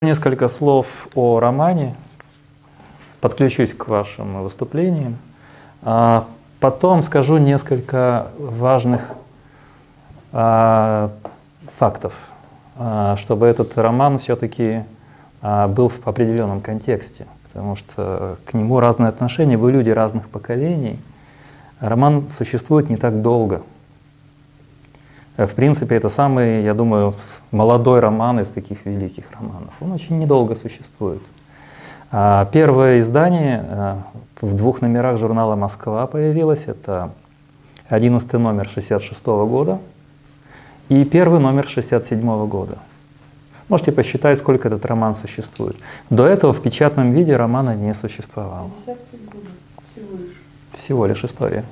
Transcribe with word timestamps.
Несколько 0.00 0.46
слов 0.46 0.86
о 1.16 1.40
романе, 1.40 1.96
подключусь 3.20 3.74
к 3.74 3.88
вашим 3.88 4.44
выступлениям. 4.44 5.16
А 5.82 6.24
потом 6.60 7.02
скажу 7.02 7.38
несколько 7.38 8.28
важных 8.38 9.00
а, 10.30 11.10
фактов, 11.76 12.12
а, 12.76 13.16
чтобы 13.16 13.46
этот 13.46 13.76
роман 13.76 14.20
все-таки 14.20 14.84
был 15.42 15.88
в 15.88 16.06
определенном 16.06 16.60
контексте, 16.60 17.26
потому 17.48 17.74
что 17.74 18.38
к 18.44 18.54
нему 18.54 18.78
разные 18.78 19.08
отношения, 19.08 19.56
вы 19.56 19.72
люди 19.72 19.90
разных 19.90 20.28
поколений. 20.28 21.00
Роман 21.80 22.30
существует 22.30 22.88
не 22.88 22.98
так 22.98 23.20
долго, 23.20 23.62
в 25.46 25.54
принципе, 25.54 25.94
это 25.96 26.08
самый, 26.08 26.62
я 26.62 26.74
думаю, 26.74 27.14
молодой 27.52 28.00
роман 28.00 28.40
из 28.40 28.48
таких 28.48 28.84
великих 28.84 29.24
романов. 29.32 29.72
Он 29.80 29.92
очень 29.92 30.18
недолго 30.18 30.56
существует. 30.56 31.22
А, 32.10 32.46
первое 32.46 32.98
издание 32.98 33.64
э, 33.68 33.96
в 34.40 34.56
двух 34.56 34.80
номерах 34.80 35.18
журнала 35.18 35.56
«Москва» 35.56 36.06
появилось. 36.06 36.64
Это 36.66 37.10
11 37.88 38.32
номер 38.34 38.68
66 38.68 39.24
года 39.24 39.78
и 40.88 41.04
первый 41.04 41.38
номер 41.38 41.68
67 41.68 42.46
года. 42.48 42.78
Можете 43.68 43.92
посчитать, 43.92 44.38
сколько 44.38 44.68
этот 44.68 44.84
роман 44.86 45.14
существует. 45.14 45.76
До 46.08 46.26
этого 46.26 46.52
в 46.52 46.62
печатном 46.62 47.12
виде 47.12 47.36
романа 47.36 47.76
не 47.76 47.92
существовало. 47.92 48.70
Всего 49.92 50.16
лишь. 50.16 50.32
Всего 50.72 51.06
лишь 51.06 51.24
история. 51.24 51.64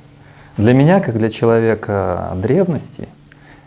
Для 0.59 0.75
меня, 0.75 1.01
как 1.01 1.17
для 1.17 1.31
человека 1.31 2.33
древности, 2.37 3.09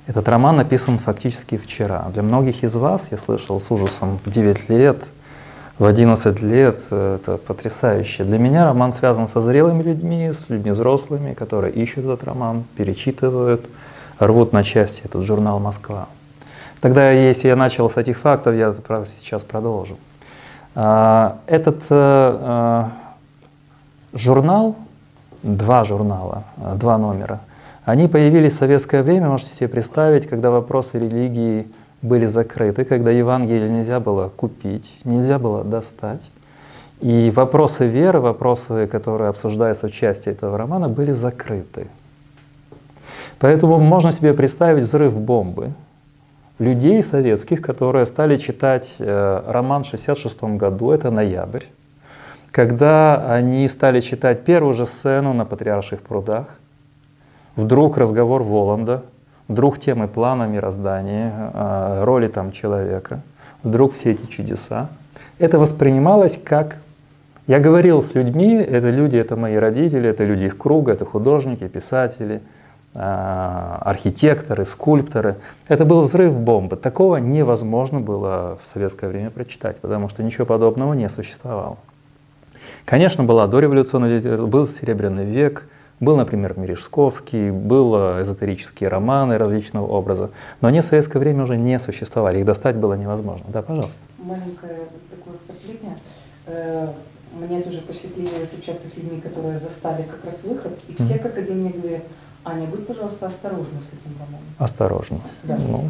этот 0.10 0.28
роман 0.28 0.56
написан 0.56 0.98
фактически 0.98 1.56
вчера. 1.56 2.08
Для 2.12 2.24
многих 2.24 2.64
из 2.64 2.74
вас, 2.74 3.10
я 3.12 3.20
слышал 3.20 3.60
с 3.60 3.70
ужасом, 3.70 4.20
в 4.26 4.32
9 4.32 4.68
лет, 4.68 5.04
в 5.78 5.86
11 5.86 6.42
лет, 6.42 6.80
это 6.90 7.38
потрясающе. 7.38 8.24
Для 8.24 8.40
меня 8.40 8.66
роман 8.66 8.92
связан 8.92 9.28
со 9.28 9.40
зрелыми 9.40 9.84
людьми, 9.84 10.32
с 10.34 10.50
людьми 10.50 10.72
взрослыми, 10.72 11.36
которые 11.36 11.74
ищут 11.74 12.06
этот 12.06 12.24
роман, 12.24 12.64
перечитывают, 12.76 13.70
рвут 14.18 14.52
на 14.52 14.64
части 14.64 15.04
этот 15.06 15.22
журнал 15.22 15.60
«Москва». 15.60 16.08
Тогда, 16.82 17.12
если 17.12 17.50
я 17.50 17.56
начал 17.56 17.88
с 17.88 17.96
этих 17.96 18.18
фактов, 18.18 18.56
я 18.56 18.74
сейчас 19.06 19.44
продолжу. 19.44 20.00
А, 20.74 21.38
этот 21.46 21.84
э, 21.92 22.90
э, 24.12 24.18
журнал, 24.18 24.76
два 25.44 25.84
журнала, 25.84 26.46
два 26.58 26.98
номера– 26.98 27.42
они 27.90 28.08
появились 28.08 28.54
в 28.54 28.58
советское 28.58 29.04
время, 29.04 29.30
можете 29.30 29.54
себе 29.54 29.68
представить, 29.68 30.28
когда 30.28 30.52
вопросы 30.52 31.00
религии 31.00 31.68
были 32.02 32.26
закрыты, 32.26 32.86
когда 32.86 33.12
Евангелие 33.12 33.70
нельзя 33.70 34.00
было 34.00 34.30
купить, 34.30 35.00
нельзя 35.04 35.40
было 35.40 35.64
достать. 35.64 36.30
И 37.02 37.32
вопросы 37.34 37.88
веры, 37.88 38.20
вопросы, 38.20 38.88
которые 38.88 39.30
обсуждаются 39.30 39.88
в 39.88 39.92
части 39.92 40.30
этого 40.30 40.58
романа, 40.58 40.90
были 40.90 41.14
закрыты. 41.14 41.88
Поэтому 43.40 43.80
можно 43.80 44.12
себе 44.12 44.34
представить 44.34 44.84
взрыв 44.84 45.18
бомбы 45.18 45.72
людей 46.60 47.02
советских, 47.02 47.62
которые 47.62 48.06
стали 48.06 48.36
читать 48.36 48.96
э, 49.00 49.44
роман 49.48 49.84
в 49.84 49.88
1966 49.88 50.44
году, 50.58 50.92
это 50.92 51.10
ноябрь, 51.10 51.64
когда 52.52 53.34
они 53.34 53.68
стали 53.70 54.02
читать 54.02 54.44
первую 54.44 54.74
же 54.74 54.86
сцену 54.86 55.34
на 55.34 55.46
Патриарших 55.46 56.02
прудах, 56.02 56.60
Вдруг 57.60 57.98
разговор 57.98 58.42
Воланда, 58.42 59.04
вдруг 59.50 59.80
темы 59.80 60.08
плана 60.08 60.44
мироздания, 60.44 61.34
а, 61.54 62.06
роли 62.06 62.30
там 62.30 62.54
человека, 62.54 63.20
вдруг 63.64 63.96
все 63.96 64.12
эти 64.12 64.26
чудеса. 64.28 64.88
Это 65.40 65.60
воспринималось 65.60 66.40
как... 66.42 66.78
Я 67.48 67.60
говорил 67.60 68.02
с 68.02 68.16
людьми, 68.16 68.54
это 68.54 68.90
люди, 68.90 69.18
это 69.18 69.36
мои 69.36 69.56
родители, 69.58 70.08
это 70.08 70.24
люди 70.24 70.46
их 70.46 70.58
круга, 70.58 70.94
это 70.94 71.04
художники, 71.04 71.68
писатели, 71.68 72.42
а, 72.96 73.82
архитекторы, 73.84 74.66
скульпторы. 74.66 75.36
Это 75.68 75.84
был 75.84 76.04
взрыв 76.04 76.40
бомбы. 76.40 76.78
Такого 76.78 77.18
невозможно 77.18 78.00
было 78.00 78.58
в 78.64 78.70
советское 78.70 79.10
время 79.10 79.32
прочитать, 79.32 79.76
потому 79.80 80.08
что 80.08 80.24
ничего 80.24 80.46
подобного 80.46 80.94
не 80.94 81.10
существовало. 81.10 81.76
Конечно, 82.86 83.26
была 83.26 83.48
дореволюционная 83.48 84.38
был 84.38 84.66
Серебряный 84.66 85.26
век– 85.26 85.68
был, 86.00 86.16
например, 86.16 86.58
Мережковский, 86.58 87.52
был 87.52 88.22
эзотерические 88.22 88.90
романы 88.90 89.38
различного 89.38 89.88
образа, 89.88 90.32
но 90.62 90.68
они 90.68 90.82
в 90.82 90.86
советское 90.86 91.20
время 91.20 91.44
уже 91.44 91.58
не 91.58 91.78
существовали, 91.80 92.40
их 92.40 92.46
достать 92.46 92.76
было 92.76 92.94
невозможно. 92.94 93.46
Да, 93.50 93.62
пожалуйста. 93.62 93.96
Маленькое 94.18 94.80
такое 95.10 95.36
впечатление. 95.46 95.98
Э, 96.48 96.88
мне 97.38 97.62
тоже 97.62 97.82
посчастливилось 97.82 98.54
общаться 98.58 98.88
с 98.88 98.96
людьми, 98.96 99.22
которые 99.22 99.60
застали 99.60 100.04
как 100.04 100.26
раз 100.26 100.42
выход, 100.44 100.80
и 100.88 100.94
все 100.96 101.20
как 101.20 101.38
один 101.38 101.60
мне 101.60 101.70
говорят, 101.70 102.04
Аня, 102.46 102.66
будь, 102.68 102.88
пожалуйста, 102.88 103.28
осторожна 103.28 103.80
с 103.82 103.94
этим 103.94 104.18
романом. 104.18 104.42
Осторожно. 104.58 105.20
Да. 105.44 105.58
Ну, 105.58 105.90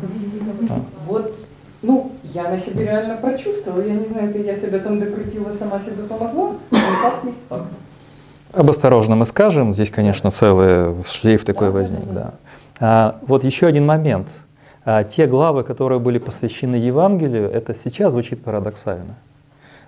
да. 0.62 0.76
Вот, 1.08 1.36
ну, 1.82 2.12
я 2.24 2.50
на 2.50 2.60
себе 2.60 2.84
реально 2.84 3.18
прочувствовала, 3.18 3.82
я 3.82 3.94
не 3.94 4.08
знаю, 4.08 4.30
это 4.30 4.40
я 4.40 4.58
себя 4.58 4.80
там 4.80 5.00
докрутила, 5.00 5.54
сама 5.54 5.80
себе 5.80 6.04
помогла, 6.04 6.56
но 6.72 6.78
факт 7.02 7.26
есть 7.26 7.38
факт. 7.48 7.70
Об 8.52 8.68
осторожном 8.70 9.20
мы 9.20 9.26
скажем, 9.28 9.76
здесь, 9.76 9.92
конечно, 9.92 10.32
целый 10.32 11.04
шлейф 11.04 11.46
такой 11.46 11.70
возник. 11.70 12.08
Да. 12.12 12.34
А, 12.80 13.20
вот 13.28 13.44
еще 13.44 13.68
один 13.68 13.86
момент. 13.86 14.28
А, 14.86 15.04
те 15.04 15.28
главы, 15.28 15.64
которые 15.64 16.00
были 16.00 16.18
посвящены 16.18 16.76
Евангелию, 16.76 17.48
это 17.52 17.76
сейчас 17.76 18.12
звучит 18.12 18.44
парадоксально. 18.44 19.16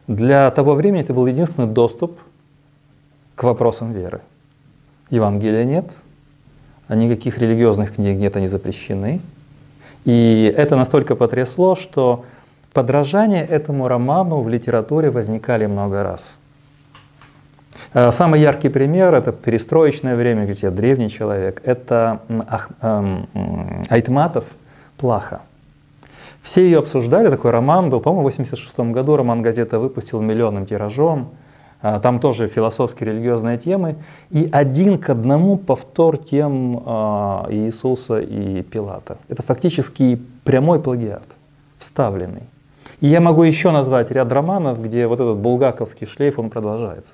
Для 0.07 0.51
того 0.51 0.75
времени 0.75 1.01
это 1.01 1.13
был 1.13 1.25
единственный 1.25 1.67
доступ 1.67 2.19
к 3.33 3.43
вопросам 3.43 3.93
веры. 3.93 4.21
Евангелия 5.09 5.63
нет, 5.63 5.89
а 6.87 6.95
никаких 6.95 7.39
религиозных 7.39 7.95
книг 7.95 8.19
нет, 8.19 8.37
они 8.37 8.45
запрещены. 8.45 9.21
И 10.05 10.53
это 10.55 10.75
настолько 10.75 11.15
потрясло, 11.15 11.73
что 11.73 12.25
подражания 12.73 13.43
этому 13.43 13.87
роману 13.87 14.41
в 14.41 14.49
литературе 14.49 15.09
возникали 15.09 15.65
много 15.65 16.03
раз– 16.03 16.37
самый 17.93 18.39
яркий 18.41 18.69
пример– 18.69 19.13
это 19.15 19.31
перестроечное 19.31 20.15
время, 20.15 20.45
где 20.45 20.69
древний 20.69 21.09
человек. 21.09 21.61
Это 21.65 22.21
эм, 22.81 23.27
Айтматов 23.89 24.45
«Плаха». 24.97 25.41
Все 26.41 26.63
ее 26.63 26.79
обсуждали, 26.79 27.29
такой 27.29 27.51
роман 27.51 27.89
был, 27.89 27.99
по-моему, 27.99 28.21
в 28.21 28.25
86 28.25 28.79
году 28.91 29.15
роман 29.15 29.41
газета 29.41 29.77
выпустил 29.79 30.21
миллионным 30.21 30.65
тиражом. 30.65 31.29
Э, 31.83 31.99
там 32.01 32.19
тоже 32.19 32.47
философские 32.47 33.11
религиозные 33.11 33.57
темы. 33.57 33.95
И 34.31 34.49
один 34.51 34.97
к 34.97 35.09
одному 35.09 35.57
повтор 35.57 36.17
тем 36.17 36.77
э, 36.77 37.45
Иисуса 37.51 38.19
и 38.19 38.63
Пилата. 38.63 39.17
Это 39.29 39.43
фактически 39.43 40.19
прямой 40.43 40.79
плагиат, 40.79 41.27
вставленный. 41.77 42.43
И 43.01 43.07
я 43.07 43.21
могу 43.21 43.43
еще 43.43 43.71
назвать 43.71 44.11
ряд 44.11 44.31
романов, 44.31 44.81
где 44.81 45.05
вот 45.07 45.19
этот 45.19 45.37
булгаковский 45.37 46.07
шлейф, 46.07 46.39
он 46.39 46.49
продолжается. 46.49 47.13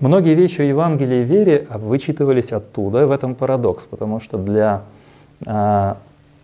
Многие 0.00 0.34
вещи 0.34 0.60
о 0.60 0.64
Евангелии 0.64 1.20
и 1.20 1.24
вере 1.24 1.66
вычитывались 1.70 2.52
оттуда, 2.52 3.02
и 3.02 3.04
в 3.04 3.10
этом 3.10 3.34
парадокс, 3.34 3.84
потому 3.84 4.20
что 4.20 4.38
для, 4.38 4.82
а, 5.46 5.98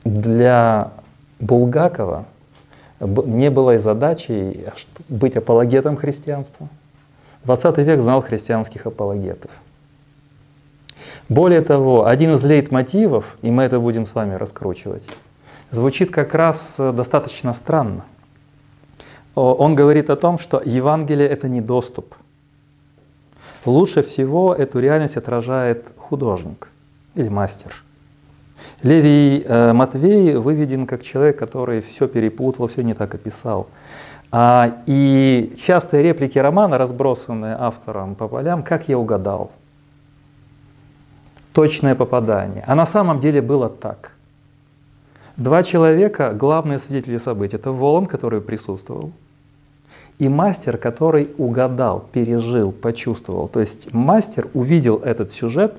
для 0.05 0.93
Булгакова 1.41 2.27
не 3.01 3.51
было 3.51 3.75
и 3.75 3.79
задачи 3.79 4.67
быть 5.09 5.37
апологетом 5.37 5.97
христианства. 5.97 6.69
20 7.45 7.79
век 7.79 8.01
знал 8.01 8.23
христианских 8.23 8.87
апологетов. 8.87 9.51
Более 11.29 11.63
того, 11.63 12.07
один 12.07 12.35
из 12.35 12.45
лейтмотивов, 12.45 13.37
и 13.43 13.51
мы 13.51 13.65
это 13.65 13.81
будем 13.81 14.07
с 14.07 14.15
вами 14.15 14.35
раскручивать, 14.35 15.05
звучит 15.71 16.11
как 16.11 16.35
раз 16.35 16.77
достаточно 16.79 17.53
странно. 17.53 18.05
Он 19.35 19.75
говорит 19.75 20.11
о 20.11 20.17
том, 20.17 20.39
что 20.39 20.61
Евангелие— 20.65 21.29
это 21.29 21.49
не 21.49 21.61
доступ— 21.61 22.15
Лучше 23.65 24.03
всего 24.03 24.55
эту 24.55 24.81
реальность 24.81 25.17
отражает 25.17 25.87
художник 25.97 26.69
или 27.15 27.29
мастер. 27.29 27.73
Левий 28.83 29.43
э, 29.47 29.73
Матвей 29.73 30.37
выведен 30.37 30.87
как 30.87 31.03
человек, 31.03 31.39
который 31.39 31.81
все 31.81 32.09
перепутал, 32.09 32.69
все 32.69 32.83
не 32.83 32.95
так 32.95 33.15
описал. 33.15 33.69
А, 34.33 34.83
и 34.87 35.55
частые 35.59 36.03
реплики 36.03 36.39
романа, 36.39 36.79
разбросанные 36.79 37.57
автором 37.59 38.15
по 38.15 38.29
полям, 38.29 38.63
как 38.63 38.89
я 38.89 38.99
угадал. 38.99 39.51
Точное 41.53 41.95
попадание. 41.95 42.63
А 42.67 42.75
на 42.75 42.87
самом 42.87 43.21
деле 43.21 43.43
было 43.43 43.69
так. 43.69 44.13
Два 45.37 45.63
человека, 45.63 46.33
главные 46.33 46.79
свидетели 46.79 47.17
событий. 47.17 47.57
Это 47.57 47.73
Волан, 47.73 48.07
который 48.07 48.41
присутствовал, 48.41 49.11
и 50.21 50.29
мастер, 50.29 50.77
который 50.77 51.31
угадал, 51.39 52.05
пережил, 52.13 52.73
почувствовал. 52.73 53.49
То 53.49 53.61
есть 53.61 53.93
мастер 53.93 54.49
увидел 54.53 54.99
этот 54.99 55.33
сюжет 55.33 55.75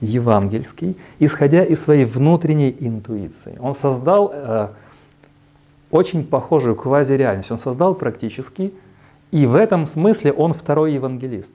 евангельский, 0.00 0.96
исходя 1.18 1.62
из 1.62 1.82
своей 1.82 2.06
внутренней 2.06 2.74
интуиции. 2.80 3.58
Он 3.60 3.74
создал, 3.74 4.32
э, 4.32 4.68
очень 5.90 6.24
похожую 6.24 6.76
квазиреальность 6.76 7.50
он 7.50 7.58
создал 7.58 7.94
практически, 7.94 8.72
и 9.30 9.44
в 9.44 9.54
этом 9.54 9.84
смысле 9.84 10.32
он 10.32 10.54
второй 10.54 10.94
евангелист. 10.94 11.54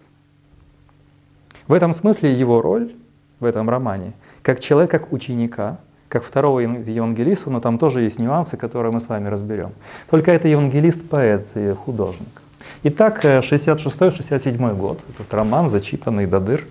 В 1.68 1.74
этом 1.74 1.94
смысле 1.94 2.32
его 2.32 2.62
роль 2.62 2.94
в 3.40 3.46
этом 3.46 3.68
романе, 3.72 4.14
как 4.44 4.60
человек, 4.60 4.92
как 4.92 5.12
ученика, 5.12 5.80
как 6.10 6.24
второго 6.24 6.60
евангелиста, 6.60 7.50
но 7.50 7.60
там 7.62 7.78
тоже 7.78 8.02
есть 8.02 8.20
нюансы, 8.20 8.58
которые 8.58 8.92
мы 8.92 9.00
с 9.00 9.08
вами 9.08 9.30
разберем. 9.30 9.72
Только 10.10 10.32
это 10.32 10.48
евангелист, 10.48 11.08
поэт 11.08 11.48
и 11.56 11.74
художник. 11.74 12.42
Итак, 12.84 13.24
66-67 13.24 14.76
год, 14.76 15.00
этот 15.10 15.34
роман, 15.34 15.70
зачитанный 15.70 16.26
до 16.26 16.40
дыр, 16.40 16.66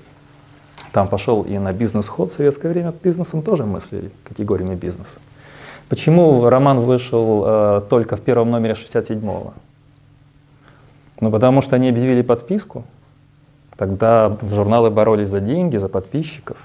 там 0.92 1.08
пошел 1.08 1.42
и 1.42 1.56
на 1.58 1.72
бизнес-ход 1.72 2.30
в 2.30 2.34
советское 2.34 2.68
время, 2.68 2.92
бизнесом 3.02 3.42
тоже 3.42 3.64
мыслили, 3.64 4.10
категориями 4.24 4.74
бизнеса. 4.74 5.20
Почему 5.88 6.48
роман 6.48 6.80
вышел 6.80 7.44
э, 7.46 7.82
только 7.88 8.16
в 8.16 8.20
первом 8.20 8.50
номере 8.50 8.74
67-го? 8.74 9.54
Ну, 11.20 11.30
потому 11.30 11.62
что 11.62 11.76
они 11.76 11.88
объявили 11.88 12.22
подписку. 12.22 12.84
Тогда 13.76 14.36
журналы 14.42 14.90
боролись 14.90 15.28
за 15.28 15.40
деньги, 15.40 15.76
за 15.76 15.88
подписчиков. 15.88 16.56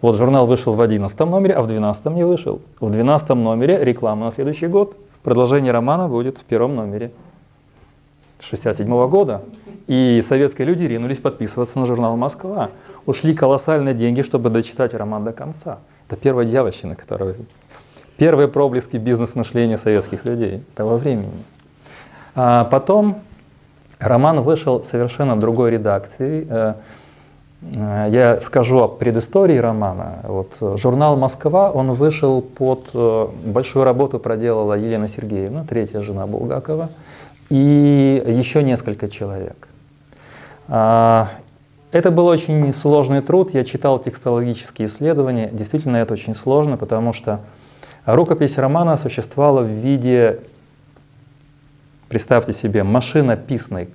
Вот 0.00 0.16
журнал 0.16 0.46
вышел 0.46 0.72
в 0.72 0.80
11 0.80 1.18
номере, 1.20 1.54
а 1.54 1.62
в 1.62 1.66
12 1.66 2.06
не 2.06 2.24
вышел. 2.24 2.60
В 2.80 2.90
12 2.90 3.28
номере 3.30 3.84
реклама 3.84 4.26
на 4.26 4.30
следующий 4.30 4.66
год. 4.66 4.96
Продолжение 5.22 5.72
романа 5.72 6.08
будет 6.08 6.38
в 6.38 6.44
первом 6.44 6.74
номере 6.76 7.10
67 8.40 8.88
-го 8.88 9.08
года. 9.08 9.42
И 9.86 10.22
советские 10.26 10.66
люди 10.66 10.84
ринулись 10.84 11.18
подписываться 11.18 11.78
на 11.78 11.84
журнал 11.84 12.16
«Москва». 12.16 12.70
Ушли 13.04 13.34
колоссальные 13.34 13.94
деньги, 13.94 14.22
чтобы 14.22 14.48
дочитать 14.48 14.94
роман 14.94 15.24
до 15.24 15.32
конца. 15.32 15.78
Это 16.08 16.16
первая 16.16 16.46
дьявольщина, 16.46 16.94
которая... 16.94 17.34
Первые 18.16 18.48
проблески 18.48 18.98
бизнес-мышления 18.98 19.78
советских 19.78 20.24
людей 20.26 20.62
того 20.74 20.96
времени. 20.98 21.44
А 22.34 22.64
потом 22.64 23.22
роман 23.98 24.40
вышел 24.42 24.82
совершенно 24.82 25.38
другой 25.38 25.70
редакцией. 25.70 26.46
Э, 27.62 28.06
э, 28.06 28.10
я 28.10 28.40
скажу 28.40 28.78
о 28.78 28.88
предыстории 28.88 29.56
романа. 29.56 30.20
Вот, 30.24 30.78
журнал 30.78 31.16
«Москва», 31.16 31.70
он 31.70 31.92
вышел 31.94 32.42
под... 32.42 32.90
Э, 32.94 33.28
большую 33.44 33.84
работу 33.84 34.18
проделала 34.18 34.74
Елена 34.74 35.08
Сергеевна, 35.08 35.64
третья 35.64 36.00
жена 36.00 36.26
Булгакова, 36.26 36.88
и 37.48 38.22
еще 38.26 38.62
несколько 38.62 39.08
человек. 39.08 39.66
Это 40.68 42.12
был 42.12 42.26
очень 42.26 42.72
сложный 42.72 43.22
труд. 43.22 43.52
Я 43.52 43.64
читал 43.64 43.98
текстологические 43.98 44.86
исследования. 44.86 45.50
Действительно, 45.52 45.96
это 45.96 46.12
очень 46.12 46.36
сложно, 46.36 46.76
потому 46.76 47.12
что 47.12 47.40
рукопись 48.06 48.56
романа 48.56 48.96
существовала 48.96 49.62
в 49.62 49.66
виде, 49.66 50.38
представьте 52.08 52.52
себе, 52.52 52.84
машинописной 52.84 53.88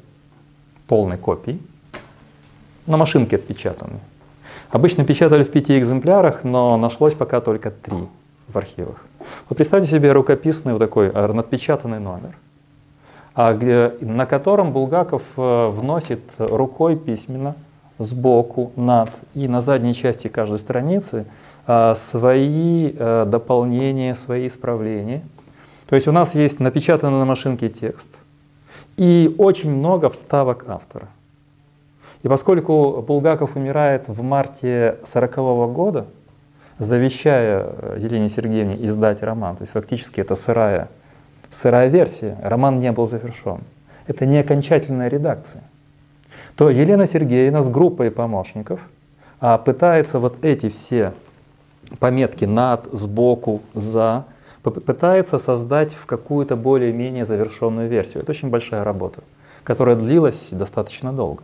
полной 0.88 1.18
копии, 1.18 1.62
на 2.88 2.98
машинке 2.98 3.36
отпечатанной. 3.38 4.00
Обычно 4.70 5.06
печатали 5.06 5.44
в 5.44 5.52
пяти 5.52 5.78
экземплярах, 5.78 6.44
но 6.44 6.78
нашлось 6.78 7.14
пока 7.14 7.42
только 7.42 7.72
три 7.72 8.08
в 8.48 8.58
архивах. 8.58 9.06
Вот 9.50 9.58
представьте 9.58 9.90
себе 9.90 10.12
рукописный 10.12 10.74
вот 10.74 10.80
такой 10.80 11.10
отпечатанный 11.10 12.00
номер. 12.00 12.38
А 13.36 13.54
на 14.00 14.26
котором 14.26 14.72
Булгаков 14.72 15.22
э, 15.36 15.70
вносит 15.70 16.22
рукой 16.38 16.96
письменно 16.96 17.56
сбоку, 18.00 18.72
над 18.78 19.10
и 19.34 19.48
на 19.50 19.60
задней 19.60 19.94
части 19.94 20.30
каждой 20.30 20.60
страницы 20.60 21.26
э, 21.68 21.94
свои 21.96 22.94
э, 22.98 23.26
дополнения, 23.28 24.16
свои 24.16 24.48
исправления. 24.48 25.22
То 25.88 25.96
есть 25.96 26.08
у 26.08 26.14
нас 26.14 26.34
есть 26.34 26.62
напечатанный 26.62 27.20
на 27.20 27.26
машинке 27.26 27.68
текст 27.68 28.10
и 28.96 29.36
очень 29.38 29.72
много 29.72 30.10
вставок 30.10 30.66
автора. 30.68 31.10
И 32.26 32.28
поскольку 32.28 33.04
Булгаков 33.08 33.56
умирает 33.56 34.08
в 34.08 34.24
марте 34.24 34.98
40 35.04 35.38
-го 35.38 35.72
года, 35.72 36.08
завещая 36.80 37.68
Елене 38.00 38.30
Сергеевне 38.30 38.84
издать 38.88 39.22
роман, 39.22 39.56
то 39.56 39.62
есть 39.62 39.74
фактически 39.74 40.22
это 40.22 40.34
сырая 40.34 40.90
сырая 41.52 41.88
версия, 41.88 42.36
роман 42.42 42.80
не 42.80 42.92
был 42.92 43.06
завершен. 43.06 43.60
Это 44.08 44.26
не 44.26 44.40
окончательная 44.40 45.08
редакция. 45.08 45.62
То 46.56 46.72
Елена 46.72 47.06
Сергеевна 47.06 47.62
с 47.62 47.70
группой 47.70 48.10
помощников 48.10 48.80
а, 49.40 49.60
пытается 49.60 50.18
вот 50.18 50.44
эти 50.44 50.70
все 50.70 51.14
пометки 52.00 52.46
над, 52.46 52.88
сбоку, 52.92 53.62
за, 53.76 54.26
пытается 54.64 55.38
создать 55.38 55.94
в 55.94 56.08
какую-то 56.08 56.56
более-менее 56.56 57.24
завершенную 57.24 57.88
версию. 57.88 58.24
Это 58.24 58.32
очень 58.32 58.50
большая 58.50 58.84
работа, 58.84 59.22
которая 59.64 59.96
длилась 59.96 60.50
достаточно 60.52 61.14
долго. 61.14 61.44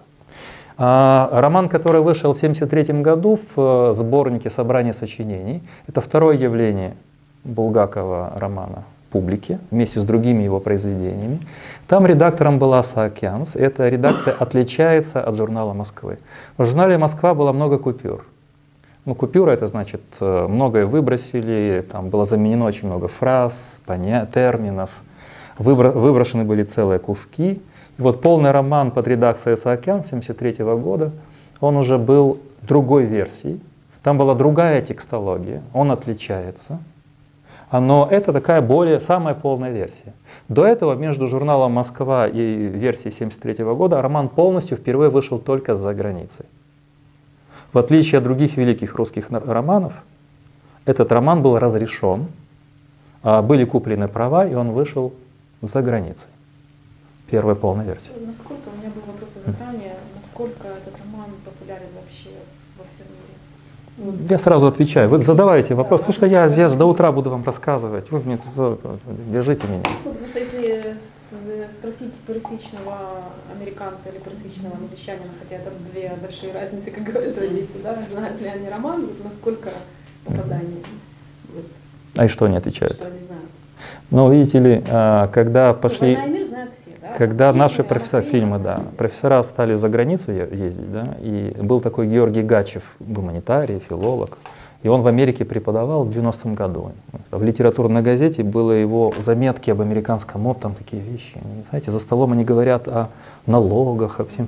А, 0.84 1.30
роман, 1.32 1.70
который 1.70 2.02
вышел 2.02 2.34
в 2.34 2.38
1973 2.38 3.04
году 3.04 3.38
в 3.56 3.92
э, 3.92 3.94
сборнике 3.94 4.50
собрания 4.50 4.94
сочинений, 4.94 5.62
это 5.88 6.02
второе 6.02 6.36
явление 6.36 6.96
Булгакова 7.44 8.34
романа 8.36 8.84
публике 9.12 9.60
вместе 9.70 10.00
с 10.00 10.06
другими 10.06 10.42
его 10.42 10.60
произведениями. 10.60 11.38
Там 11.88 12.08
редактором 12.08 12.58
была 12.58 12.82
Саакянс. 12.82 13.56
Эта 13.56 13.90
редакция 13.90 14.34
отличается 14.40 15.22
от 15.22 15.36
журнала 15.38 15.74
Москвы. 15.74 16.18
В 16.58 16.66
журнале 16.66 16.98
Москва 16.98 17.36
было 17.36 17.52
много 17.52 17.78
купюр. 17.78 18.26
Ну, 19.06 19.14
купюра 19.14 19.52
это 19.52 19.68
значит, 19.68 20.02
э, 20.20 20.48
многое 20.48 20.88
выбросили, 20.88 21.86
там 21.92 22.10
было 22.10 22.26
заменено 22.26 22.66
очень 22.66 22.88
много 22.88 23.08
фраз, 23.08 23.80
поня- 23.86 24.28
терминов, 24.34 24.90
выбро- 25.60 25.92
выброшены 25.92 26.44
были 26.44 26.64
целые 26.64 26.98
куски. 26.98 27.62
Вот 28.02 28.22
полный 28.22 28.52
роман 28.52 28.92
под 28.92 29.08
редакцией 29.08 29.56
Саакян 29.56 30.00
1973 30.00 30.66
года, 30.76 31.12
он 31.60 31.78
уже 31.78 31.98
был 31.98 32.40
другой 32.64 33.06
версией. 33.06 33.60
Там 34.04 34.18
была 34.18 34.36
другая 34.36 34.82
текстология, 34.82 35.62
он 35.74 35.92
отличается– 35.92 36.80
но 37.72 38.08
это 38.12 38.34
такая 38.34 38.62
более, 38.62 39.00
самая 39.00 39.34
полная 39.34 39.72
версия. 39.72 40.14
До 40.50 40.66
этого 40.66 40.94
между 40.96 41.28
журналом 41.28 41.72
«Москва» 41.72 42.28
и 42.28 42.34
версией 42.34 43.14
1973 43.14 43.64
года 43.64 44.02
роман 44.02 44.28
полностью 44.28 44.78
впервые 44.78 45.10
вышел 45.10 45.40
только 45.40 45.74
за 45.74 45.94
границей. 45.94 46.46
В 47.72 47.78
отличие 47.78 48.18
от 48.18 48.26
других 48.26 48.58
великих 48.58 48.96
русских 48.96 49.28
романов, 49.30 49.94
этот 50.86 51.14
роман 51.14 51.42
был 51.42 51.58
разрешен, 51.58 52.28
а 53.24 53.42
были 53.42 53.64
куплены 53.64 54.10
права, 54.10 54.46
и 54.46 54.54
он 54.54 54.72
вышел 54.72 55.14
за 55.62 55.82
границей. 55.82 56.30
Первая 57.32 57.56
полная 57.56 57.86
версия. 57.86 58.12
Насколько, 58.28 58.68
у 58.76 58.78
меня 58.78 58.92
был 58.94 59.02
вопрос 59.08 59.30
ранее, 59.58 59.96
насколько 60.22 60.68
этот 60.68 60.94
роман 61.00 61.30
популярен 61.46 61.88
вообще 61.96 62.30
во 62.78 62.84
всем 62.84 63.08
мире? 63.08 64.28
Я 64.30 64.38
сразу 64.38 64.68
отвечаю. 64.68 65.10
Вы 65.10 65.20
задавайте 65.20 65.74
вопрос, 65.74 66.02
потому 66.02 66.14
что 66.14 66.26
я 66.26 66.48
здесь 66.50 66.74
до 66.74 66.86
утра 66.86 67.12
буду 67.14 67.30
вам 67.30 67.44
рассказывать. 67.46 68.12
Вы 68.12 68.20
мне 68.20 68.38
держите 69.32 69.66
меня. 69.68 69.84
Ну, 70.04 70.12
потому 70.12 70.28
что 70.28 70.40
если 70.40 70.98
спросить 71.80 72.14
пересечного 72.28 72.98
американца 73.56 74.10
или 74.10 74.20
пересечного 74.20 74.76
англичанина, 74.76 75.32
хотя 75.42 75.56
это 75.56 75.72
две 75.92 76.12
большие 76.22 76.52
разницы, 76.52 76.92
как 76.92 77.04
говорят 77.04 77.38
родители, 77.38 77.82
да, 77.82 77.98
знают 78.12 78.42
ли 78.42 78.48
они 78.48 78.68
роман, 78.68 79.06
вот 79.06 79.24
насколько 79.24 79.70
попадание. 80.26 80.84
Вот. 81.54 81.66
А 82.18 82.26
и 82.26 82.28
что 82.28 82.46
они 82.46 82.58
отвечают? 82.58 82.94
Что 82.94 83.08
они 83.08 83.20
знают. 83.20 83.50
Ну, 84.10 84.32
видите 84.32 84.60
ли, 84.60 84.84
а, 84.90 85.28
когда 85.28 85.74
пошли... 85.74 86.16
«Война 86.16 86.26
и 86.26 86.30
мир» 86.40 86.48
знают 86.48 86.72
все? 86.74 86.81
Когда 87.18 87.54
наши 87.54 87.84
профессора, 87.84 88.22
фильмы, 88.22 88.60
да, 88.60 88.82
профессора 88.98 89.44
стали 89.44 89.76
за 89.76 89.90
границу 89.90 90.32
ездить, 90.32 90.92
да, 90.92 91.16
и 91.20 91.54
был 91.62 91.80
такой 91.80 92.08
Георгий 92.08 92.42
Гачев, 92.42 92.84
гуманитарий, 93.00 93.80
филолог, 93.80 94.38
и 94.84 94.88
он 94.88 95.02
в 95.02 95.08
Америке 95.08 95.46
преподавал 95.46 96.06
в 96.06 96.10
90-м 96.10 96.56
году. 96.56 96.92
В 97.30 97.44
литературной 97.44 98.02
газете 98.02 98.44
было 98.44 98.72
его 98.72 99.14
заметки 99.20 99.70
об 99.70 99.82
американском 99.82 100.42
мод, 100.42 100.60
там 100.60 100.74
такие 100.74 101.02
вещи. 101.02 101.38
Знаете, 101.70 101.92
за 101.92 102.00
столом 102.00 102.32
они 102.32 102.44
говорят 102.44 102.88
о 102.88 103.10
налогах, 103.46 104.20
о 104.20 104.26
всем. 104.26 104.48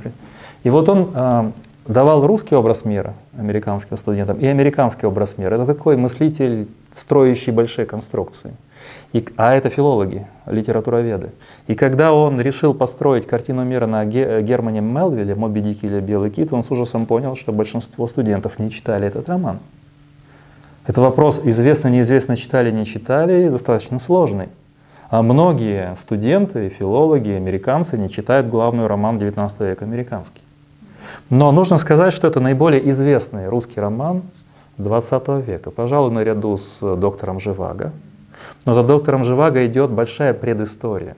И 0.63 0.69
вот 0.69 0.89
он 0.89 1.11
э, 1.13 1.51
давал 1.87 2.25
русский 2.25 2.55
образ 2.55 2.85
мира 2.85 3.13
американским 3.37 3.97
студентам 3.97 4.37
и 4.37 4.47
американский 4.47 5.05
образ 5.05 5.37
мира. 5.37 5.55
Это 5.55 5.65
такой 5.65 5.97
мыслитель, 5.97 6.67
строящий 6.91 7.51
большие 7.51 7.85
конструкции. 7.85 8.53
И, 9.13 9.25
а 9.37 9.53
это 9.53 9.69
филологи, 9.69 10.25
литературоведы. 10.45 11.29
И 11.67 11.75
когда 11.75 12.13
он 12.13 12.41
решил 12.41 12.73
построить 12.73 13.27
картину 13.27 13.63
мира 13.63 13.85
на 13.85 14.05
Германе 14.05 14.81
Мелвилле, 14.81 15.35
«Моби 15.35 15.61
Дик» 15.61 15.83
или 15.83 15.99
«Белый 15.99 16.29
кит», 16.29 16.51
он 16.51 16.63
с 16.63 16.71
ужасом 16.71 17.05
понял, 17.05 17.35
что 17.35 17.51
большинство 17.51 18.07
студентов 18.07 18.59
не 18.59 18.71
читали 18.71 19.07
этот 19.07 19.29
роман. 19.29 19.59
Это 20.85 20.99
вопрос, 20.99 21.41
известно, 21.43 21.87
неизвестно, 21.87 22.35
читали, 22.35 22.71
не 22.71 22.85
читали, 22.85 23.49
достаточно 23.49 23.99
сложный. 23.99 24.49
А 25.09 25.21
многие 25.21 25.95
студенты, 25.95 26.69
филологи, 26.69 27.29
американцы 27.29 27.97
не 27.97 28.09
читают 28.09 28.47
главный 28.47 28.87
роман 28.87 29.17
XIX 29.17 29.69
века 29.69 29.85
американский. 29.85 30.41
Но 31.29 31.51
нужно 31.51 31.77
сказать, 31.77 32.13
что 32.13 32.27
это 32.27 32.39
наиболее 32.39 32.89
известный 32.89 33.47
русский 33.47 33.79
роман 33.79 34.23
XX 34.79 35.41
века. 35.41 35.69
Пожалуй, 35.69 36.11
наряду 36.11 36.57
с 36.57 36.79
доктором 36.95 37.39
Живаго, 37.39 37.91
Но 38.65 38.73
за 38.73 38.83
доктором 38.83 39.23
Живаго 39.23 39.65
идет 39.65 39.91
большая 39.91 40.33
предыстория. 40.33 41.15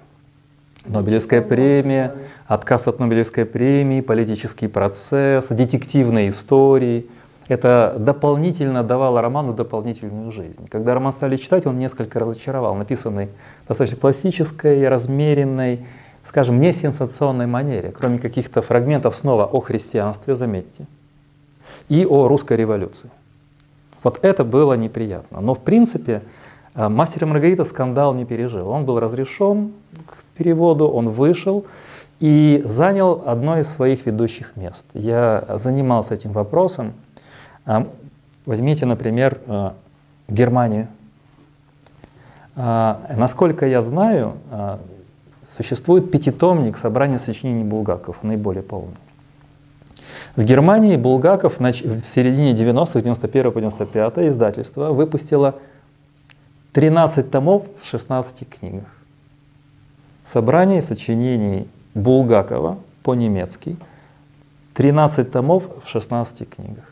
Нобелевская 0.85 1.41
премия, 1.41 2.15
отказ 2.47 2.87
от 2.87 2.99
Нобелевской 2.99 3.45
премии, 3.45 4.01
политический 4.01 4.67
процесс, 4.67 5.47
детективные 5.47 6.29
истории. 6.29 7.07
Это 7.47 7.95
дополнительно 7.99 8.83
давало 8.83 9.21
роману 9.21 9.53
дополнительную 9.53 10.31
жизнь. 10.31 10.67
Когда 10.69 10.93
роман 10.93 11.11
стали 11.11 11.35
читать, 11.35 11.65
он 11.65 11.77
несколько 11.77 12.19
разочаровал, 12.19 12.75
написанный 12.75 13.29
достаточно 13.67 13.97
пластической, 13.97 14.87
размеренной, 14.87 15.85
скажем, 16.23 16.59
не 16.59 16.73
сенсационной 16.73 17.45
манере, 17.45 17.91
кроме 17.91 18.17
каких-то 18.17 18.61
фрагментов 18.63 19.15
снова 19.15 19.45
о 19.45 19.59
христианстве, 19.59 20.33
заметьте, 20.33 20.85
и 21.89 22.05
о 22.05 22.27
русской 22.27 22.57
революции. 22.57 23.11
Вот 24.01 24.19
это 24.23 24.43
было 24.43 24.73
неприятно. 24.73 25.41
Но 25.41 25.53
в 25.53 25.59
принципе 25.59 26.21
«Мастер 26.75 27.24
и 27.24 27.25
Маргарита» 27.25 27.63
скандал 27.63 28.13
не 28.13 28.25
пережил. 28.25 28.70
Он 28.70 28.86
был 28.86 29.00
разрешен 29.00 29.72
к 30.05 30.17
переводу, 30.38 30.88
он 30.88 31.10
вышел 31.10 31.65
и 32.20 32.62
занял 32.65 33.24
одно 33.25 33.60
из 33.60 33.67
своих 33.67 34.05
ведущих 34.05 34.55
мест. 34.55 34.86
Я 34.94 35.46
занимался 35.55 36.13
этим 36.13 36.32
вопросом. 36.32 36.94
А, 37.65 37.88
возьмите, 38.46 38.86
например, 38.86 39.39
э, 39.48 39.72
Германию. 40.27 40.88
А, 42.55 43.01
насколько 43.15 43.65
я 43.65 43.82
знаю, 43.82 44.38
существует 45.55 46.12
пятитомник 46.12 46.77
собрания 46.77 47.17
сочинений 47.17 47.63
Булгаков, 47.63 48.24
наиболее 48.24 48.63
полный. 48.63 48.96
В 50.36 50.44
Германии 50.44 50.98
Булгаков 50.98 51.60
в 51.60 51.74
середине 51.74 52.53
90-х, 52.53 53.01
91 53.01 53.51
по 53.51 53.60
95 53.60 54.17
издательство 54.29 54.91
выпустило 54.91 55.55
13 56.75 57.32
томов 57.32 57.63
в 57.82 57.86
16 57.88 58.50
книгах. 58.50 58.84
Собрание 60.25 60.82
сочинений 60.82 61.70
Булгакова 61.94 62.79
по-немецки, 63.01 63.77
13 64.74 65.32
томов 65.32 65.63
в 65.86 65.88
16 65.88 66.50
книгах. 66.50 66.84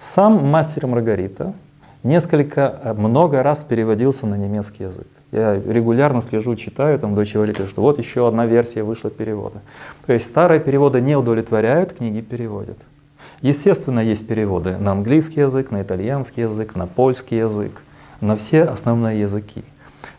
Сам 0.00 0.44
«Мастер 0.44 0.88
Маргарита» 0.88 1.54
несколько, 2.02 2.80
э, 2.82 2.92
много 2.94 3.44
раз 3.44 3.60
переводился 3.60 4.26
на 4.26 4.34
немецкий 4.34 4.82
язык. 4.82 5.06
Я 5.30 5.54
регулярно 5.54 6.20
слежу, 6.20 6.56
читаю, 6.56 6.98
там 6.98 7.14
до 7.14 7.24
чего 7.24 7.46
что 7.46 7.82
вот 7.82 7.98
еще 7.98 8.26
одна 8.26 8.46
версия 8.46 8.82
вышла 8.82 9.10
перевода. 9.10 9.60
То 10.06 10.12
есть 10.12 10.26
старые 10.26 10.58
переводы 10.58 11.00
не 11.00 11.14
удовлетворяют, 11.14 11.92
книги 11.92 12.20
переводят. 12.20 12.78
Естественно, 13.42 14.00
есть 14.00 14.26
переводы 14.26 14.76
на 14.76 14.90
английский 14.90 15.42
язык, 15.42 15.70
на 15.70 15.82
итальянский 15.82 16.42
язык, 16.42 16.74
на 16.74 16.88
польский 16.88 17.38
язык, 17.38 17.80
на 18.20 18.36
все 18.36 18.62
основные 18.62 19.20
языки. 19.20 19.64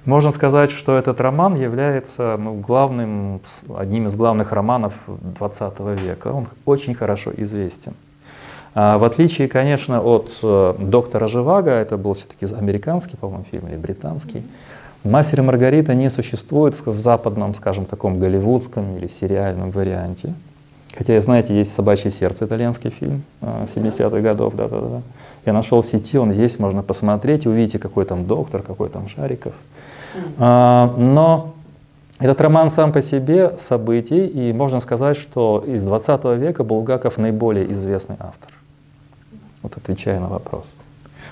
Можно 0.06 0.32
сказать, 0.32 0.72
что 0.72 0.98
этот 0.98 1.20
роман 1.20 1.56
является 1.56 2.38
ну, 2.40 2.54
главным, 2.54 3.42
одним 3.75 4.06
из 4.08 4.16
главных 4.16 4.52
романов 4.52 4.94
XX 5.08 6.00
века. 6.00 6.28
Он 6.28 6.48
очень 6.66 6.94
хорошо 6.94 7.32
известен. 7.36 7.94
А 8.75 8.98
в 8.98 9.04
отличие, 9.04 9.48
конечно, 9.48 10.02
от 10.02 10.38
э, 10.44 10.75
«Доктора 10.80 11.28
Живаго», 11.28 11.72
это 11.72 11.98
был 11.98 12.14
все-таки 12.14 12.46
американский, 12.54 13.16
по-моему, 13.16 13.46
фильм 13.50 13.68
или 13.68 13.78
британский, 13.78 14.44
«Мастер 15.06 15.40
и 15.40 15.44
Маргарита» 15.44 15.94
не 15.96 16.10
существует 16.10 16.75
в, 16.75 16.92
в 16.92 17.00
западном, 17.00 17.56
скажем, 17.56 17.86
таком 17.86 18.20
голливудском 18.20 18.98
или 18.98 19.08
сериальном 19.08 19.72
варианте. 19.72 20.34
Хотя, 20.98 21.20
знаете, 21.20 21.56
есть 21.56 21.74
«Собачье 21.74 22.10
сердце» 22.10 22.46
итальянский 22.46 22.90
фильм 22.90 23.24
70-х 23.42 24.18
э, 24.18 24.22
годов, 24.22 24.56
да-да-да. 24.56 25.02
Я 25.46 25.54
нашел 25.54 25.82
в 25.82 25.86
сети, 25.86 26.18
он 26.18 26.32
есть, 26.32 26.60
можно 26.60 26.84
посмотреть, 26.84 27.46
увидите, 27.46 27.80
какой 27.80 28.06
там 28.06 28.25
доктор, 28.25 28.62
какой 28.62 28.90
там 28.90 29.10
Шариков. 29.10 29.54
А, 30.38 30.94
но 30.98 31.54
этот 32.20 32.40
роман 32.40 32.70
сам 32.70 32.94
по 32.94 33.02
себе 33.02 33.56
событий, 33.58 34.25
и 34.25 34.54
можно 34.54 34.80
сказать, 34.80 35.18
что 35.18 35.64
из 35.68 35.84
20 35.84 36.24
века 36.38 36.64
Булгаков 36.64 37.18
наиболее 37.18 37.72
известный 37.74 38.16
автор. 38.20 38.52
Вот 39.62 39.75
отвечая 39.75 40.20
на 40.22 40.28
вопрос. 40.28 40.72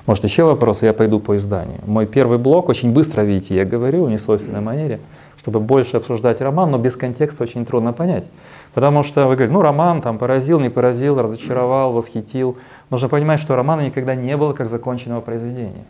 Может, 0.05 0.25
еще 0.25 0.43
вопросы, 0.43 0.85
я 0.85 0.93
пойду 0.93 1.21
по 1.21 1.37
изданию. 1.37 1.79
Мой 1.85 2.05
первый 2.05 2.37
блок, 2.37 2.67
очень 2.67 2.91
быстро, 2.91 3.21
видите, 3.21 3.55
я 3.55 3.63
говорю 3.63 4.03
в 4.03 4.09
несвойственной 4.09 4.59
манере, 4.59 4.99
чтобы 5.37 5.61
больше 5.61 5.95
обсуждать 5.95 6.41
роман, 6.41 6.71
но 6.71 6.77
без 6.77 6.97
контекста 6.97 7.43
очень 7.43 7.65
трудно 7.65 7.93
понять. 7.93 8.25
Потому 8.73 9.03
что 9.03 9.27
вы 9.27 9.35
говорите, 9.35 9.53
ну 9.53 9.61
роман 9.61 10.01
там 10.01 10.17
поразил, 10.17 10.59
не 10.59 10.69
поразил, 10.69 11.21
разочаровал, 11.21 11.91
восхитил. 11.91 12.57
Нужно 12.89 13.07
понимать, 13.07 13.39
что 13.39 13.55
романа 13.55 13.81
никогда 13.81 14.15
не 14.15 14.35
было 14.35 14.53
как 14.53 14.69
законченного 14.69 15.21
произведения. 15.21 15.85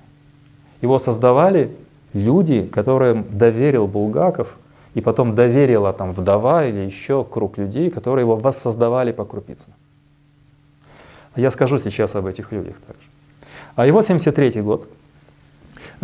Его 0.81 0.99
создавали 0.99 1.75
люди, 2.11 2.63
которым 2.63 3.25
доверил 3.29 3.87
Булгаков, 3.87 4.57
и 4.93 5.01
потом 5.01 5.33
доверила 5.33 5.93
там 5.93 6.11
вдова 6.11 6.65
или 6.65 6.79
еще 6.79 7.23
круг 7.23 7.57
людей, 7.57 7.89
которые 7.89 8.23
его 8.23 8.35
воссоздавали 8.35 9.11
по 9.11 9.25
крупицам. 9.25 9.73
Я 11.35 11.49
скажу 11.49 11.79
сейчас 11.79 12.15
об 12.15 12.27
этих 12.27 12.51
людях 12.51 12.75
также. 12.85 13.07
А 13.75 13.87
его 13.87 14.01
73 14.01 14.61
год. 14.61 14.87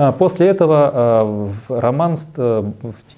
А, 0.01 0.13
после 0.13 0.48
этого 0.48 0.91
а, 0.94 1.51
роман 1.68 2.15
э, 2.38 2.72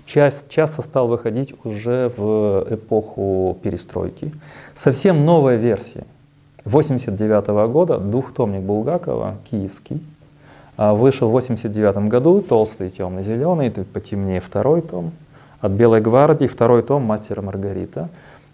часто 0.08 0.82
стал 0.82 1.08
выходить 1.08 1.54
уже 1.64 2.12
в 2.18 2.66
эпоху 2.72 3.56
перестройки. 3.62 4.34
Совсем 4.76 5.24
новая 5.24 5.58
версия. 5.58 6.06
89 6.66 7.70
года 7.72 8.00
двухтомник 8.00 8.62
Булгакова, 8.62 9.36
киевский, 9.52 10.02
а, 10.76 10.96
вышел 10.96 11.30
в 11.30 11.34
89 11.34 12.10
году, 12.10 12.42
толстый, 12.42 12.90
темный, 12.90 13.24
зеленый, 13.24 13.70
потемнее 13.70 14.42
второй 14.42 14.82
том. 14.82 15.12
От 15.60 15.74
Белой 15.74 16.02
гвардии 16.02 16.48
второй 16.48 16.82
том 16.82 17.04
«Мастера 17.04 17.44
Маргарита» 17.44 18.10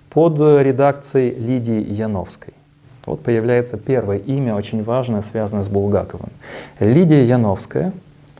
под 0.09 0.37
редакцией 0.37 1.33
Лидии 1.33 1.81
Яновской. 1.93 2.53
Вот 3.05 3.21
появляется 3.21 3.77
первое 3.77 4.17
имя, 4.17 4.53
очень 4.53 4.83
важное, 4.83 5.21
связанное 5.21 5.63
с 5.63 5.69
Булгаковым. 5.69 6.31
Лидия 6.81 7.23
Яновская, 7.23 7.93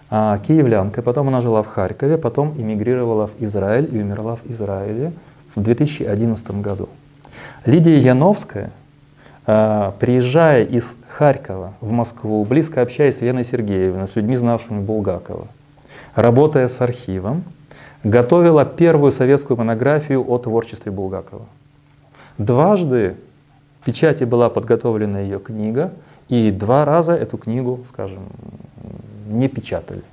а, 0.09 0.37
киевлянка, 0.39 1.01
потом 1.01 1.27
она 1.27 1.41
жила 1.41 1.63
в 1.63 1.67
Харькове, 1.67 2.17
потом 2.17 2.53
эмигрировала 2.57 3.27
в 3.27 3.43
Израиль 3.43 3.89
и 3.91 4.01
умерла 4.01 4.37
в 4.37 4.49
Израиле 4.49 5.11
в 5.55 5.61
2011 5.61 6.61
году. 6.61 6.89
Лидия 7.65 7.97
Яновская 7.97 8.71
а, 9.45 9.93
приезжая 9.99 10.63
из 10.63 10.97
Харькова 11.09 11.73
в 11.79 11.91
Москву, 11.91 12.43
близко 12.43 12.81
общаясь 12.81 13.17
с 13.17 13.21
Леной 13.21 13.45
Сергеевной, 13.45 14.07
с 14.07 14.15
людьми, 14.15 14.35
знавшими 14.35 14.79
Булгакова, 14.79 15.47
работая 16.15 16.67
с 16.67 16.81
архивом, 16.81 17.43
готовила 18.03 18.65
первую 18.65 19.11
советскую 19.11 19.57
монографию 19.57 20.23
о 20.29 20.37
творчестве 20.37 20.91
Булгакова. 20.91 21.45
Дважды 22.37 23.15
в 23.81 23.85
печати 23.85 24.25
была 24.25 24.49
подготовлена 24.49 25.21
ее 25.21 25.39
книга, 25.39 25.91
и 26.27 26.51
два 26.51 26.83
раза 26.83 27.13
эту 27.13 27.37
книгу, 27.37 27.85
скажем, 27.89 28.23
не 29.27 29.47
печатали. 29.47 30.03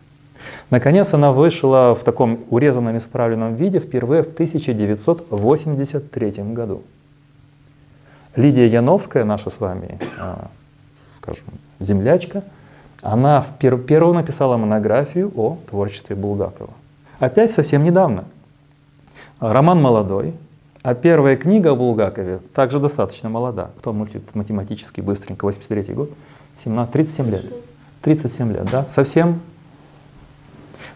Наконец 0.71 1.15
она 1.15 1.33
вышла 1.33 1.95
в 1.95 2.05
таком 2.05 2.41
урезанном 2.51 2.97
исправленном 2.97 3.55
виде 3.55 3.79
впервые 3.79 4.23
в 4.23 4.33
1983 4.33 6.31
году. 6.53 6.83
Лидия 8.37 8.67
Яновская, 8.67 9.25
наша 9.25 9.49
с 9.51 9.61
вами, 9.61 9.99
а, 10.19 10.49
скажем, 11.19 11.45
землячка, 11.81 12.43
она 13.01 13.43
в 13.43 13.59
пер 13.59 13.79
первую 13.79 14.15
написала 14.15 14.57
монографию 14.57 15.31
о 15.37 15.59
творчестве 15.71 16.17
Булгакова. 16.17 16.71
Опять 17.19 17.51
совсем 17.51 17.85
недавно. 17.85 18.25
Роман 19.41 19.81
молодой, 19.81 20.35
а 20.83 20.95
первая 20.95 21.37
книга 21.37 21.73
о 21.73 21.77
Булгакове 21.77 22.41
также 22.55 22.81
достаточно 22.81 23.29
молода. 23.29 23.71
Кто 23.79 23.93
мыслит 23.93 24.35
математически 24.35 25.01
быстренько, 25.01 25.45
83 25.45 25.95
год, 25.95 26.11
17, 26.65 26.93
37 26.93 27.31
лет. 27.31 27.45
37 28.05 28.53
лет, 28.53 28.69
да, 28.71 28.85
совсем. 28.89 29.41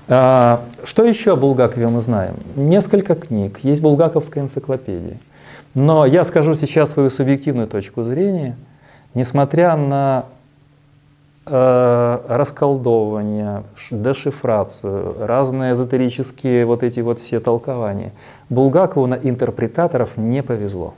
А, 0.08 0.62
что 0.84 1.04
еще 1.04 1.32
о 1.32 1.36
Булгакове 1.36 1.88
мы 1.88 2.02
знаем? 2.02 2.34
Несколько 2.54 3.14
книг, 3.14 3.60
есть 3.62 3.80
Булгаковская 3.80 4.44
энциклопедия. 4.44 5.18
Но 5.74 6.04
я 6.04 6.24
скажу 6.24 6.54
сейчас 6.54 6.90
свою 6.90 7.10
субъективную 7.10 7.66
точку 7.66 8.04
зрения. 8.04 8.56
Несмотря 9.14 9.76
на 9.76 10.26
э, 11.46 12.18
расколдовывание, 12.28 13.62
дешифрацию, 13.90 15.14
разные 15.18 15.72
эзотерические 15.72 16.66
вот 16.66 16.82
эти 16.82 17.00
вот 17.00 17.20
все 17.20 17.40
толкования, 17.40 18.12
Булгакову 18.50 19.06
на 19.06 19.14
интерпретаторов 19.14 20.16
не 20.16 20.42
повезло. 20.42 20.94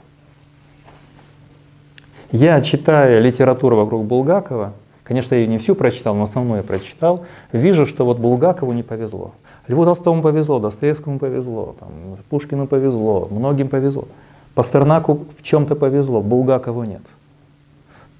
Я, 2.31 2.61
читая 2.61 3.19
литературу 3.19 3.75
вокруг 3.77 4.05
Булгакова, 4.05 4.73
конечно, 5.11 5.35
я 5.35 5.41
ее 5.41 5.47
не 5.47 5.57
всю 5.57 5.75
прочитал, 5.75 6.15
но 6.15 6.23
основное 6.23 6.63
прочитал, 6.63 7.25
вижу, 7.51 7.85
что 7.85 8.05
вот 8.05 8.17
Булгакову 8.17 8.71
не 8.71 8.81
повезло. 8.81 9.33
Льву 9.67 9.83
Толстому 9.83 10.21
повезло, 10.21 10.59
Достоевскому 10.59 11.19
повезло, 11.19 11.75
там, 11.77 11.89
Пушкину 12.29 12.65
повезло, 12.65 13.27
многим 13.29 13.67
повезло. 13.67 14.07
Пастернаку 14.55 15.25
в 15.37 15.43
чем-то 15.43 15.75
повезло, 15.75 16.21
Булгакову 16.21 16.85
нет. 16.85 17.01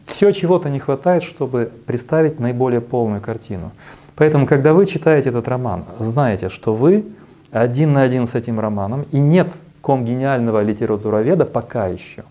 Все 0.06 0.32
чего-то 0.34 0.70
не 0.70 0.80
хватает, 0.80 1.24
чтобы 1.24 1.72
представить 1.86 2.42
наиболее 2.42 2.82
полную 2.82 3.22
картину. 3.22 3.72
Поэтому, 4.18 4.46
когда 4.46 4.74
вы 4.74 4.86
читаете 4.86 5.30
этот 5.30 5.48
роман, 5.48 5.86
знаете, 5.98 6.50
что 6.50 6.74
вы 6.74 7.06
один 7.52 7.94
на 7.94 8.02
один 8.02 8.26
с 8.26 8.36
этим 8.36 8.60
романом, 8.60 9.06
и 9.14 9.20
нет 9.20 9.50
конгениального 9.82 10.62
литературоведа 10.62 11.46
пока 11.46 11.88
еще, 11.88 12.26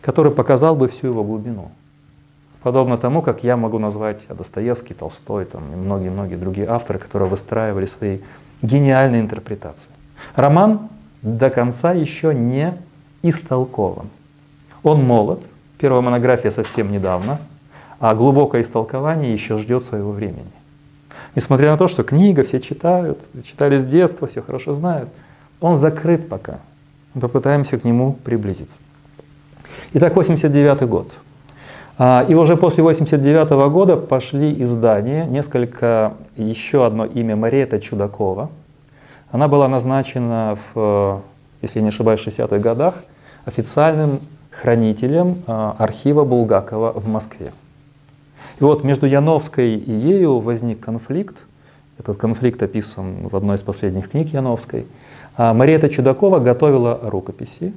который 0.00 0.30
показал 0.30 0.76
бы 0.76 0.86
всю 0.86 1.08
его 1.08 1.24
глубину. 1.24 1.72
Подобно 2.62 2.98
тому, 2.98 3.22
как 3.22 3.44
я 3.44 3.56
могу 3.56 3.78
назвать 3.78 4.22
Достоевский, 4.28 4.94
Толстой 4.94 5.44
там, 5.44 5.62
и 5.72 5.76
многие-многие 5.76 6.36
другие 6.36 6.68
авторы, 6.68 6.98
которые 6.98 7.28
выстраивали 7.28 7.86
свои 7.86 8.18
гениальные 8.62 9.20
интерпретации. 9.20 9.90
Роман 10.34 10.88
до 11.22 11.50
конца 11.50 11.92
еще 11.92 12.34
не 12.34 12.74
истолкован. 13.22 14.08
Он 14.82 15.04
молод, 15.04 15.40
первая 15.78 16.00
монография 16.00 16.50
совсем 16.50 16.90
недавно, 16.90 17.38
а 18.00 18.14
глубокое 18.14 18.62
истолкование 18.62 19.32
еще 19.32 19.58
ждет 19.58 19.84
своего 19.84 20.10
времени. 20.10 20.50
Несмотря 21.34 21.70
на 21.70 21.76
то, 21.76 21.86
что 21.86 22.02
книга 22.02 22.42
все 22.42 22.60
читают, 22.60 23.20
читали 23.44 23.78
с 23.78 23.86
детства, 23.86 24.26
все 24.26 24.42
хорошо 24.42 24.72
знают, 24.72 25.08
он 25.60 25.78
закрыт 25.78 26.28
пока. 26.28 26.58
Мы 27.14 27.20
попытаемся 27.20 27.78
к 27.78 27.84
нему 27.84 28.12
приблизиться. 28.12 28.80
Итак, 29.92 30.16
89 30.16 30.82
год. 30.88 31.12
А, 32.00 32.24
и 32.28 32.34
уже 32.34 32.56
после 32.56 32.84
89 32.84 33.70
года 33.72 33.96
пошли 33.96 34.62
издания, 34.62 35.26
несколько, 35.26 36.14
еще 36.36 36.86
одно 36.86 37.04
имя 37.04 37.34
Мариэта 37.34 37.80
Чудакова. 37.80 38.50
Она 39.32 39.48
была 39.48 39.66
назначена, 39.66 40.56
в, 40.72 41.22
если 41.60 41.80
не 41.80 41.88
ошибаюсь, 41.88 42.20
в 42.20 42.28
60-х 42.28 42.58
годах 42.58 42.94
официальным 43.44 44.20
хранителем 44.50 45.42
а, 45.48 45.74
архива 45.76 46.24
Булгакова 46.24 46.92
в 46.92 47.08
Москве. 47.08 47.50
И 48.60 48.64
вот 48.64 48.84
между 48.84 49.06
Яновской 49.06 49.74
и 49.74 49.92
ею 49.92 50.38
возник 50.38 50.78
конфликт. 50.78 51.36
Этот 51.98 52.16
конфликт 52.16 52.62
описан 52.62 53.26
в 53.28 53.34
одной 53.34 53.56
из 53.56 53.62
последних 53.62 54.10
книг 54.10 54.28
Яновской. 54.32 54.86
А, 55.36 55.52
Мариэта 55.52 55.88
Чудакова 55.88 56.38
готовила 56.38 57.00
рукописи, 57.02 57.72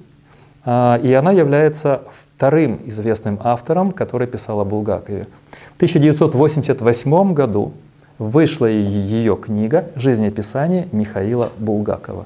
и 0.63 1.17
она 1.17 1.31
является 1.31 2.03
вторым 2.41 2.79
известным 2.85 3.39
автором, 3.43 3.91
который 3.91 4.25
писал 4.25 4.61
о 4.61 4.65
Булгакове. 4.65 5.27
В 5.73 5.75
1988 5.75 7.33
году 7.35 7.71
вышла 8.17 8.65
ее 8.65 9.37
книга 9.37 9.85
«Жизнеописание 9.95 10.87
Михаила 10.91 11.51
Булгакова». 11.59 12.25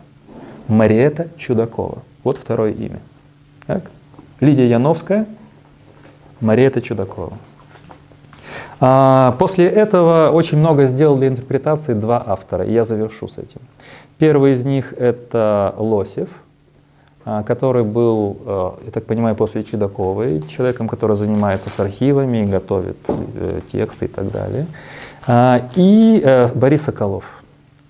Мариэта 0.70 1.28
Чудакова. 1.36 1.98
Вот 2.24 2.38
второе 2.38 2.72
имя. 2.72 3.02
Так? 3.68 3.92
Лидия 4.40 4.70
Яновская, 4.70 5.26
Мариэта 6.40 6.80
Чудакова. 6.80 7.34
А, 8.80 9.36
после 9.38 9.68
этого 9.68 10.30
очень 10.30 10.60
много 10.60 10.86
сделал 10.86 11.18
для 11.18 11.28
интерпретации 11.28 11.94
два 11.94 12.24
автора, 12.26 12.64
и 12.64 12.72
я 12.72 12.86
завершу 12.86 13.28
с 13.28 13.38
этим. 13.38 13.60
Первый 14.18 14.54
из 14.54 14.64
них 14.64 14.94
это 14.94 15.76
Лосев, 15.78 16.30
который 17.46 17.84
был, 17.84 18.38
а, 18.46 18.80
я 18.86 18.92
так 18.92 19.06
понимаю, 19.06 19.36
после 19.36 19.64
Чудаковой, 19.64 20.42
человеком, 20.48 20.88
который 20.88 21.16
занимается 21.16 21.70
с 21.70 21.80
архивами, 21.80 22.44
готовит 22.46 22.98
э, 23.08 23.62
тексты 23.72 24.06
и 24.06 24.08
так 24.08 24.32
далее. 24.32 24.68
И 25.76 26.22
э, 26.24 26.48
Борис 26.54 26.84
Соколов. 26.84 27.24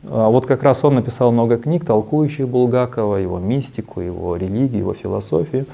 Вот 0.03 0.45
как 0.45 0.63
раз 0.63 0.85
он 0.85 0.95
написал 0.95 1.31
много 1.31 1.57
книг, 1.57 1.83
толкующих 1.83 2.47
Булгакова, 2.47 3.17
его 3.17 3.39
мистику, 3.39 4.01
его 4.01 4.35
религию, 4.37 4.79
его 4.79 4.93
философию. 4.93 5.65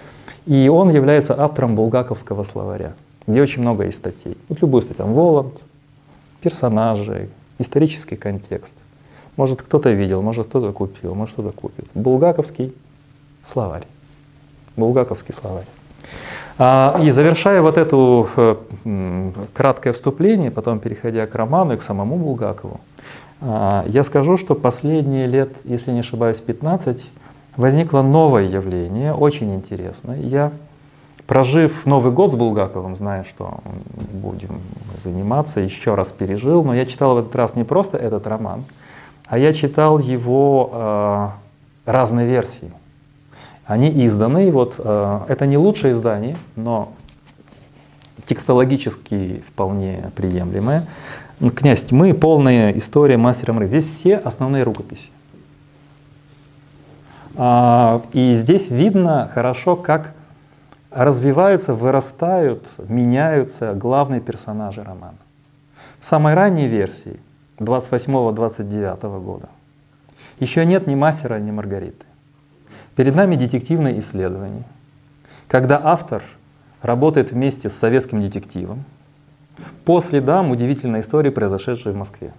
И 0.46 0.70
он 0.70 0.90
является 0.90 1.40
автором 1.40 1.76
булгаковского 1.76 2.46
словаря 2.46 2.94
где 3.28 3.42
очень 3.42 3.62
много 3.62 3.86
есть 3.86 3.98
статей. 3.98 4.38
Вот 4.50 4.62
любую 4.62 4.82
статью, 4.82 5.04
там 5.04 5.14
Воланд, 5.14 5.54
персонажи, 6.42 7.30
исторический 7.60 8.16
контекст. 8.16 8.76
Может, 9.38 9.62
кто-то 9.62 9.90
видел, 9.92 10.22
может, 10.22 10.48
кто-то 10.48 10.72
купил, 10.74 11.16
может, 11.16 11.34
кто-то 11.34 11.52
купит. 11.52 11.86
Булгаковский 11.94 12.74
словарь. 13.44 13.86
Булгаковский 14.78 15.34
словарь. 15.34 15.66
А, 16.58 17.00
и 17.02 17.10
завершая 17.12 17.62
вот 17.62 17.78
это 17.78 18.28
э, 18.36 19.32
краткое 19.54 19.94
вступление, 19.94 20.52
потом 20.52 20.80
переходя 20.80 21.26
к 21.26 21.36
роману 21.36 21.74
и 21.74 21.78
к 21.78 21.82
самому 21.82 22.18
Булгакову, 22.18 22.80
а, 23.42 23.84
я 23.88 24.04
скажу, 24.04 24.38
что 24.38 24.56
последние 24.56 25.28
лет, 25.28 25.50
если 25.64 25.92
не 25.92 26.00
ошибаюсь, 26.00 26.40
15, 26.40 27.10
возникло 27.58 28.02
новое 28.02 28.44
явление, 28.44 29.14
очень 29.14 29.56
интересное. 29.56 30.20
Я 30.20 30.52
Прожив 31.32 31.86
Новый 31.86 32.12
год 32.12 32.34
с 32.34 32.36
Булгаковым, 32.36 32.98
зная, 32.98 33.24
что 33.24 33.60
будем 34.12 34.60
заниматься, 35.02 35.62
еще 35.62 35.96
раз 35.96 36.10
пережил, 36.10 36.62
но 36.66 36.74
я 36.74 36.86
читал 36.86 37.16
в 37.16 37.20
этот 37.20 37.34
раз 37.38 37.56
не 37.56 37.64
просто 37.64 37.98
этот 37.98 38.28
роман, 38.28 38.66
а 39.28 39.38
я 39.38 39.54
читал 39.54 39.98
его 39.98 40.70
э, 40.74 41.28
разные 41.90 42.28
версии. 42.28 42.70
Они 43.66 44.06
изданы, 44.06 44.52
вот 44.52 44.76
э, 44.78 45.20
это 45.28 45.46
не 45.46 45.58
лучшее 45.58 45.94
издание, 45.94 46.36
но 46.56 46.94
текстологически 48.26 49.44
вполне 49.48 50.12
приемлемое. 50.16 50.88
«Князь 51.56 51.84
тьмы», 51.84 52.14
полная 52.14 52.72
история 52.72 53.18
мастера 53.18 53.54
Мры. 53.54 53.68
Здесь 53.68 53.86
все 53.86 54.18
основные 54.18 54.64
рукописи. 54.64 55.10
А, 57.36 58.02
и 58.14 58.34
здесь 58.34 58.70
видно 58.70 59.30
хорошо, 59.34 59.76
как 59.76 60.14
развиваются, 60.92 61.74
вырастают, 61.74 62.66
меняются 62.78 63.74
главные 63.74 64.22
персонажи 64.22 64.84
романа. 64.84 65.18
В 66.00 66.06
самой 66.06 66.34
ранней 66.34 66.68
версии 66.68 67.20
28-29 67.60 69.24
года 69.24 69.50
еще 70.40 70.66
нет 70.66 70.88
ни 70.88 70.96
мастера, 70.96 71.40
ни 71.40 71.52
Маргариты. 71.52 72.06
Перед 72.96 73.16
нами 73.16 73.36
детективное 73.36 73.98
исследование, 74.00 74.64
когда 75.48 75.80
автор 75.82 76.24
работает 76.82 77.32
вместе 77.32 77.70
с 77.70 77.74
советским 77.74 78.22
детективом 78.22 78.84
по 79.86 80.02
следам 80.02 80.52
удивительной 80.52 81.02
истории, 81.02 81.30
произошедшей 81.30 81.94
в 81.94 81.96
Москве. 81.96 82.34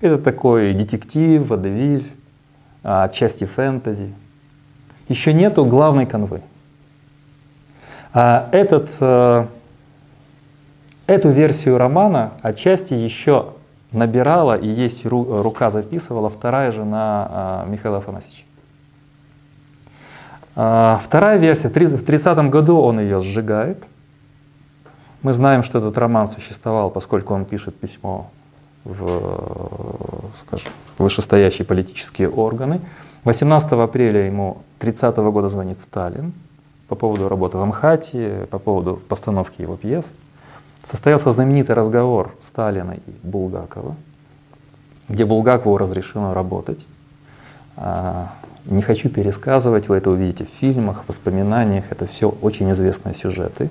Это 0.00 0.18
такой 0.18 0.72
детектив, 0.72 1.46
водевиль, 1.46 2.06
отчасти 2.82 3.44
фэнтези. 3.44 4.14
Еще 5.08 5.32
нету 5.32 5.64
главной 5.64 6.06
канвы. 6.06 6.40
А 8.12 8.48
этот, 8.52 8.90
э, 9.00 9.46
эту 11.06 11.30
версию 11.30 11.78
романа 11.78 12.32
отчасти 12.42 12.94
еще 12.94 13.52
набирала, 13.92 14.56
и 14.56 14.68
есть 14.68 15.04
рука 15.06 15.70
записывала 15.70 16.30
вторая 16.30 16.72
жена 16.72 17.64
э, 17.66 17.70
Михаила 17.70 17.98
Афанасьевича. 17.98 18.45
А, 20.56 21.00
вторая 21.04 21.38
версия, 21.38 21.68
в 21.68 22.04
30 22.04 22.38
году 22.50 22.80
он 22.80 22.98
ее 22.98 23.20
сжигает. 23.20 23.84
Мы 25.22 25.32
знаем, 25.32 25.62
что 25.62 25.78
этот 25.78 25.96
роман 25.98 26.26
существовал, 26.26 26.90
поскольку 26.90 27.34
он 27.34 27.44
пишет 27.44 27.78
письмо 27.78 28.30
в 28.84 30.16
скажем, 30.38 30.70
вышестоящие 30.98 31.66
политические 31.66 32.30
органы. 32.30 32.80
18 33.24 33.72
апреля 33.72 34.26
ему 34.26 34.58
30 34.78 35.16
года 35.16 35.48
звонит 35.48 35.80
Сталин 35.80 36.32
по 36.88 36.94
поводу 36.94 37.28
работы 37.28 37.58
в 37.58 37.62
Амхате, 37.62 38.46
по 38.50 38.58
поводу 38.58 39.00
постановки 39.08 39.60
его 39.62 39.76
пьес. 39.76 40.14
Состоялся 40.84 41.32
знаменитый 41.32 41.74
разговор 41.74 42.34
Сталина 42.38 42.92
и 42.92 43.26
Булгакова, 43.26 43.96
где 45.08 45.24
Булгакову 45.24 45.76
разрешено 45.78 46.32
работать. 46.32 46.86
Не 48.66 48.82
хочу 48.82 49.08
пересказывать, 49.08 49.88
вы 49.88 49.96
это 49.96 50.10
увидите 50.10 50.44
в 50.44 50.58
фильмах, 50.60 51.04
воспоминаниях, 51.06 51.84
это 51.90 52.06
все 52.06 52.28
очень 52.42 52.72
известные 52.72 53.14
сюжеты. 53.14 53.70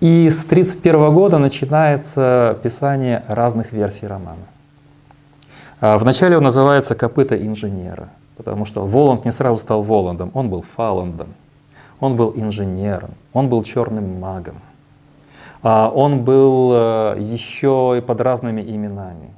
И 0.00 0.30
с 0.30 0.44
1931 0.44 1.12
года 1.12 1.38
начинается 1.38 2.56
писание 2.62 3.24
разных 3.26 3.72
версий 3.72 4.06
романа. 4.06 4.46
А, 5.80 5.98
вначале 5.98 6.36
он 6.36 6.44
называется 6.44 6.94
«Копыта 6.94 7.36
инженера», 7.36 8.10
потому 8.36 8.66
что 8.66 8.86
Воланд 8.86 9.24
не 9.24 9.32
сразу 9.32 9.58
стал 9.58 9.82
Воландом, 9.82 10.30
он 10.34 10.48
был 10.48 10.64
Фаландом. 10.76 11.28
Он 11.98 12.16
был 12.16 12.32
инженером, 12.34 13.10
он 13.32 13.48
был 13.48 13.62
черным 13.62 14.20
магом. 14.20 14.60
А 15.62 15.90
он 15.90 16.24
был 16.24 16.70
э, 16.72 17.16
еще 17.20 17.96
и 17.98 18.00
под 18.00 18.20
разными 18.22 18.62
именами. 18.62 19.34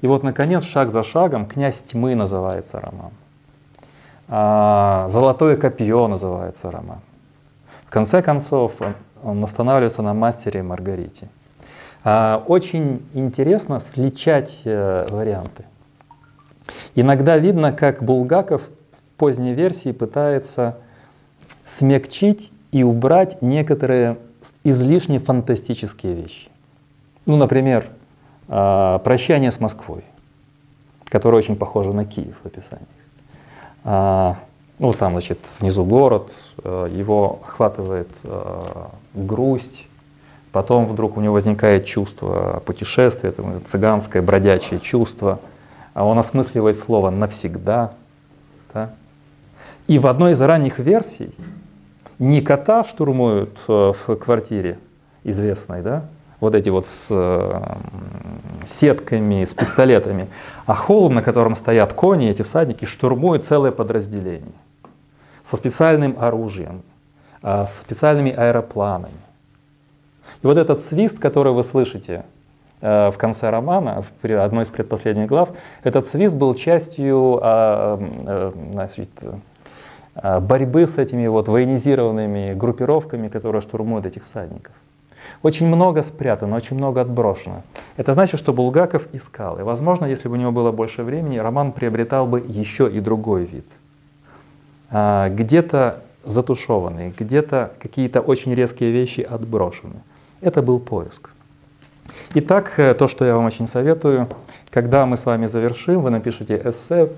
И 0.00 0.06
вот, 0.06 0.22
наконец, 0.22 0.64
шаг 0.64 0.90
за 0.90 1.02
шагом 1.02 1.46
«Князь 1.46 1.82
тьмы» 1.82 2.14
называется 2.14 2.80
роман. 2.80 3.10
А, 4.28 5.06
«Золотое 5.08 5.56
копье» 5.56 6.06
называется 6.06 6.70
роман. 6.70 7.00
В 7.86 7.90
конце 7.90 8.20
концов, 8.20 8.74
он 9.22 9.42
останавливается 9.42 10.02
на 10.02 10.12
«Мастере 10.12 10.62
Маргарите». 10.62 11.28
А, 12.04 12.44
очень 12.46 13.02
интересно 13.14 13.80
сличать 13.80 14.60
э, 14.64 15.06
варианты. 15.10 15.64
Иногда 16.94 17.38
видно, 17.38 17.72
как 17.72 18.02
Булгаков 18.02 18.62
в 18.62 19.18
поздней 19.18 19.54
версии 19.54 19.92
пытается 19.92 20.76
смягчить 21.64 22.52
и 22.70 22.82
убрать 22.82 23.40
некоторые 23.40 24.18
излишне 24.62 25.18
фантастические 25.18 26.14
вещи. 26.14 26.50
Ну, 27.24 27.36
например, 27.36 27.86
а, 28.46 28.98
«Прощание 28.98 29.50
с 29.50 29.58
Москвой», 29.58 30.04
которое 31.06 31.38
очень 31.38 31.56
похоже 31.56 31.94
на 31.94 32.04
Киев 32.04 32.36
в 32.42 32.46
описании. 32.46 32.97
А, 33.84 34.36
ну, 34.78 34.92
там, 34.92 35.12
значит, 35.12 35.38
внизу 35.60 35.84
город, 35.84 36.32
э, 36.62 36.88
его 36.92 37.40
охватывает 37.44 38.08
э, 38.24 38.64
грусть, 39.14 39.86
потом 40.52 40.86
вдруг 40.86 41.16
у 41.16 41.20
него 41.20 41.34
возникает 41.34 41.84
чувство 41.84 42.62
путешествия, 42.64 43.30
это 43.30 43.60
цыганское 43.66 44.22
бродячее 44.22 44.80
чувство, 44.80 45.40
а 45.94 46.04
он 46.04 46.18
осмысливает 46.18 46.78
слово 46.78 47.10
«навсегда». 47.10 47.92
Да? 48.72 48.90
И 49.88 49.98
в 49.98 50.06
одной 50.06 50.32
из 50.32 50.40
ранних 50.42 50.78
версий 50.78 51.34
не 52.18 52.40
кота 52.40 52.84
штурмуют 52.84 53.58
э, 53.68 53.92
в 54.06 54.16
квартире 54.16 54.78
известной, 55.24 55.82
да, 55.82 56.04
вот 56.40 56.54
эти 56.54 56.68
вот 56.68 56.86
с 56.86 57.08
сетками, 58.66 59.44
с 59.44 59.54
пистолетами, 59.54 60.28
а 60.66 60.74
холм, 60.74 61.14
на 61.14 61.22
котором 61.22 61.56
стоят 61.56 61.92
кони, 61.92 62.28
эти 62.28 62.42
всадники, 62.42 62.84
штурмуют 62.84 63.44
целое 63.44 63.72
подразделение 63.72 64.52
со 65.48 65.56
специальным 65.56 66.16
оружием, 66.18 66.82
а, 67.42 67.66
с 67.66 67.80
специальными 67.80 68.30
аэропланами. 68.30 69.14
И 70.42 70.46
вот 70.46 70.58
этот 70.58 70.82
свист, 70.82 71.18
который 71.18 71.52
вы 71.52 71.64
слышите 71.64 72.24
э, 72.80 73.10
в 73.10 73.16
конце 73.16 73.48
романа, 73.50 74.04
в 74.22 74.44
одной 74.44 74.64
из 74.64 74.68
предпоследних 74.68 75.26
глав, 75.26 75.48
этот 75.82 76.06
свист 76.06 76.36
был 76.36 76.54
частью 76.54 77.40
а, 77.42 77.98
э, 77.98 78.52
значит, 78.72 79.10
э, 80.14 80.40
борьбы 80.40 80.86
с 80.86 80.98
этими 80.98 81.26
вот 81.26 81.48
военизированными 81.48 82.52
группировками, 82.54 83.28
которые 83.28 83.62
штурмуют 83.62 84.06
этих 84.06 84.26
всадников. 84.26 84.74
Очень 85.42 85.66
много 85.66 86.02
спрятано, 86.02 86.56
очень 86.56 86.76
много 86.76 87.00
отброшено. 87.00 87.62
Это 87.96 88.12
значит, 88.12 88.40
что 88.40 88.52
Булгаков 88.52 89.06
искал. 89.12 89.58
И, 89.58 89.62
возможно, 89.62 90.06
если 90.06 90.28
бы 90.28 90.34
у 90.34 90.38
него 90.38 90.52
было 90.52 90.72
больше 90.72 91.02
времени, 91.02 91.38
роман 91.38 91.72
приобретал 91.72 92.26
бы 92.26 92.40
еще 92.40 92.90
и 92.90 93.00
другой 93.00 93.44
вид– 93.44 93.66
а, 94.90 95.28
где-то 95.28 96.02
затушеванный, 96.24 97.12
где-то 97.16 97.72
какие-то 97.78 98.20
очень 98.20 98.54
резкие 98.54 98.90
вещи 98.90 99.20
отброшены. 99.20 99.96
Это 100.40 100.62
был 100.62 100.78
поиск. 100.78 101.30
Итак, 102.34 102.74
э, 102.78 102.94
то, 102.94 103.06
что 103.06 103.24
я 103.24 103.36
вам 103.36 103.44
очень 103.46 103.66
советую, 103.66 104.28
когда 104.70 105.04
мы 105.06 105.16
с 105.16 105.26
вами 105.26 105.46
завершим, 105.46 106.00
вы 106.02 106.10
напишите 106.10 106.60
эссе, 106.64 107.10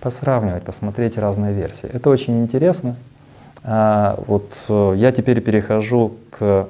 посравнивать, 0.00 0.62
посмотреть 0.62 1.18
разные 1.18 1.52
версии. 1.52 1.88
Это 1.92 2.10
очень 2.10 2.42
интересно. 2.42 2.96
А, 3.64 4.18
вот 4.26 4.52
э, 4.68 4.94
я 4.96 5.10
теперь 5.10 5.40
перехожу 5.40 6.14
к 6.30 6.68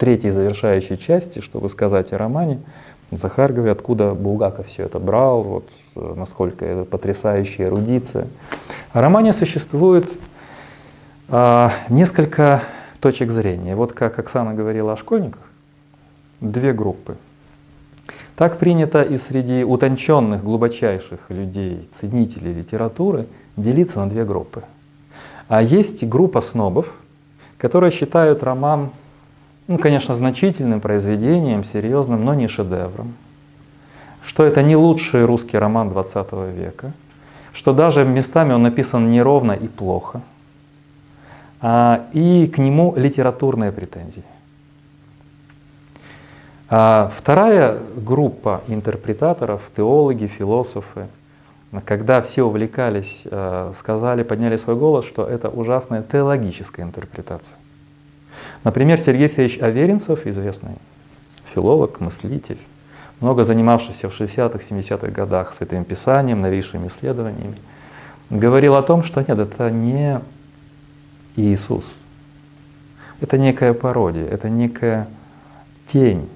третьей 0.00 0.30
завершающей 0.30 0.96
части, 0.96 1.40
чтобы 1.40 1.68
сказать 1.68 2.12
о 2.14 2.18
романе. 2.18 2.60
Захар 3.10 3.52
говорит, 3.52 3.76
откуда 3.76 4.14
Булгаков 4.14 4.66
все 4.68 4.84
это 4.84 4.98
брал, 4.98 5.42
вот, 5.42 5.68
э, 5.94 6.14
насколько 6.16 6.64
это 6.64 6.84
потрясающая 6.84 7.66
эрудиция. 7.66 8.26
В 8.94 8.98
романе 8.98 9.34
существует 9.34 10.10
а, 11.28 11.72
несколько 11.90 12.62
точек 13.00 13.30
зрения. 13.30 13.76
Вот 13.76 13.92
как 13.92 14.18
Оксана 14.18 14.54
говорила 14.54 14.94
о 14.94 14.96
школьниках, 14.96 15.42
две 16.40 16.72
группы. 16.72 17.16
Так 18.36 18.56
принято 18.56 19.02
и 19.02 19.18
среди 19.18 19.64
утонченных, 19.64 20.42
глубочайших 20.42 21.20
людей, 21.28 21.88
ценителей 22.00 22.54
литературы, 22.54 23.26
делиться 23.56 24.00
на 24.00 24.08
две 24.08 24.24
группы. 24.24 24.62
А 25.46 25.62
есть 25.62 26.08
группа 26.08 26.40
снобов, 26.40 26.90
которые 27.58 27.90
считают 27.90 28.42
роман, 28.42 28.90
ну, 29.70 29.78
конечно, 29.78 30.14
значительным 30.14 30.80
произведением, 30.80 31.64
серьезным, 31.64 32.24
но 32.24 32.34
не 32.34 32.48
шедевром. 32.48 33.14
Что 34.22 34.44
это 34.44 34.62
не 34.62 34.76
лучший 34.76 35.24
русский 35.24 35.56
роман 35.58 35.88
20 35.88 36.32
века– 36.54 36.92
что 37.52 37.72
даже 37.72 38.04
местами 38.04 38.52
он 38.52 38.62
написан 38.62 39.10
неровно 39.10 39.52
и 39.52 39.68
плохо, 39.68 40.20
а, 41.60 42.06
и 42.12 42.46
к 42.46 42.58
нему 42.58 42.94
литературные 42.96 43.72
претензии. 43.72 44.24
А 46.68 47.10
вторая 47.16 47.78
группа 47.96 48.62
интерпретаторов, 48.68 49.60
теологи, 49.76 50.26
философы, 50.26 51.08
когда 51.84 52.20
все 52.20 52.44
увлекались, 52.44 53.22
э, 53.24 53.72
сказали, 53.76 54.22
подняли 54.22 54.56
свой 54.56 54.76
голос, 54.76 55.04
что 55.04 55.26
это 55.26 55.48
ужасная 55.48 56.02
теологическая 56.02 56.84
интерпретация. 56.84 57.58
Например, 58.64 58.98
Сергей 58.98 59.28
Сергеевич 59.28 59.60
Аверинцев, 59.60 60.26
известный 60.26 60.72
филолог, 61.54 62.00
мыслитель, 62.00 62.58
много 63.20 63.44
занимавшийся 63.44 64.08
в 64.08 64.18
60-х, 64.18 64.58
70-х 64.58 65.08
годах 65.08 65.54
Святым 65.54 65.84
Писанием, 65.84 66.40
новейшими 66.40 66.88
исследованиями, 66.88 67.56
говорил 68.30 68.76
о 68.76 68.82
том, 68.82 69.02
что 69.02 69.20
нет, 69.20 69.38
это 69.38 69.70
не 69.70 70.20
Иисус. 71.36 71.94
Это 73.20 73.36
некая 73.36 73.74
пародия, 73.74 74.26
это 74.26 74.48
некая 74.48 75.06
тень. 75.92 76.28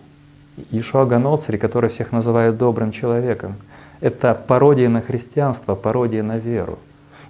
Ишуа 0.71 1.05
Ганоцри, 1.05 1.57
который 1.57 1.91
всех 1.91 2.13
называет 2.13 2.59
добрым 2.59 2.93
человеком, 2.93 3.57
это 4.01 4.35
пародия 4.35 4.89
на 4.89 5.01
христианство, 5.01 5.75
пародия 5.75 6.23
на 6.23 6.37
веру. 6.37 6.79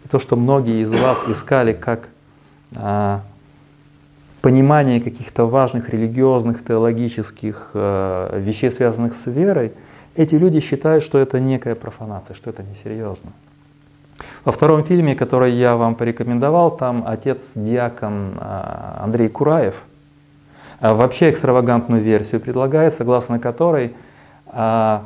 И 0.04 0.08
то, 0.08 0.18
что 0.18 0.36
многие 0.36 0.82
из 0.82 0.92
вас 0.92 1.28
искали 1.28 1.72
как 1.72 2.08
а, 2.74 3.22
понимание 4.44 5.00
каких-то 5.00 5.46
важных 5.46 5.88
религиозных, 5.88 6.62
теологических 6.62 7.70
э, 7.72 8.40
вещей, 8.42 8.70
связанных 8.70 9.14
с 9.14 9.24
верой, 9.24 9.72
эти 10.16 10.34
люди 10.34 10.60
считают, 10.60 11.02
что 11.02 11.18
это 11.18 11.40
некая 11.40 11.74
профанация, 11.74 12.36
что 12.36 12.50
это 12.50 12.62
несерьезно. 12.62 13.32
Во 14.44 14.52
втором 14.52 14.84
фильме, 14.84 15.16
который 15.16 15.50
я 15.52 15.76
вам 15.76 15.94
порекомендовал, 15.94 16.76
там 16.76 17.04
отец-диакон 17.06 18.34
э, 18.38 18.98
Андрей 18.98 19.30
Кураев 19.30 19.76
э, 20.80 20.92
вообще 20.92 21.30
экстравагантную 21.30 22.02
версию 22.02 22.42
предлагает, 22.42 22.92
согласно 22.92 23.38
которой 23.38 23.94
э, 24.52 24.98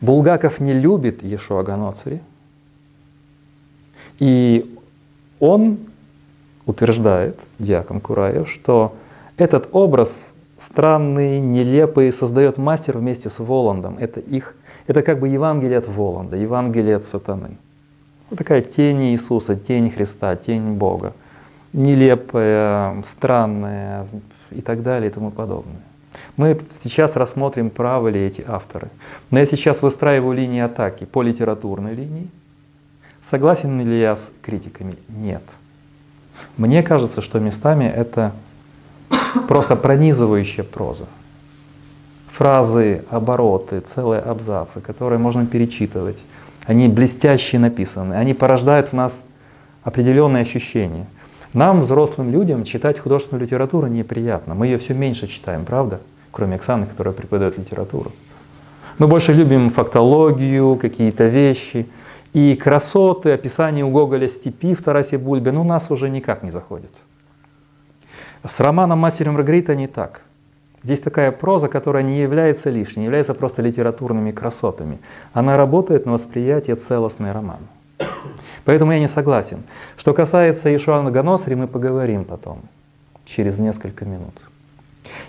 Булгаков 0.00 0.58
не 0.58 0.72
любит 0.72 1.22
Ешуа 1.22 1.62
Ганоцри, 1.62 2.20
и 4.18 4.76
он 5.38 5.78
утверждает 6.66 7.38
диакон 7.58 8.00
Кураев, 8.00 8.48
что 8.48 8.94
этот 9.36 9.68
образ 9.72 10.32
странный, 10.58 11.40
нелепый 11.40 12.12
создает 12.12 12.58
мастер 12.58 12.98
вместе 12.98 13.30
с 13.30 13.38
Воландом. 13.38 13.96
Это 13.98 14.20
их, 14.20 14.54
это 14.86 15.02
как 15.02 15.18
бы 15.18 15.28
Евангелие 15.28 15.78
от 15.78 15.88
Воланда, 15.88 16.36
Евангелие 16.36 16.96
от 16.96 17.04
сатаны. 17.04 17.56
Вот 18.28 18.38
такая 18.38 18.60
тень 18.60 19.12
Иисуса, 19.12 19.56
тень 19.56 19.90
Христа, 19.90 20.36
тень 20.36 20.74
Бога. 20.74 21.14
Нелепая, 21.72 23.02
странная 23.04 24.06
и 24.50 24.60
так 24.60 24.82
далее 24.82 25.10
и 25.10 25.12
тому 25.12 25.30
подобное. 25.30 25.82
Мы 26.36 26.58
сейчас 26.82 27.16
рассмотрим, 27.16 27.70
правы 27.70 28.10
ли 28.10 28.20
эти 28.20 28.44
авторы. 28.46 28.88
Но 29.30 29.38
я 29.38 29.46
сейчас 29.46 29.82
выстраиваю 29.82 30.36
линии 30.36 30.60
атаки 30.60 31.04
по 31.04 31.22
литературной 31.22 31.94
линии. 31.94 32.28
Согласен 33.30 33.80
ли 33.80 34.00
я 34.00 34.16
с 34.16 34.30
критиками? 34.42 34.96
Нет. 35.08 35.42
Мне 36.56 36.82
кажется, 36.82 37.20
что 37.20 37.38
местами 37.38 37.84
это 37.84 38.32
просто 39.48 39.76
пронизывающая 39.76 40.64
проза. 40.64 41.06
Фразы, 42.32 43.04
обороты, 43.10 43.80
целые 43.80 44.20
абзацы, 44.20 44.80
которые 44.80 45.18
можно 45.18 45.46
перечитывать. 45.46 46.18
Они 46.66 46.88
блестяще 46.88 47.58
написаны, 47.58 48.14
они 48.14 48.34
порождают 48.34 48.88
в 48.88 48.92
нас 48.92 49.22
определенные 49.82 50.42
ощущения. 50.42 51.06
Нам, 51.52 51.80
взрослым 51.80 52.30
людям, 52.30 52.64
читать 52.64 52.98
художественную 52.98 53.44
литературу 53.44 53.88
неприятно. 53.88 54.54
Мы 54.54 54.66
ее 54.66 54.78
все 54.78 54.94
меньше 54.94 55.26
читаем, 55.26 55.64
правда? 55.64 56.00
Кроме 56.30 56.56
Оксаны, 56.56 56.86
которая 56.86 57.12
преподает 57.12 57.58
литературу. 57.58 58.12
Мы 58.98 59.08
больше 59.08 59.32
любим 59.32 59.70
фактологию, 59.70 60.76
какие-то 60.76 61.24
вещи– 61.24 61.86
и 62.32 62.54
красоты, 62.54 63.32
описание 63.32 63.84
у 63.84 63.90
Гоголя 63.90 64.28
степи 64.28 64.74
в 64.74 64.82
Тарасе 64.82 65.18
Бульбе, 65.18 65.52
ну, 65.52 65.64
нас 65.64 65.90
уже 65.90 66.08
никак 66.08 66.42
не 66.42 66.50
заходит. 66.50 66.92
С 68.44 68.60
романом 68.60 69.00
«Мастер 69.00 69.30
Маргарита» 69.30 69.74
не 69.74 69.86
так. 69.86 70.22
Здесь 70.82 71.00
такая 71.00 71.30
проза, 71.30 71.68
которая 71.68 72.02
не 72.02 72.20
является 72.20 72.70
лишней, 72.70 73.00
не 73.00 73.04
является 73.06 73.34
просто 73.34 73.60
литературными 73.60 74.30
красотами. 74.30 74.98
Она 75.34 75.56
работает 75.56 76.06
на 76.06 76.12
восприятие 76.12 76.76
целостный 76.76 77.32
роман. 77.32 77.58
Поэтому 78.64 78.92
я 78.92 79.00
не 79.00 79.08
согласен. 79.08 79.62
Что 79.98 80.14
касается 80.14 80.74
Ишуана 80.74 81.10
Ганосри, 81.10 81.54
мы 81.54 81.66
поговорим 81.66 82.24
потом, 82.24 82.62
через 83.26 83.58
несколько 83.58 84.04
минут. 84.06 84.34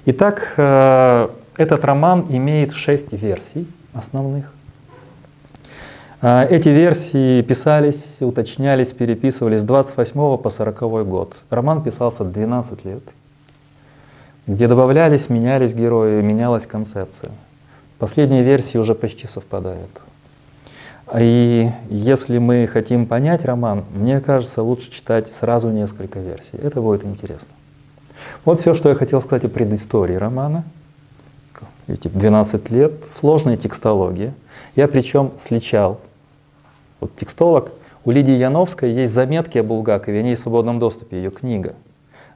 Итак, 0.05 0.53
э, 0.57 1.29
этот 1.57 1.83
роман 1.83 2.25
имеет 2.29 2.73
шесть 2.73 3.11
версий 3.11 3.67
основных. 3.93 4.53
А, 6.23 6.45
эти 6.45 6.69
версии 6.69 7.41
писались, 7.41 8.17
уточнялись, 8.19 8.89
переписывались 8.89 9.61
с 9.61 9.63
28 9.63 10.37
по 10.37 10.49
40 10.51 11.07
год. 11.07 11.35
Роман 11.49 11.81
писался 11.81 12.23
12 12.23 12.85
лет, 12.85 13.01
где 14.45 14.67
добавлялись, 14.67 15.29
менялись 15.29 15.73
герои, 15.73 16.21
менялась 16.21 16.67
концепция. 16.67 17.31
Последние 17.97 18.43
версии 18.43 18.77
уже 18.77 18.93
почти 18.93 19.25
совпадают. 19.25 19.89
И 21.17 21.71
если 21.89 22.37
мы 22.37 22.67
хотим 22.67 23.07
понять 23.07 23.43
роман, 23.43 23.83
мне 23.91 24.19
кажется, 24.19 24.61
лучше 24.61 24.91
читать 24.91 25.27
сразу 25.27 25.71
несколько 25.71 26.19
версий. 26.19 26.57
Это 26.61 26.81
будет 26.81 27.03
интересно. 27.03 27.49
Вот 28.45 28.59
все, 28.59 28.75
что 28.75 28.89
я 28.89 28.95
хотел 28.95 29.21
сказать 29.21 29.45
о 29.45 29.49
предыстории 29.49 30.15
романа. 30.15 30.63
Эти 31.87 32.07
12 32.07 32.69
лет, 32.69 32.93
сложная 33.09 33.57
текстология. 33.57 34.33
Я 34.75 34.87
причем 34.87 35.31
сличал. 35.39 35.99
Вот 37.01 37.15
текстолог, 37.15 37.71
у 38.05 38.11
Лидии 38.11 38.35
Яновской 38.35 38.91
есть 38.91 39.13
заметки 39.13 39.57
о 39.57 39.63
Булгакове, 39.63 40.19
они 40.19 40.29
есть 40.29 40.41
в 40.41 40.43
свободном 40.43 40.79
доступе, 40.79 41.17
ее 41.17 41.31
книга. 41.31 41.73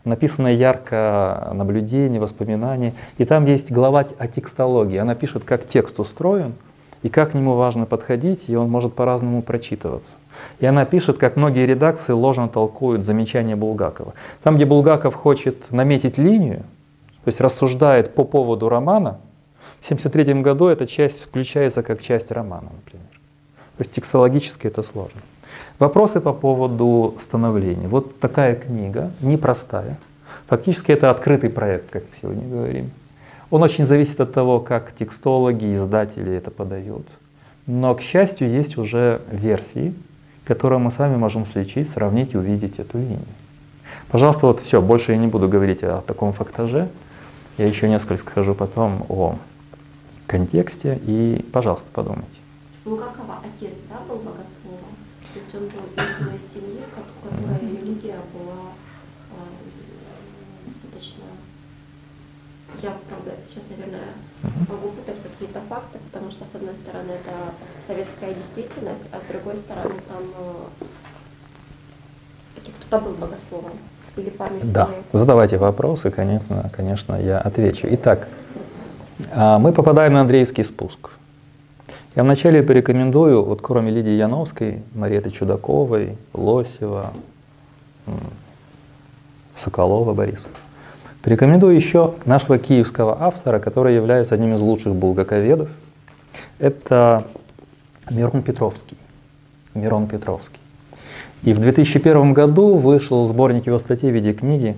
Написано 0.04 0.48
ярко 0.48 1.52
наблюдение, 1.54 2.20
воспоминания. 2.20 2.94
И 3.18 3.26
там 3.26 3.46
есть 3.46 3.72
глава 3.72 4.06
о 4.18 4.28
текстологии. 4.28 4.98
Она 4.98 5.16
пишет, 5.16 5.44
как 5.44 5.66
текст 5.66 6.00
устроен, 6.00 6.54
и 7.02 7.10
как 7.10 7.32
к 7.32 7.34
нему 7.36 7.54
важно 7.54 7.86
подходить, 7.86 8.50
и 8.50 8.56
он 8.56 8.70
может 8.70 8.94
по-разному 8.94 9.42
прочитываться. 9.42 10.16
И 10.60 10.66
она 10.66 10.86
пишет, 10.86 11.18
как 11.20 11.36
многие 11.36 11.66
редакции 11.66 12.14
ложно 12.14 12.50
толкуют 12.50 13.04
замечания 13.04 13.56
Булгакова. 13.56 14.14
Там, 14.44 14.56
где 14.56 14.66
Булгаков 14.66 15.14
хочет 15.14 15.72
наметить 15.72 16.18
линию, 16.18 16.64
то 17.24 17.28
есть 17.28 17.42
рассуждает 17.42 18.14
по 18.16 18.24
поводу 18.24 18.70
романа, 18.70 19.20
в 19.80 19.86
1973 19.86 20.42
году 20.42 20.68
эта 20.68 20.88
часть 20.88 21.22
включается 21.22 21.84
как 21.84 22.02
часть 22.02 22.32
романа, 22.32 22.70
например. 22.76 23.15
То 23.78 23.82
есть 23.82 23.92
текстологически 23.92 24.68
это 24.68 24.84
сложно. 24.84 25.22
Вопросы 25.80 26.22
по 26.22 26.34
поводу 26.34 27.16
становления. 27.22 27.88
Вот 27.88 28.20
такая 28.20 28.56
книга, 28.56 29.12
непростая. 29.22 29.98
Фактически 30.48 30.92
это 30.92 31.10
открытый 31.10 31.50
проект, 31.50 31.90
как 31.90 32.04
сегодня 32.22 32.48
говорим. 32.48 32.92
Он 33.50 33.64
очень 33.64 33.86
зависит 33.86 34.20
от 34.22 34.34
того, 34.34 34.60
как 34.60 34.94
текстологи, 34.98 35.74
издатели 35.74 36.34
это 36.34 36.52
подают. 36.52 37.06
Но, 37.68 37.94
к 37.96 38.02
счастью, 38.02 38.50
есть 38.50 38.78
уже 38.78 39.22
версии, 39.30 39.94
которые 40.46 40.80
мы 40.80 40.92
сами 40.92 41.16
можем 41.16 41.46
слечить, 41.46 41.90
сравнить 41.90 42.34
и 42.34 42.38
увидеть 42.38 42.80
эту 42.80 42.98
линию. 42.98 43.20
Пожалуйста, 44.10 44.48
вот 44.48 44.62
все, 44.62 44.82
больше 44.82 45.12
я 45.12 45.18
не 45.18 45.28
буду 45.28 45.50
говорить 45.50 45.84
о 45.84 46.02
таком 46.02 46.32
фактаже. 46.32 46.88
Я 47.58 47.68
еще 47.68 47.90
несколько 47.90 48.18
скажу 48.18 48.54
потом 48.54 49.06
о 49.10 49.36
контексте, 50.28 51.00
и, 51.06 51.46
пожалуйста, 51.52 51.88
подумайте. 51.92 52.38
Булгакова 52.86 53.40
отец, 53.42 53.74
да, 53.90 53.98
был 54.08 54.18
богословом? 54.18 54.94
То 55.34 55.40
есть 55.40 55.56
он 55.56 55.62
был 55.62 56.36
из 56.36 56.54
семьи, 56.54 56.84
у 56.86 57.34
которой 57.34 57.60
религия 57.60 58.20
была 58.32 58.72
э, 59.32 60.68
достаточно... 60.68 61.26
Я, 62.84 62.96
правда, 63.10 63.32
сейчас, 63.48 63.64
наверное, 63.70 64.14
могу 64.70 64.90
путать 64.90 65.18
какие-то 65.24 65.62
факты, 65.68 65.98
потому 66.12 66.30
что, 66.30 66.46
с 66.46 66.54
одной 66.54 66.76
стороны, 66.76 67.12
это 67.12 67.54
советская 67.88 68.34
действительность, 68.34 69.10
а 69.12 69.20
с 69.20 69.24
другой 69.32 69.58
стороны, 69.58 69.96
там 70.08 70.24
э, 70.38 70.86
кто-то 72.86 73.06
был 73.06 73.14
богословом. 73.14 73.74
Или 74.16 74.30
память 74.30 74.72
Да, 74.72 74.90
задавайте 75.12 75.58
вопросы, 75.58 76.12
конечно, 76.12 76.70
конечно, 76.72 77.16
я 77.16 77.40
отвечу. 77.40 77.88
Итак, 77.92 78.28
а, 79.34 79.60
мы 79.60 79.74
попадаем 79.74 80.14
на 80.14 80.22
Андреевский 80.22 80.64
спуск. 80.64 81.10
Я 82.16 82.24
вначале 82.24 82.64
порекомендую, 82.64 83.44
вот 83.44 83.62
кроме 83.62 83.92
Лидии 83.92 84.14
Яновской, 84.14 84.82
Мариэты 84.94 85.32
Чудаковой, 85.32 86.18
Лосева, 86.34 87.12
Соколова 89.54 90.14
Бориса, 90.14 90.48
порекомендую 91.22 91.76
еще 91.76 92.14
нашего 92.24 92.58
киевского 92.58 93.22
автора, 93.22 93.60
который 93.60 93.96
является 93.96 94.34
одним 94.34 94.54
из 94.54 94.62
лучших 94.62 94.96
булгаковедов. 94.96 95.70
Это 96.58 97.28
Мирон 98.10 98.44
Петровский. 98.44 98.98
Мирон 99.74 100.08
Петровский. 100.08 100.60
И 101.44 101.54
в 101.54 101.60
2001 101.60 102.32
году 102.32 102.78
вышел 102.78 103.28
сборник 103.28 103.68
его 103.68 103.78
статей 103.78 104.10
в 104.10 104.14
виде 104.14 104.32
книги, 104.32 104.78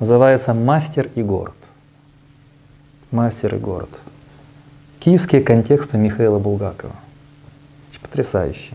называется 0.00 0.52
«Мастер 0.52 1.08
и 1.14 1.22
город». 1.22 1.54
«Мастер 3.10 3.54
и 3.54 3.58
город». 3.58 3.88
Киевские 5.04 5.42
контексты 5.42 5.98
Михаила 5.98 6.38
Булгакова. 6.38 6.94
Потрясающе. 8.00 8.74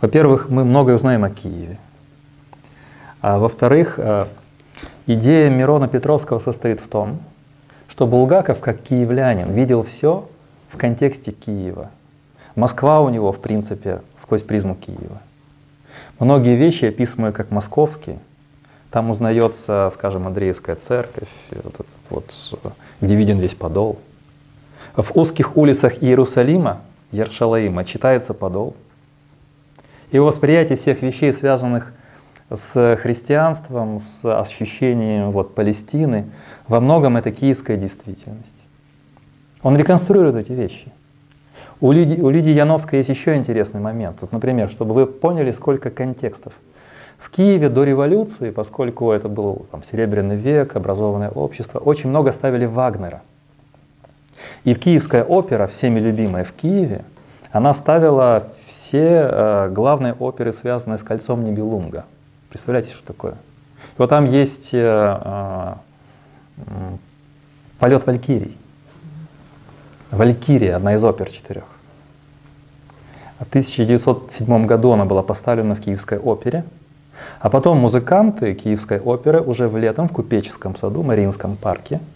Во-первых, 0.00 0.48
мы 0.48 0.64
многое 0.64 0.94
узнаем 0.94 1.24
о 1.24 1.30
Киеве. 1.30 1.76
А 3.20 3.38
во-вторых, 3.38 3.98
э, 3.98 4.28
идея 5.06 5.50
Мирона 5.50 5.86
Петровского 5.86 6.38
состоит 6.38 6.80
в 6.80 6.88
том, 6.88 7.20
что 7.86 8.06
Булгаков, 8.06 8.60
как 8.60 8.80
киевлянин, 8.80 9.52
видел 9.52 9.82
все 9.82 10.26
в 10.70 10.78
контексте 10.78 11.32
Киева. 11.32 11.90
Москва 12.54 13.02
у 13.02 13.10
него, 13.10 13.30
в 13.30 13.38
принципе, 13.38 14.00
сквозь 14.16 14.42
призму 14.42 14.74
Киева. 14.74 15.20
Многие 16.18 16.56
вещи, 16.56 16.86
описываемые 16.86 17.34
как 17.34 17.50
московские, 17.50 18.20
там 18.90 19.10
узнается, 19.10 19.90
скажем, 19.92 20.26
Андреевская 20.26 20.76
церковь, 20.76 21.28
вот, 21.50 21.86
вот, 22.08 22.78
где 23.02 23.14
виден 23.14 23.38
весь 23.38 23.54
подол– 23.54 23.98
в 25.02 25.16
узких 25.16 25.56
улицах 25.56 26.02
Иерусалима, 26.02 26.80
Яршалаима, 27.12 27.84
читается 27.84 28.34
подол. 28.34 28.74
Его 30.10 30.26
восприятие 30.26 30.76
всех 30.76 31.02
вещей, 31.02 31.32
связанных 31.32 31.92
с 32.50 32.96
христианством, 32.96 34.00
с 34.00 34.24
ощущением 34.24 35.30
вот, 35.30 35.54
Палестины, 35.54 36.24
во 36.66 36.80
многом 36.80 37.16
это 37.16 37.30
киевская 37.30 37.76
действительность. 37.76 38.56
Он 39.62 39.76
реконструирует 39.76 40.34
эти 40.34 40.52
вещи. 40.52 40.92
У 41.80 41.92
Лидии, 41.92 42.20
у 42.20 42.30
Лидии 42.30 42.50
Яновской 42.50 42.98
есть 42.98 43.08
еще 43.08 43.36
интересный 43.36 43.80
момент. 43.80 44.18
Вот, 44.20 44.32
например, 44.32 44.68
чтобы 44.68 44.94
вы 44.94 45.06
поняли, 45.06 45.52
сколько 45.52 45.90
контекстов. 45.90 46.54
В 47.18 47.30
Киеве 47.30 47.68
до 47.68 47.84
революции, 47.84 48.50
поскольку 48.50 49.12
это 49.12 49.28
был 49.28 49.66
там, 49.70 49.84
Серебряный 49.84 50.36
век, 50.36 50.74
образованное 50.74 51.30
общество, 51.30 51.78
очень 51.78 52.10
много 52.10 52.32
ставили 52.32 52.64
Вагнера– 52.64 53.22
и 54.64 54.74
Киевская 54.74 55.24
опера, 55.24 55.66
всеми 55.66 56.00
любимая 56.00 56.44
в 56.44 56.52
Киеве, 56.52 57.04
она 57.52 57.72
ставила 57.72 58.48
все 58.66 59.28
э, 59.30 59.68
главные 59.70 60.12
оперы, 60.14 60.52
связанные 60.52 60.98
с 60.98 61.02
кольцом 61.02 61.44
Нибелунга. 61.44 62.04
Представляете, 62.50 62.92
что 62.92 63.06
такое? 63.06 63.34
Вот 63.96 64.10
там 64.10 64.26
есть 64.26 64.70
э, 64.74 65.76
э, 66.56 66.62
полет 67.78 68.06
Валькирий. 68.06 68.56
Валькирия, 70.10 70.76
одна 70.76 70.94
из 70.94 71.04
опер 71.04 71.30
четырех. 71.30 71.64
В 73.38 73.48
1907 73.48 74.66
году 74.66 74.92
она 74.92 75.04
была 75.04 75.22
поставлена 75.22 75.74
в 75.74 75.80
Киевской 75.80 76.18
опере. 76.18 76.64
А 77.40 77.50
потом 77.50 77.78
музыканты 77.78 78.54
Киевской 78.54 79.00
оперы 79.00 79.40
уже 79.40 79.68
в 79.68 79.76
летом 79.76 80.08
в 80.08 80.12
Купеческом 80.12 80.76
саду, 80.76 81.02
Мариинском 81.02 81.56
парке– 81.56 82.00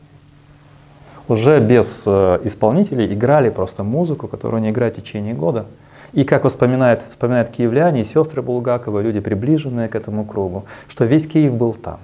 уже 1.28 1.60
без 1.60 2.04
э, 2.06 2.40
исполнителей 2.44 3.12
играли 3.12 3.50
просто 3.50 3.84
музыку, 3.84 4.28
которую 4.28 4.58
они 4.58 4.70
играют 4.70 4.96
в 4.96 5.02
течение 5.02 5.34
года. 5.34 5.66
И 6.12 6.24
как 6.24 6.44
вспоминают, 6.44 7.02
вспоминают 7.02 7.48
киевляне 7.48 8.02
и 8.02 8.04
сестры 8.04 8.42
Булгакова, 8.42 9.00
люди, 9.00 9.20
приближенные 9.20 9.88
к 9.88 9.94
этому 9.94 10.24
кругу, 10.24 10.64
что 10.88 11.04
весь 11.04 11.26
Киев 11.26 11.54
был 11.54 11.72
там. 11.72 12.00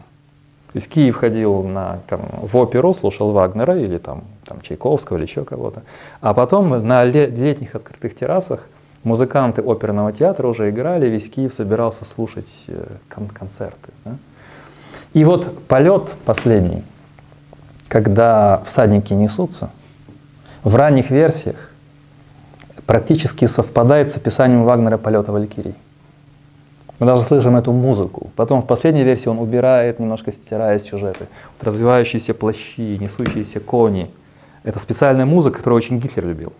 То 0.73 0.77
есть 0.77 0.89
Киев 0.89 1.17
ходил 1.17 1.63
на, 1.63 2.01
там, 2.09 2.21
в 2.43 2.57
оперу, 2.57 2.93
слушал 2.95 3.33
Вагнера 3.33 3.77
или 3.79 3.99
там, 3.99 4.25
там, 4.45 4.61
Чайковского 4.61 5.17
или 5.17 5.25
еще 5.25 5.45
кого-то. 5.45 5.83
А 6.21 6.33
потом 6.33 6.71
на 6.87 7.05
летних 7.05 7.75
открытых 7.75 8.15
террасах 8.15 8.67
музыканты 9.03 9.63
оперного 9.63 10.13
театра 10.13 10.47
уже 10.47 10.71
играли, 10.71 11.07
весь 11.07 11.29
Киев 11.31 11.53
собирался 11.53 12.05
слушать 12.05 12.65
э, 12.69 12.87
кон- 13.09 13.29
концерты. 13.29 13.93
Да? 14.05 14.17
И 15.13 15.25
вот 15.25 15.59
полет 15.67 16.15
последний– 16.25 16.83
когда 17.89 18.63
всадники 18.65 19.13
несутся, 19.13 19.71
в 20.63 20.75
ранних 20.77 21.11
версиях 21.11 21.71
практически 22.87 23.47
совпадает 23.47 24.11
с 24.11 24.17
описанием 24.17 24.65
Вагнера 24.65 24.99
полета 24.99 25.33
Валькирий. 25.33 25.75
Мы 26.99 27.07
даже 27.07 27.23
слышим 27.23 27.57
эту 27.57 27.73
музыку. 27.73 28.31
Потом 28.35 28.61
в 28.63 28.67
последней 28.67 29.05
версии 29.05 29.29
он 29.29 29.39
убирает, 29.39 30.01
немножко 30.01 30.33
стирает 30.33 30.83
сюжеты. 30.83 31.27
Вот 31.57 31.67
развивающиеся 31.67 32.35
плащи, 32.35 32.99
несущиеся 32.99 33.61
кони. 33.61 34.11
Это 34.65 34.79
специальная 34.79 35.25
музыка, 35.25 35.59
которую 35.59 35.77
очень 35.77 36.01
Гитлер 36.01 36.27
любил. 36.27 36.53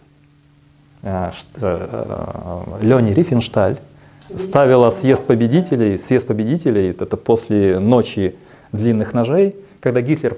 Э, 1.03 1.33
э, 1.57 2.63
Лени 2.83 3.13
Рифеншталь 3.13 3.79
ставила 4.35 4.91
съезд 4.91 5.25
победителей, 5.25 5.99
съезд 5.99 6.27
победителей, 6.27 6.91
это 6.91 7.17
после 7.17 7.79
ночи 7.81 8.37
длинных 8.73 9.15
ножей, 9.15 9.57
когда 9.81 10.03
Гитлер 10.03 10.37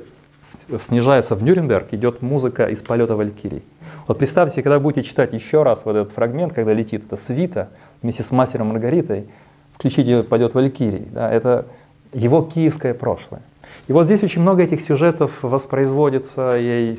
снижается 0.79 1.35
в 1.35 1.43
Нюрнберг, 1.43 1.93
идет 1.93 2.23
музыка 2.23 2.67
из 2.67 2.83
полета 2.83 3.17
Валькирий. 3.17 3.63
Вот 4.07 4.19
представьте, 4.19 4.63
когда 4.63 4.79
будете 4.81 5.07
читать 5.07 5.33
еще 5.33 5.63
раз 5.63 5.85
вот 5.85 5.97
этот 5.97 6.13
фрагмент, 6.13 6.53
когда 6.53 6.73
летит 6.73 7.05
эта 7.07 7.17
свита 7.17 7.69
вместе 8.03 8.23
с 8.23 8.31
мастером 8.31 8.69
Маргаритой, 8.69 9.29
включите 9.75 10.23
полет 10.23 10.55
Валькирий. 10.55 11.07
Да, 11.13 11.31
это 11.31 11.67
его 12.13 12.43
киевское 12.43 12.95
прошлое. 12.95 13.43
И 13.87 13.93
вот 13.93 14.05
здесь 14.05 14.23
очень 14.23 14.43
много 14.43 14.63
этих 14.63 14.81
сюжетов 14.81 15.43
воспроизводится 15.43 16.57
ей. 16.57 16.99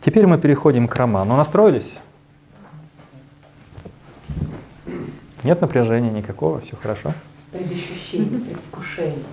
теперь 0.00 0.26
мы 0.26 0.38
переходим 0.38 0.88
к 0.88 0.96
роману. 0.96 1.36
Настроились? 1.36 1.92
Нет 5.42 5.60
напряжения 5.60 6.10
никакого, 6.10 6.60
все 6.60 6.76
хорошо. 6.76 7.14
Предощущение, 7.50 8.40
предвкушение. 8.40 9.24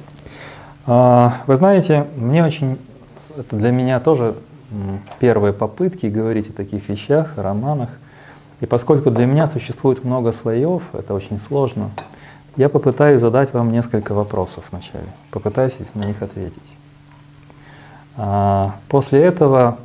А, 0.85 1.41
Вы 1.47 1.55
знаете, 1.55 2.07
мне 2.15 2.45
очень, 2.45 2.77
это 3.37 3.55
для 3.55 3.71
меня 3.71 3.99
тоже 3.99 4.35
первые 5.19 5.53
попытки 5.53 6.07
говорить 6.07 6.49
о 6.49 6.53
таких 6.53 6.89
вещах, 6.89 7.37
о 7.37 7.43
романах. 7.43 7.89
И 8.59 8.65
поскольку 8.65 9.11
для 9.11 9.25
меня 9.25 9.47
существует 9.47 10.03
много 10.03 10.31
слоев, 10.31 10.83
это 10.93 11.13
очень 11.13 11.39
сложно, 11.39 11.91
я 12.55 12.69
попытаюсь 12.69 13.21
задать 13.21 13.53
вам 13.53 13.71
несколько 13.71 14.13
вопросов 14.13 14.65
вначале. 14.71 15.05
Попытаюсь 15.29 15.77
на 15.93 16.05
них 16.05 16.21
ответить. 16.21 16.73
А, 18.15 18.75
После 18.89 19.21
этого, 19.21 19.77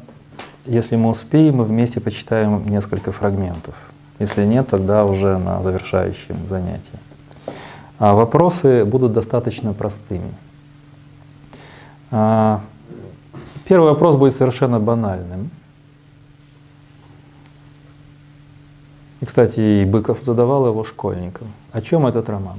если 0.64 0.96
мы 0.96 1.10
успеем, 1.10 1.56
мы 1.56 1.64
вместе 1.64 2.00
почитаем 2.00 2.66
несколько 2.66 3.12
фрагментов. 3.12 3.74
Если 4.18 4.44
нет, 4.44 4.68
тогда 4.68 5.04
уже 5.04 5.36
на 5.36 5.62
завершающем 5.62 6.48
занятии. 6.48 6.98
А 7.98 8.14
вопросы 8.14 8.86
будут 8.86 9.12
достаточно 9.12 9.74
простыми. 9.74 10.32
А, 12.10 12.62
Первый 13.64 13.90
вопрос 13.90 14.16
будет 14.16 14.34
совершенно 14.34 14.80
банальным. 14.80 15.50
И, 19.20 19.24
кстати, 19.24 19.60
и 19.60 19.84
Быков 19.84 20.22
задавал 20.22 20.66
его 20.66 20.82
школьникам. 20.82 21.52
О 21.70 21.80
чем 21.80 22.06
этот 22.06 22.28
роман? 22.28 22.58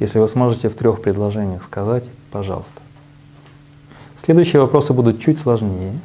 Если 0.00 0.18
вы 0.18 0.28
сможете 0.28 0.68
в 0.68 0.74
трех 0.74 1.02
предложениях 1.02 1.62
сказать, 1.62 2.04
пожалуйста. 2.30 2.80
Следующие 4.16 4.62
вопросы 4.62 4.94
будут 4.94 5.20
чуть 5.20 5.38
сложнее, 5.38 6.00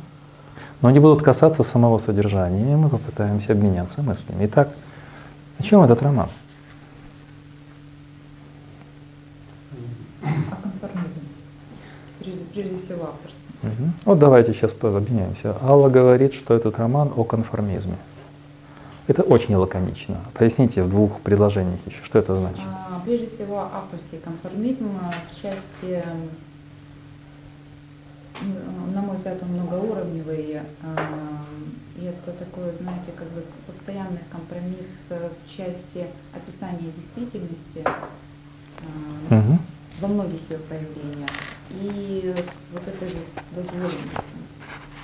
но 0.81 0.89
они 0.89 0.99
будут 0.99 1.23
касаться 1.23 1.63
самого 1.63 1.97
содержания, 1.97 2.73
и 2.73 2.75
мы 2.75 2.89
попытаемся 2.89 3.53
обменяться 3.53 4.01
мыслями. 4.01 4.45
Итак, 4.45 4.75
о 5.57 5.63
чем 5.63 5.81
этот 5.81 6.01
роман? 6.01 6.27
А 10.21 10.55
конформизм? 10.61 11.21
Всего 12.89 13.03
авторство. 13.03 13.39
Мгм. 13.61 13.93
Вот 14.05 14.17
давайте 14.17 14.51
сейчас 14.51 14.73
обменяемся. 14.81 15.55
Алла 15.61 15.89
говорит, 15.89 16.33
что 16.33 16.55
этот 16.55 16.79
роман 16.79 17.13
о 17.15 17.23
конформизме. 17.23 17.97
Это 19.05 19.21
очень 19.21 19.55
лаконично. 19.55 20.17
Поясните 20.33 20.81
в 20.81 20.89
двух 20.89 21.21
предложениях 21.21 21.79
еще, 21.85 22.03
что 22.03 22.17
это 22.17 22.35
значит. 22.35 22.67
А, 22.89 22.99
Прежде 23.05 23.27
всего, 23.27 23.59
авторский 23.59 24.17
конформизм 24.17 24.87
а, 24.99 25.13
в 25.31 25.39
части, 25.39 26.03
на 28.41 29.01
мой 29.01 29.17
взгляд, 29.17 29.37
он 29.43 29.49
многоуровневый. 29.49 30.61
а, 30.81 31.45
И 31.95 32.05
это 32.05 32.31
такой, 32.31 32.73
знаете, 32.73 33.11
как 33.15 33.27
бы 33.27 33.43
постоянный 33.67 34.21
компромисс 34.31 34.87
э, 35.09 35.29
в 35.29 35.49
части 35.49 36.07
описания 36.33 36.91
действительности 36.95 37.83
а, 37.85 39.35
Мгм. 39.35 39.59
Во 40.01 40.07
многих 40.07 40.39
ее 40.49 40.57
проявлениях. 40.59 41.29
И 41.71 42.33
с 42.35 42.71
вот 42.73 42.87
этой 42.87 43.07
вот 43.09 43.25
дозволенностью, 43.55 44.21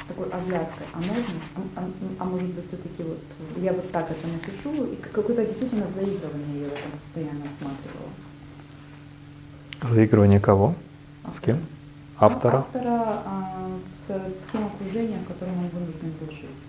такой 0.07 0.25
оглядкой, 0.29 0.87
а 0.93 0.97
можно, 0.97 1.23
а, 1.55 1.61
а- 1.81 1.89
а 2.19 2.23
может 2.25 2.47
быть 2.49 2.67
все-таки 2.67 3.03
вот 3.03 3.19
я 3.57 3.73
вот 3.73 3.91
так 3.91 4.09
это 4.09 4.27
напишу, 4.27 4.85
и 4.85 4.95
какое-то 4.97 5.45
действительно 5.45 5.85
заигрывание 5.95 6.61
я 6.63 6.69
в 6.69 6.73
этом 6.73 6.91
постоянно 6.99 7.43
осматривала. 7.45 8.11
Заигрывание 9.83 10.39
кого? 10.39 10.75
С 11.33 11.39
кем? 11.39 11.65
Автора? 12.17 12.59
Автора 12.59 13.21
а, 13.25 13.69
с 14.07 14.21
тем 14.51 14.65
окружением, 14.67 15.19
в 15.23 15.27
котором 15.27 15.57
он 15.59 15.67
вынужден 15.69 16.11
был 16.19 16.31
жить. 16.31 16.64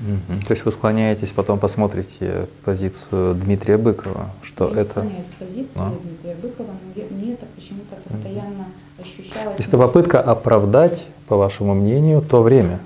Мгм. 0.00 0.40
То 0.42 0.52
есть 0.52 0.64
вы 0.64 0.72
склоняетесь, 0.72 1.30
потом 1.30 1.58
посмотрите 1.58 2.46
позицию 2.64 3.34
Дмитрия 3.34 3.76
Быкова, 3.76 4.30
что 4.42 4.72
я 4.74 4.80
это... 4.82 4.90
склоняюсь 4.90 5.26
к 5.26 5.44
позиции 5.44 5.70
А. 5.76 5.92
Дмитрия 6.02 6.36
Быкова, 6.40 6.68
но 6.68 7.02
я- 7.02 7.08
мне 7.10 7.34
это 7.34 7.46
почему-то 7.54 7.96
постоянно 7.96 8.66
ощущалось. 8.98 9.54
То 9.56 9.58
есть 9.58 9.68
это 9.68 9.76
попытка 9.78 10.20
оправдать, 10.20 11.06
по 11.28 11.36
вашему 11.36 11.74
мнению, 11.74 12.22
то 12.22 12.40
время. 12.42 12.80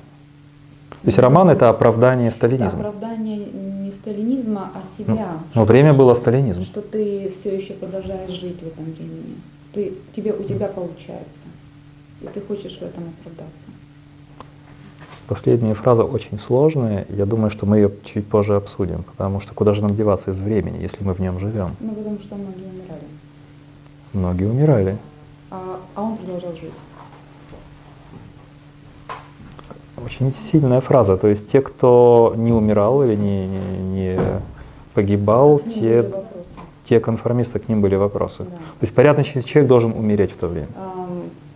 То 0.91 1.09
есть 1.09 1.19
роман 1.19 1.51
это 1.51 1.69
оправдание 1.69 2.29
Это 2.29 2.37
сталинизма. 2.37 2.79
оправдание 2.81 3.37
не 3.37 3.93
сталинизма, 3.93 4.71
а 4.75 4.83
Ну, 4.99 5.05
себя. 5.15 5.29
но 5.55 5.65
время 5.65 5.93
было 5.95 6.15
сталинизм. 6.15 6.65
Что 6.65 6.81
ты 6.81 7.33
все 7.41 7.55
еще 7.57 7.75
продолжаешь 7.75 8.31
жить 8.33 8.59
в 8.61 8.67
этом 8.67 8.85
времени. 8.87 9.37
Ты, 9.73 9.93
тебе, 10.17 10.33
у 10.33 10.43
тебя 10.43 10.67
получается. 10.69 11.47
И 12.23 12.27
ты 12.27 12.41
хочешь 12.41 12.73
в 12.79 12.83
этом 12.83 13.05
оправдаться. 13.21 13.67
Последняя 15.27 15.73
фраза 15.75 16.05
очень 16.05 16.39
сложная. 16.39 17.07
Я 17.09 17.25
думаю, 17.25 17.51
что 17.51 17.65
мы 17.65 17.79
ее 17.79 17.91
чуть 18.05 18.27
позже 18.27 18.57
обсудим, 18.57 19.05
потому 19.05 19.41
что 19.41 19.55
куда 19.55 19.73
же 19.73 19.81
нам 19.83 19.97
деваться 19.97 20.33
из 20.33 20.39
времени, 20.39 20.79
если 20.79 21.03
мы 21.03 21.15
в 21.15 21.19
нем 21.19 21.39
живем? 21.39 21.77
Ну, 21.81 21.93
потому 21.93 22.19
что 22.19 22.35
многие 22.35 22.65
умирали. 22.65 23.05
Многие 24.13 24.45
умирали. 24.45 24.99
А, 25.51 25.79
а 25.95 26.03
он 26.03 26.17
продолжал 26.19 26.53
жить. 26.53 26.73
Очень 30.05 30.33
сильная 30.35 30.83
фраза. 30.83 31.17
То 31.17 31.29
есть 31.29 31.51
те, 31.51 31.63
кто 31.63 32.35
не 32.37 32.53
умирал 32.53 33.03
или 33.03 33.15
не, 33.15 33.47
не- 33.47 33.79
не 33.79 34.21
погибал, 34.93 35.61
нему 35.61 35.71
те, 35.71 36.13
те 36.85 37.01
конформисты, 37.01 37.59
к 37.59 37.69
ним 37.69 37.81
были 37.81 37.95
вопросы. 37.95 38.45
Да. 38.45 38.51
То 38.51 38.83
есть 38.83 38.95
порядочный 38.95 39.43
человек 39.43 39.69
должен 39.69 39.93
умереть 39.93 40.33
в 40.33 40.37
то 40.37 40.49
время. 40.49 40.69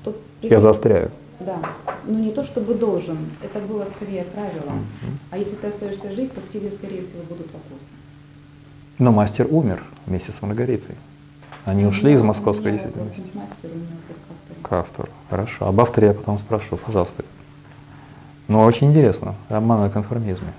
Тут 0.04 0.16
Я 0.40 0.58
заостряю. 0.58 1.10
Да. 1.40 1.58
Ну 2.08 2.18
не 2.18 2.30
то 2.30 2.42
чтобы 2.42 2.72
должен, 2.72 3.18
это 3.42 3.58
было 3.60 3.86
скорее 3.94 4.24
правилом. 4.24 4.86
А 5.30 5.36
если 5.36 5.56
ты 5.56 5.66
остаешься 5.66 6.10
жить, 6.12 6.32
то 6.32 6.40
к 6.40 6.50
тебе, 6.50 6.70
скорее 6.70 7.02
всего, 7.02 7.20
будут 7.28 7.46
вопросы. 7.52 7.84
Но 8.98 9.12
мастер 9.12 9.46
умер 9.50 9.84
вместе 10.06 10.32
с 10.32 10.40
Маргаритой. 10.40 10.94
Они 11.66 11.84
ушли 11.84 12.12
из 12.14 12.22
московской 12.22 12.72
действительности. 12.72 13.20
не 13.20 14.62
к 14.62 14.72
автору. 14.72 15.08
Хорошо. 15.28 15.66
Об 15.66 15.78
авторе 15.82 16.08
я 16.08 16.14
потом 16.14 16.38
спрошу, 16.38 16.78
пожалуйста. 16.78 17.24
Ну, 18.48 18.60
очень 18.60 18.88
интересно. 18.88 19.34
Роман 19.50 19.84
о 19.84 19.90
конформизме. 19.90 20.54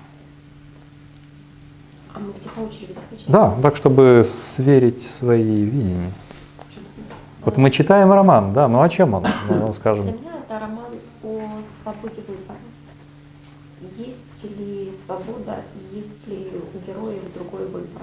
А 2.14 2.20
мы 2.20 2.32
все 2.38 2.48
по 2.50 2.60
очереди? 2.60 2.94
Да, 3.26 3.56
так, 3.60 3.74
чтобы 3.74 4.24
сверить 4.24 5.02
свои 5.02 5.64
видения. 5.64 6.12
Часы. 6.72 6.86
Вот 7.44 7.56
мы 7.56 7.72
читаем 7.72 8.12
роман, 8.12 8.52
да, 8.52 8.68
ну 8.68 8.82
о 8.82 8.88
чем 8.88 9.14
он? 9.14 9.26
Ну, 9.48 9.64
Для 9.64 9.72
скажем, 9.72 10.06
меня 10.06 10.18
это 10.44 10.60
роман 10.60 10.89
свободе 11.90 12.22
выбора. 12.26 12.58
Есть 13.96 14.44
ли 14.44 14.92
свобода, 15.04 15.62
есть 15.92 16.26
ли 16.26 16.50
у 16.74 16.86
героев 16.86 17.22
другой 17.34 17.66
выбор? 17.66 18.02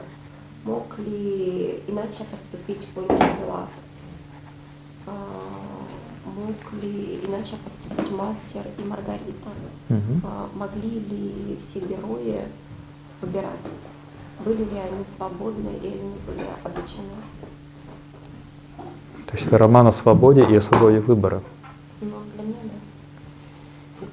Мог 0.64 0.98
ли 1.00 1.84
иначе 1.88 2.26
поступить 2.32 2.86
Понтий 2.90 3.16
Пилат? 3.18 3.70
А, 5.06 5.14
Мог 6.26 6.84
ли 6.84 7.20
иначе 7.26 7.56
поступить 7.64 8.12
мастер 8.12 8.66
и 8.78 8.84
Маргарита? 8.84 9.50
А, 10.24 10.50
Могли 10.56 11.00
ли 11.00 11.58
все 11.62 11.80
герои 11.80 12.42
выбирать? 13.22 13.68
Были 14.44 14.64
ли 14.64 14.78
они 14.80 15.06
свободны 15.16 15.70
или 15.82 15.88
они 16.00 16.16
были 16.26 16.46
обречены? 16.64 17.18
то 19.28 19.34
есть 19.36 19.48
это 19.48 19.58
роман 19.58 19.88
о 19.88 19.92
свободе 19.92 20.46
и 20.50 20.56
о 20.56 20.62
свободе 20.62 21.02
выбора. 21.02 21.42
Ну, 22.00 22.14
для 22.34 22.44
меня, 22.44 22.56
да. 22.64 22.77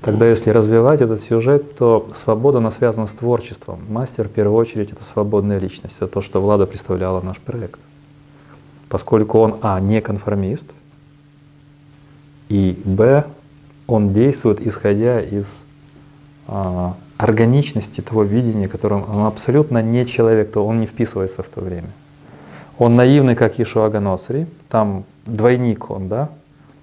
Тогда, 0.04 0.28
если 0.28 0.50
развивать 0.50 1.00
этот 1.00 1.18
сюжет, 1.22 1.76
то 1.76 2.06
свобода, 2.14 2.58
она 2.58 2.70
связана 2.70 3.06
с 3.06 3.12
творчеством. 3.12 3.80
Мастер, 3.88 4.28
в 4.28 4.32
первую 4.32 4.58
очередь, 4.58 4.92
это 4.92 5.02
свободная 5.02 5.58
личность. 5.58 5.96
Это 5.96 6.08
то, 6.08 6.20
что 6.20 6.42
Влада 6.42 6.66
представляла 6.66 7.22
наш 7.22 7.38
проект. 7.38 7.80
Поскольку 8.90 9.38
он, 9.38 9.56
а, 9.62 9.80
не 9.80 10.02
конформист, 10.02 10.70
и, 12.50 12.78
б, 12.84 13.24
он 13.86 14.10
действует, 14.10 14.60
исходя 14.60 15.22
из 15.22 15.64
а, 16.48 16.96
органичности 17.16 18.02
того 18.02 18.24
видения, 18.24 18.68
которым 18.68 19.08
он 19.08 19.24
абсолютно 19.24 19.80
не 19.80 20.04
человек, 20.04 20.52
то 20.52 20.66
он 20.66 20.80
не 20.80 20.86
вписывается 20.86 21.42
в 21.42 21.46
то 21.46 21.62
время. 21.62 21.88
Он 22.76 22.94
наивный, 22.94 23.36
как 23.36 23.58
Ишуа 23.58 23.88
Ганосри, 23.88 24.48
там 24.68 25.04
двойник 25.24 25.90
он, 25.90 26.08
да? 26.08 26.28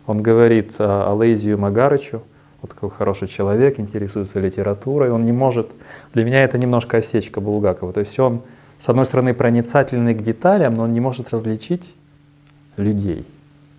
Он 0.07 0.23
говорит 0.23 0.73
а, 0.79 1.13
Алейзию 1.13 1.59
Магарычу, 1.59 2.23
вот 2.61 2.71
такой 2.71 2.89
хороший 2.89 3.27
человек, 3.27 3.79
интересуется 3.79 4.39
литературой, 4.39 5.09
он 5.11 5.23
не 5.23 5.31
может, 5.31 5.71
для 6.13 6.23
меня 6.23 6.43
это 6.43 6.57
немножко 6.57 6.97
осечка 6.97 7.41
Булгакова, 7.41 7.93
то 7.93 7.99
есть 7.99 8.17
он, 8.19 8.41
с 8.77 8.89
одной 8.89 9.05
стороны, 9.05 9.33
проницательный 9.33 10.13
к 10.13 10.21
деталям, 10.21 10.75
но 10.75 10.83
он 10.83 10.93
не 10.93 10.99
может 10.99 11.31
различить 11.31 11.93
людей. 12.77 13.25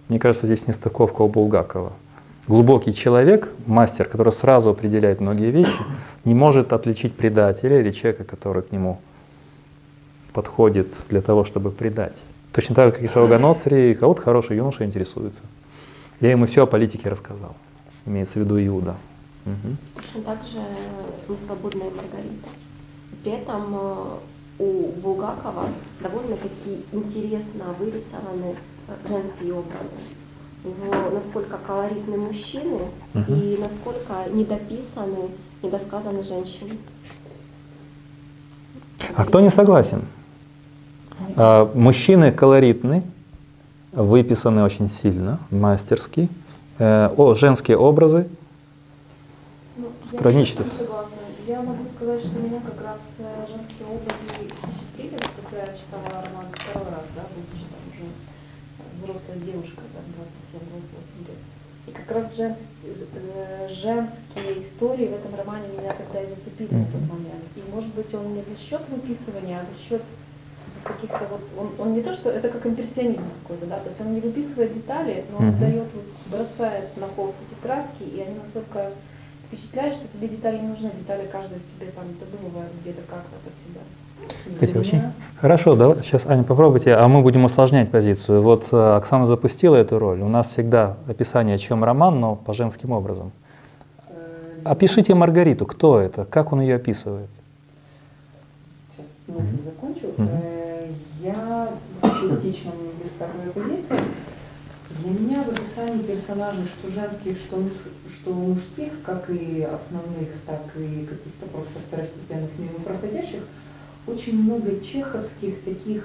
Мне 0.08 0.18
кажется, 0.18 0.46
здесь 0.46 0.66
нестыковка 0.66 1.22
у 1.22 1.28
Булгакова. 1.28 1.92
Глубокий 2.48 2.92
человек, 2.92 3.50
мастер, 3.66 4.06
который 4.06 4.32
сразу 4.32 4.70
определяет 4.70 5.20
многие 5.20 5.52
вещи, 5.52 5.78
не 6.24 6.34
может 6.34 6.72
отличить 6.72 7.14
предателя 7.14 7.80
или 7.80 7.90
человека, 7.90 8.24
который 8.24 8.62
к 8.62 8.72
нему 8.72 9.00
подходит 10.32 10.88
для 11.08 11.20
того, 11.20 11.44
чтобы 11.44 11.70
предать. 11.70 12.16
Точно 12.52 12.74
так 12.74 12.88
же, 12.88 12.94
как 12.94 13.02
и 13.04 13.08
Шауганосри, 13.08 13.94
кого-то 13.94 14.22
хороший 14.22 14.56
юноша 14.56 14.84
интересуется. 14.84 15.40
Я 16.20 16.32
ему 16.32 16.46
все 16.46 16.64
о 16.64 16.66
политике 16.66 17.08
рассказал. 17.08 17.54
Имеется 18.06 18.38
в 18.38 18.42
виду 18.42 18.58
Иуда. 18.66 18.96
Мгм. 19.44 19.76
Точно 19.94 20.22
так 20.22 20.38
же 20.44 20.60
«Несвободная 21.28 21.90
Маргарита». 21.90 22.48
При 23.22 23.32
этом 23.32 23.74
э, 23.74 24.04
у 24.58 24.92
Булгакова 25.00 25.68
довольно-таки 26.00 26.84
интересно 26.92 27.64
вырисованы 27.78 28.54
э, 28.88 29.08
женские 29.08 29.54
образы. 29.54 29.96
Его 30.64 31.10
насколько 31.10 31.58
колоритны 31.66 32.16
мужчины 32.16 32.80
Мгм. 33.14 33.34
и 33.34 33.58
насколько 33.60 34.30
недописаны, 34.32 35.30
недосказаны 35.62 36.22
женщины. 36.22 36.70
А 39.16 39.24
кто 39.24 39.40
не 39.40 39.50
согласен? 39.50 40.02
А, 41.36 41.70
Мужчины 41.74 42.30
колоритны, 42.32 43.02
выписаны 43.92 44.62
очень 44.62 44.88
сильно, 44.88 45.38
мастерски. 45.50 46.28
Э, 46.78 47.10
О, 47.16 47.34
женские 47.34 47.76
образы 47.76 48.28
Ну, 49.76 49.88
Страничных. 50.04 50.66
Я. 51.46 51.54
Я 51.56 51.60
могу 51.62 51.84
сказать, 51.96 52.20
что 52.20 52.38
меня 52.38 52.60
как 52.60 52.80
раз 52.86 53.00
э, 53.18 53.46
женские 53.48 53.86
образы 53.88 54.46
впечатлили, 54.46 55.18
когда 55.42 55.66
я 55.66 55.74
читала 55.74 56.22
роман 56.22 56.46
второй 56.54 56.86
раз, 56.88 57.02
да, 57.16 57.22
будучи 57.34 57.66
там 57.66 57.82
уже 57.90 58.06
взрослая 58.96 59.38
девушка, 59.38 59.82
там, 59.92 60.04
27-28 60.54 61.28
лет. 61.28 61.38
И 61.88 61.90
как 61.90 62.10
раз 62.12 62.38
женс- 62.38 62.62
э, 62.84 63.68
женские 63.68 64.62
истории 64.62 65.08
в 65.08 65.14
этом 65.14 65.34
романе 65.34 65.66
меня 65.76 65.92
тогда 65.94 66.22
и 66.22 66.28
зацепили 66.28 66.72
на 66.72 66.84
тот 66.86 67.00
момент. 67.10 67.44
И 67.56 67.62
может 67.74 67.92
быть 67.92 68.14
он 68.14 68.34
не 68.34 68.42
за 68.48 68.56
счет 68.56 68.82
выписывания, 68.88 69.58
а 69.58 69.64
за 69.66 69.82
счет 69.82 70.02
каких-то 70.84 71.26
вот, 71.30 71.40
он, 71.58 71.70
он 71.78 71.94
не 71.94 72.02
то, 72.02 72.12
что 72.12 72.30
это 72.30 72.48
как 72.48 72.66
импрессионизм 72.66 73.24
какой-то, 73.42 73.66
да, 73.66 73.78
то 73.78 73.88
есть 73.88 74.00
он 74.00 74.14
не 74.14 74.20
выписывает 74.20 74.74
детали, 74.74 75.24
но 75.32 75.46
он 75.46 75.58
дает, 75.58 75.86
вот, 75.94 76.04
бросает 76.38 76.96
на 76.96 77.06
холст 77.06 77.34
эти 77.48 77.58
краски, 77.60 78.02
и 78.02 78.20
они 78.20 78.36
настолько 78.38 78.90
впечатляет, 79.46 79.94
что 79.94 80.08
тебе 80.08 80.28
детали 80.28 80.58
не 80.58 80.68
нужны, 80.68 80.90
детали 80.98 81.28
каждая 81.30 81.60
себе 81.60 81.90
там 81.94 82.04
додумывает 82.18 82.70
где-то 82.82 83.02
как-то 83.02 83.36
под 83.44 83.54
себя. 83.58 83.80
Для 84.60 84.80
очень 84.80 85.02
хорошо. 85.40 85.74
Давай, 85.74 86.02
сейчас, 86.02 86.26
Аня, 86.26 86.44
попробуйте, 86.44 86.94
а 86.94 87.08
мы 87.08 87.22
будем 87.22 87.44
усложнять 87.44 87.90
позицию. 87.90 88.42
Вот 88.42 88.68
э, 88.72 88.96
Оксана 88.96 89.26
запустила 89.26 89.76
эту 89.76 89.98
роль. 89.98 90.20
У 90.20 90.28
нас 90.28 90.50
всегда 90.50 90.96
описание, 91.08 91.56
о 91.56 91.58
чем 91.58 91.82
роман, 91.82 92.20
но 92.20 92.36
по 92.36 92.52
женским 92.52 92.92
образом. 92.92 93.32
э, 94.08 94.12
Опишите 94.64 95.14
Маргариту. 95.14 95.66
Кто 95.66 96.00
это? 96.00 96.24
Как 96.24 96.52
он 96.52 96.60
ее 96.60 96.76
описывает? 96.76 97.28
Сейчас 98.94 99.06
мысль 99.26 99.58
закончу. 99.64 100.14
Мгм. 100.16 100.30
Я 101.20 101.68
частично 102.20 102.72
у 102.72 102.82
меня 102.82 102.92
есть 103.00 103.12
вторая 103.16 103.50
позиция. 103.52 104.00
Для 105.00 105.10
меня 105.10 105.42
в 105.42 105.48
описании 105.48 106.02
персонажей, 106.02 106.64
что 106.66 106.88
женских, 106.92 107.36
что, 107.38 107.62
что 108.12 108.32
мужских, 108.34 109.02
как 109.02 109.30
и 109.30 109.62
основных, 109.62 110.28
так 110.46 110.64
и 110.76 111.06
каких-то 111.06 111.46
просто 111.46 111.78
второстепенных 111.88 112.50
мимо 112.58 112.78
проходящих, 112.80 113.42
очень 114.06 114.42
много 114.42 114.80
чеховских 114.80 115.64
таких 115.64 116.04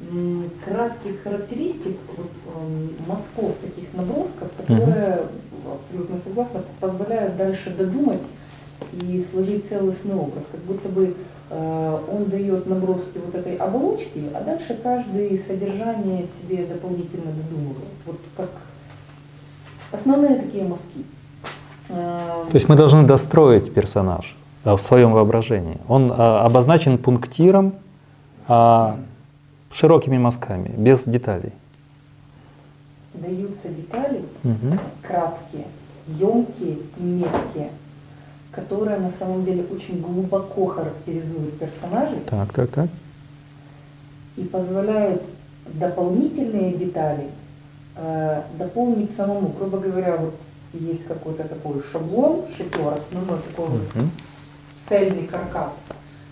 м, 0.00 0.50
кратких 0.64 1.22
характеристик, 1.22 1.98
вот, 2.16 2.30
м, 2.56 2.88
мазков, 3.06 3.56
таких 3.58 3.92
набросков, 3.92 4.48
которые, 4.56 5.26
абсолютно 5.70 6.18
согласна, 6.18 6.64
позволяют 6.80 7.36
дальше 7.36 7.70
додумать 7.70 8.22
и 8.92 9.22
сложить 9.30 9.68
целостный 9.68 10.14
образ. 10.14 10.44
Как 10.50 10.60
будто 10.62 10.88
бы 10.88 11.14
он 11.50 12.26
дает 12.26 12.66
наброски 12.66 13.18
вот 13.24 13.34
этой 13.34 13.56
оболочки, 13.56 14.22
а 14.34 14.40
дальше 14.40 14.78
каждый 14.82 15.38
содержание 15.38 16.26
себе 16.26 16.64
дополнительно 16.64 17.32
додумывает. 17.32 17.88
Вот 18.06 18.20
как 18.36 18.50
основные 19.92 20.36
такие 20.36 20.64
мазки. 20.64 21.04
Э, 21.88 22.44
То 22.46 22.54
есть 22.54 22.68
мы 22.68 22.76
должны 22.76 23.04
достроить 23.04 23.72
персонаж 23.72 24.36
э, 24.64 24.72
в 24.74 24.80
своем 24.80 25.12
воображении. 25.12 25.78
Он 25.88 26.10
э, 26.10 26.14
обозначен 26.14 26.98
пунктиром, 26.98 27.74
а, 28.52 28.98
широкими 29.70 30.18
мазками, 30.18 30.68
без 30.76 31.04
деталей. 31.04 31.52
даются 33.14 33.68
детали 33.68 34.22
Мгм. 34.42 34.78
краткие, 35.02 35.66
емкие 36.08 36.78
меткие, 36.96 37.70
которые 38.60 38.98
на 38.98 39.10
самом 39.18 39.44
деле 39.44 39.64
очень 39.72 40.00
глубоко 40.00 40.66
характеризуют 40.66 41.58
персонажей 41.58 42.20
Так, 42.28 42.52
так, 42.52 42.70
так. 42.70 42.88
и 44.36 44.42
позволяют 44.44 45.22
дополнительные 45.74 46.72
детали 46.74 47.28
э, 47.96 48.42
дополнить 48.58 49.14
самому. 49.14 49.48
Грубо 49.58 49.78
говоря, 49.78 50.16
вот 50.16 50.34
есть 50.72 51.04
какой-то 51.06 51.44
такой 51.44 51.82
шаблон, 51.90 52.42
шатер, 52.56 52.98
основной 52.98 53.38
такой 53.48 53.66
вот 53.68 53.94
Мгм. 53.94 54.10
цельный 54.88 55.26
каркас, 55.26 55.74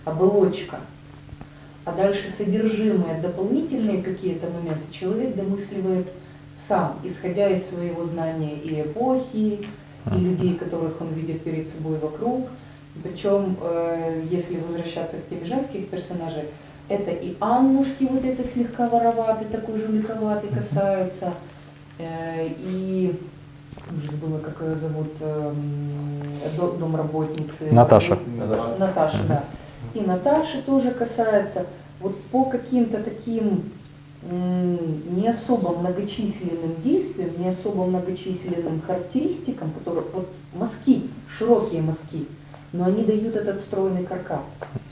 оболочка. 0.05 0.77
А 1.85 1.91
дальше 1.93 2.29
содержимое, 2.29 3.19
дополнительные 3.21 4.03
какие-то 4.03 4.47
моменты 4.47 4.91
человек 4.91 5.35
домысливает 5.35 6.07
сам, 6.67 6.99
исходя 7.03 7.49
из 7.49 7.67
своего 7.67 8.05
знания 8.05 8.53
и 8.53 8.81
эпохи, 8.81 9.65
и 10.15 10.19
людей, 10.19 10.55
которых 10.55 10.99
он 11.01 11.09
видит 11.09 11.41
перед 11.43 11.69
собой 11.69 11.97
вокруг. 11.99 12.47
Причем, 13.03 13.55
э, 13.61 14.23
если 14.29 14.57
возвращаться 14.57 15.17
к 15.17 15.27
теме 15.29 15.45
женских 15.45 15.87
персонажей, 15.89 16.43
это 16.89 17.11
и 17.11 17.35
Аннушки 17.39 18.07
вот 18.09 18.25
это 18.25 18.43
слегка 18.47 18.89
вороватый, 18.89 19.47
такой 19.47 19.79
жуликоватый 19.79 20.49
касается, 20.49 21.33
э, 21.99 22.47
и 22.57 23.15
уже 23.95 24.11
забыла, 24.11 24.39
как 24.39 24.59
ее 24.61 24.75
зовут, 24.75 25.07
эм, 25.21 25.55
до- 26.57 26.71
домработницы. 26.73 27.71
Наташа. 27.71 28.17
Наташа, 28.37 28.75
Наташа, 28.79 29.23
да. 29.27 29.43
И 29.93 30.01
Наташи 30.01 30.61
тоже 30.65 30.91
касается. 30.91 31.65
Вот 31.99 32.19
по 32.31 32.45
каким-то 32.45 33.01
таким 33.03 33.63
не 34.21 35.27
особо 35.27 35.77
многочисленным 35.77 36.75
действиям, 36.83 37.29
не 37.37 37.49
особо 37.49 37.85
многочисленным 37.85 38.81
характеристикам, 38.85 39.71
которые 39.71 40.05
вот 40.13 40.27
мазки, 40.53 41.03
широкие 41.29 41.81
мазки, 41.81 42.25
но 42.73 42.85
они 42.85 43.03
дают 43.03 43.35
этот 43.35 43.61
стройный 43.61 44.03
каркас, 44.03 44.45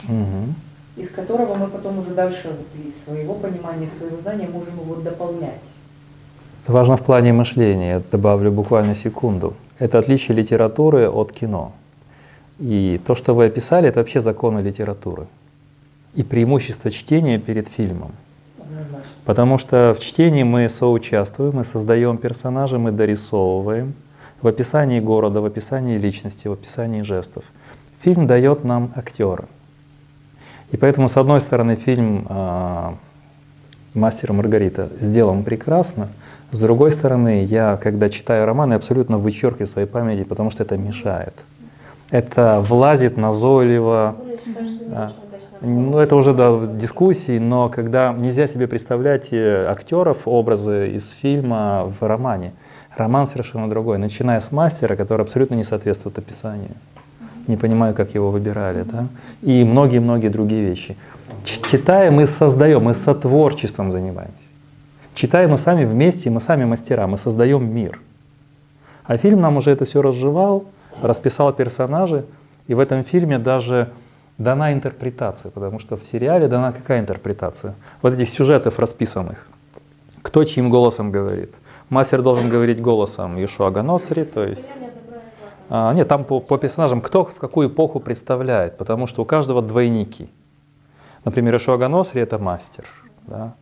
Мгм. 0.04 0.54
из 0.96 1.10
которого 1.10 1.54
мы 1.54 1.68
потом 1.68 1.98
уже 1.98 2.10
дальше 2.10 2.48
вот 2.48 2.86
из 2.86 3.04
своего 3.04 3.34
понимания, 3.34 3.86
своего 3.86 4.16
знания 4.20 4.48
можем 4.48 4.80
его 4.80 4.94
дополнять. 4.96 5.60
Это 6.64 6.72
важно 6.72 6.96
в 6.96 7.02
плане 7.02 7.32
мышления, 7.32 7.90
я 7.90 8.02
добавлю 8.10 8.50
буквально 8.50 8.94
секунду. 8.94 9.54
Это 9.78 9.98
отличие 9.98 10.36
литературы 10.36 11.08
от 11.08 11.32
кино. 11.32 11.72
И 12.58 13.00
то, 13.06 13.14
что 13.14 13.34
вы 13.34 13.44
описали, 13.44 13.88
это 13.88 14.00
вообще 14.00 14.20
законы 14.20 14.60
литературы. 14.60 15.26
И 16.14 16.22
преимущество 16.24 16.90
чтения 16.90 17.38
перед 17.38 17.68
фильмом. 17.68 18.10
Потому 19.28 19.58
что 19.58 19.94
в 19.94 20.02
чтении 20.02 20.42
мы 20.42 20.70
соучаствуем, 20.70 21.56
мы 21.56 21.64
создаем 21.64 22.16
персонажа, 22.16 22.78
мы 22.78 22.92
дорисовываем 22.92 23.92
в 24.40 24.48
описании 24.48 25.00
города, 25.00 25.42
в 25.42 25.44
описании 25.44 25.98
личности, 25.98 26.48
в 26.48 26.52
описании 26.52 27.02
жестов. 27.02 27.44
Фильм 28.00 28.26
дает 28.26 28.64
нам 28.64 28.90
актера. 28.96 29.44
И 30.70 30.78
поэтому, 30.78 31.10
с 31.10 31.18
одной 31.18 31.42
стороны, 31.42 31.76
фильм 31.76 32.24
а, 32.30 32.94
«Мастер 33.92 34.30
и 34.30 34.32
Маргарита» 34.32 34.88
сделан 34.98 35.44
прекрасно, 35.44 36.08
с 36.50 36.58
другой 36.58 36.90
стороны, 36.90 37.44
я, 37.44 37.76
когда 37.76 38.08
читаю 38.08 38.46
роман, 38.46 38.70
я 38.70 38.76
абсолютно 38.76 39.18
вычеркиваю 39.18 39.66
своей 39.66 39.86
памяти, 39.88 40.24
потому 40.24 40.50
что 40.50 40.62
это 40.62 40.78
мешает. 40.78 41.34
Это 42.08 42.64
влазит 42.66 43.18
назойливо, 43.18 44.16
Тем 44.42 45.27
ну, 45.60 45.98
это 45.98 46.16
уже 46.16 46.34
да, 46.34 46.66
дискуссии, 46.66 47.38
но 47.38 47.68
когда 47.68 48.12
нельзя 48.12 48.46
себе 48.46 48.66
представлять 48.66 49.32
э, 49.32 49.66
актеров, 49.66 50.18
образы 50.26 50.90
из 50.90 51.10
фильма 51.10 51.92
в 52.00 52.04
романе. 52.06 52.52
Роман 52.96 53.26
совершенно 53.26 53.68
другой, 53.68 53.98
начиная 53.98 54.40
с 54.40 54.50
мастера, 54.50 54.96
который 54.96 55.22
абсолютно 55.22 55.54
не 55.54 55.64
соответствует 55.64 56.18
описанию. 56.18 56.70
Не 57.46 57.56
понимаю, 57.56 57.94
как 57.94 58.14
его 58.14 58.30
выбирали, 58.30 58.82
да? 58.82 59.06
И 59.42 59.64
многие-многие 59.64 60.28
другие 60.28 60.66
вещи. 60.66 60.96
Читая, 61.44 62.10
мы 62.10 62.26
создаем, 62.26 62.82
мы 62.82 62.94
сотворчеством 62.94 63.92
занимаемся. 63.92 64.34
Читая, 65.14 65.48
мы 65.48 65.58
сами 65.58 65.84
вместе, 65.84 66.30
мы 66.30 66.40
сами 66.40 66.64
мастера, 66.64 67.06
мы 67.06 67.18
создаем 67.18 67.72
мир. 67.72 68.00
А 69.04 69.16
фильм 69.16 69.40
нам 69.40 69.56
уже 69.56 69.70
это 69.70 69.84
все 69.84 70.02
разжевал, 70.02 70.64
расписал 71.00 71.52
персонажи, 71.52 72.24
и 72.66 72.74
в 72.74 72.80
этом 72.80 73.02
фильме 73.02 73.38
даже 73.38 73.88
дана 74.38 74.72
интерпретация, 74.72 75.50
потому 75.50 75.78
что 75.78 75.96
в 75.96 76.04
сериале 76.04 76.48
дана 76.48 76.72
какая 76.72 77.00
интерпретация? 77.00 77.74
Вот 78.02 78.14
этих 78.14 78.30
сюжетов 78.30 78.78
расписанных. 78.78 79.46
Кто 80.22 80.44
чьим 80.44 80.70
голосом 80.70 81.10
говорит? 81.10 81.54
Мастер 81.90 82.22
должен 82.22 82.48
говорить 82.48 82.80
голосом 82.80 83.42
Ишуа 83.42 83.70
Ганосри, 83.70 84.24
то 84.24 84.44
есть... 84.44 84.66
А, 85.70 85.92
нет, 85.92 86.08
там 86.08 86.24
по, 86.24 86.40
по 86.40 86.56
персонажам, 86.56 87.02
кто 87.02 87.24
в 87.24 87.34
какую 87.34 87.68
эпоху 87.68 88.00
представляет, 88.00 88.78
потому 88.78 89.06
что 89.06 89.22
у 89.22 89.24
каждого 89.26 89.60
двойники. 89.60 90.30
Например, 91.24 91.56
Ишуа 91.56 91.76
Ганосри— 91.76 92.20
это 92.22 92.38
мастер. 92.38 92.84
Да? 93.26 93.54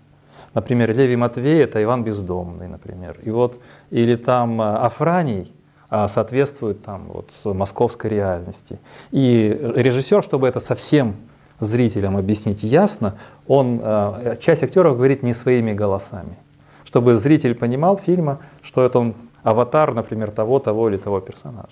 Например, 0.54 0.94
Леви 0.96 1.16
Матвей— 1.16 1.62
это 1.64 1.82
Иван 1.82 2.04
Бездомный, 2.04 2.68
например. 2.68 3.18
И 3.22 3.30
вот, 3.30 3.60
или 3.90 4.14
там 4.14 4.60
а, 4.60 4.86
Афраний, 4.86 5.52
соответствует 5.90 6.82
там, 6.82 7.06
вот, 7.08 7.30
московской 7.44 8.10
реальности. 8.10 8.78
И 9.12 9.48
режиссер, 9.74 10.22
чтобы 10.22 10.48
это 10.48 10.60
совсем 10.60 11.16
зрителям 11.60 12.16
объяснить 12.16 12.62
ясно, 12.62 13.14
он, 13.46 13.80
а, 13.82 14.36
часть 14.36 14.62
актеров 14.62 14.96
говорит 14.96 15.22
не 15.22 15.32
своими 15.32 15.72
голосами, 15.72 16.36
чтобы 16.84 17.14
зритель 17.14 17.54
понимал 17.54 17.96
фильма, 17.96 18.40
что 18.62 18.84
это 18.84 18.98
он 18.98 19.14
аватар, 19.42 19.94
например, 19.94 20.30
того, 20.30 20.58
того 20.58 20.88
или 20.88 20.96
того 20.96 21.20
персонажа. 21.20 21.68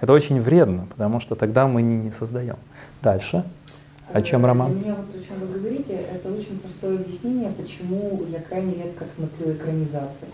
Это 0.00 0.12
очень 0.12 0.40
вредно, 0.40 0.86
потому 0.90 1.20
что 1.20 1.34
тогда 1.34 1.66
мы 1.66 1.82
не, 1.82 2.10
создаем. 2.10 2.56
Дальше. 3.02 3.44
О 4.12 4.22
чем 4.22 4.40
Для 4.40 4.48
роман? 4.48 4.76
меня 4.76 4.94
вот 4.94 5.06
о 5.08 5.26
чем 5.26 5.40
вы 5.40 5.58
говорите, 5.58 5.92
это 5.92 6.28
очень 6.32 6.58
простое 6.58 6.96
объяснение, 6.96 7.50
почему 7.50 8.22
я 8.30 8.40
крайне 8.40 8.74
редко 8.74 9.04
смотрю 9.04 9.54
экранизации. 9.54 10.28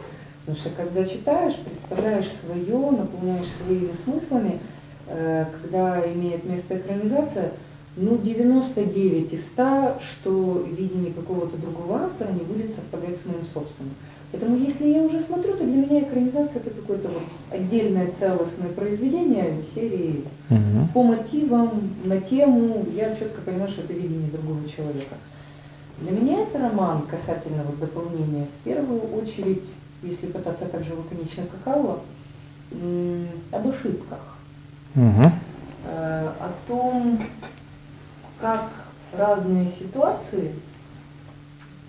Потому 0.45 0.59
что 0.59 0.71
когда 0.71 1.05
читаешь, 1.05 1.55
представляешь 1.55 2.29
свое, 2.45 2.91
наполняешь 2.91 3.47
своими 3.65 3.93
смыслами, 4.05 4.59
э, 5.07 5.47
когда 5.63 6.01
имеет 6.13 6.45
место 6.45 6.77
экранизация, 6.77 7.53
ну 7.97 8.17
99 8.17 9.33
из 9.33 9.45
100, 9.45 9.99
что 10.01 10.67
видение 10.69 11.13
какого-то 11.13 11.57
другого 11.59 12.01
автора 12.05 12.33
не 12.33 12.41
будет 12.41 12.75
совпадать 12.75 13.19
с 13.19 13.25
моим 13.25 13.45
собственным. 13.45 13.95
Поэтому 14.33 14.57
если 14.57 14.89
я 14.89 15.03
уже 15.03 15.21
смотрю, 15.21 15.53
то 15.53 15.65
для 15.65 15.77
меня 15.77 16.01
экранизация 16.01 16.61
это 16.61 16.71
какое-то 16.71 17.09
вот 17.09 17.23
отдельное 17.51 18.11
целостное 18.19 18.71
произведение 18.71 19.57
серии 19.75 20.25
Мгм. 20.49 20.89
по 20.95 21.03
мотивам, 21.03 21.71
на 22.05 22.21
тему, 22.21 22.85
я 22.97 23.15
четко 23.15 23.43
понимаю, 23.43 23.69
что 23.69 23.83
это 23.83 23.93
видение 23.93 24.31
другого 24.31 24.67
человека. 24.69 25.17
Для 26.01 26.11
меня 26.11 26.43
это 26.43 26.59
роман 26.59 27.03
касательно 27.03 27.63
вот 27.65 27.79
дополнения, 27.79 28.47
в 28.61 28.65
первую 28.65 29.03
очередь, 29.15 29.65
если 30.03 30.27
пытаться 30.27 30.67
так 30.67 30.85
же 30.85 30.95
лаконично, 30.95 31.45
как 31.47 31.75
Алла, 31.75 32.01
об 33.53 33.69
ошибках, 33.69 34.19
э, 35.85 36.29
о 36.41 36.53
том, 36.67 37.23
как 38.41 38.71
разные 39.13 39.69
ситуации 39.69 40.55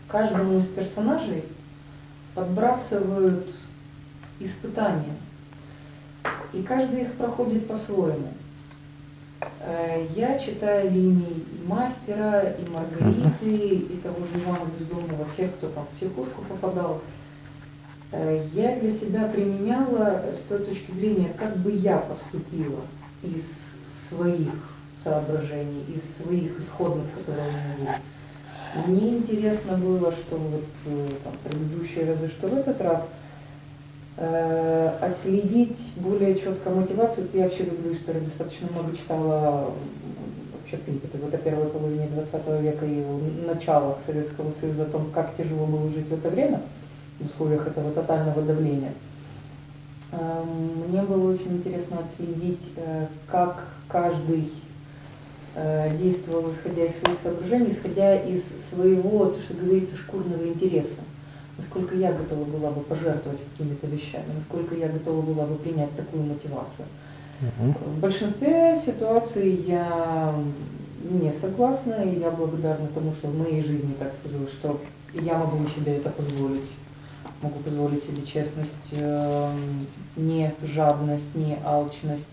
каждому 0.07 0.59
из 0.59 0.67
персонажей 0.67 1.43
подбрасывают 2.35 3.47
испытания. 4.39 5.15
И 6.51 6.61
каждый 6.61 7.01
их 7.03 7.13
проходит 7.13 7.67
по-своему. 7.67 8.27
Э, 9.59 10.05
Я 10.15 10.37
читаю 10.37 10.91
линии 10.91 11.43
и 11.61 11.67
мастера, 11.67 12.41
и 12.41 12.69
Маргариты, 12.69 13.67
и 13.77 13.99
того 14.03 14.19
же 14.25 14.43
Ивана 14.43 14.69
Бездомного, 14.79 15.25
всех, 15.33 15.51
кто 15.55 15.69
там 15.69 15.85
в 15.85 15.97
психушку 15.97 16.41
попадал. 16.43 17.01
Э, 18.13 18.45
Я 18.53 18.77
для 18.79 18.91
себя 18.91 19.27
применяла 19.27 20.21
э, 20.23 20.35
с 20.35 20.47
той 20.47 20.59
точки 20.59 20.91
зрения, 20.91 21.33
как 21.35 21.57
бы 21.57 21.71
я 21.71 21.97
поступила 21.97 22.81
из 23.23 23.45
своих 24.07 24.53
соображений, 25.03 25.83
из 25.93 26.17
своих 26.17 26.59
исходных, 26.59 27.07
которые 27.17 27.47
у 27.47 27.81
меня 27.81 27.95
есть. 27.95 28.87
Мне 28.87 29.17
интересно 29.17 29.77
было, 29.77 30.11
что 30.11 30.37
вот 30.37 30.63
э, 30.85 31.07
там, 31.23 31.33
предыдущие 31.43 32.05
разы, 32.05 32.27
что 32.27 32.49
в 32.49 32.55
этот 32.55 32.79
раз, 32.81 33.03
э, 34.17 34.91
отследить 35.01 35.79
более 35.95 36.35
четко 36.35 36.69
мотивацию. 36.69 37.27
Я 37.33 37.45
вообще 37.45 37.63
люблю 37.63 37.93
историю, 37.93 38.25
достаточно 38.25 38.67
много 38.71 38.95
читала 38.95 39.71
вообще, 40.59 40.77
в 40.77 40.81
принципе, 40.81 41.17
вот 41.17 41.33
о 41.33 41.37
первой 41.37 41.65
половине 41.65 42.07
20 42.09 42.61
века 42.61 42.85
и 42.85 43.03
началах 43.47 43.97
Советского 44.05 44.51
Союза, 44.61 44.83
о 44.83 44.85
том, 44.85 45.09
как 45.11 45.35
тяжело 45.35 45.65
было 45.65 45.89
жить 45.89 46.07
в 46.07 46.13
это 46.13 46.29
время, 46.29 46.61
в 47.19 47.25
условиях 47.25 47.67
этого 47.67 47.91
тотального 47.91 48.41
давления. 48.41 48.93
Эм, 50.11 50.89
Мне 50.89 51.01
было 51.01 51.33
очень 51.33 51.57
интересно 51.57 51.99
отследить, 51.99 52.61
э, 52.75 53.07
как 53.27 53.67
каждый 53.87 54.51
э, 55.55 55.95
действовал, 55.97 56.51
исходя 56.51 56.85
из 56.85 56.95
своих 56.99 57.19
соображений, 57.21 57.71
исходя 57.71 58.15
из 58.15 58.43
своего, 58.69 59.25
то, 59.25 59.39
что 59.39 59.53
говорится, 59.53 59.95
шкурного 59.97 60.47
интереса. 60.47 61.01
Насколько 61.57 61.95
я 61.95 62.11
готова 62.11 62.43
была 62.45 62.71
бы 62.71 62.81
пожертвовать 62.81 63.39
какими-то 63.51 63.85
вещами, 63.87 64.25
насколько 64.33 64.73
я 64.75 64.87
готова 64.87 65.21
была 65.21 65.45
бы 65.45 65.55
принять 65.55 65.95
такую 65.95 66.23
мотивацию. 66.23 66.87
Мгм. 67.39 67.73
В 67.73 67.99
большинстве 67.99 68.81
ситуаций 68.83 69.51
я 69.67 70.33
не 71.03 71.31
согласна, 71.31 72.03
и 72.03 72.19
я 72.19 72.31
благодарна 72.31 72.87
тому, 72.93 73.11
что 73.11 73.27
в 73.27 73.37
моей 73.37 73.61
жизни 73.61 73.93
так 73.99 74.13
сложилось, 74.21 74.51
что 74.51 74.79
я 75.13 75.37
могу 75.37 75.67
себе 75.67 75.97
это 75.97 76.09
позволить. 76.09 76.63
Могу 77.41 77.59
позволить 77.59 78.03
себе 78.03 78.25
честность, 78.25 78.71
эм, 78.91 79.85
не 80.15 80.53
жадность, 80.63 81.35
не 81.35 81.57
алчность, 81.65 82.25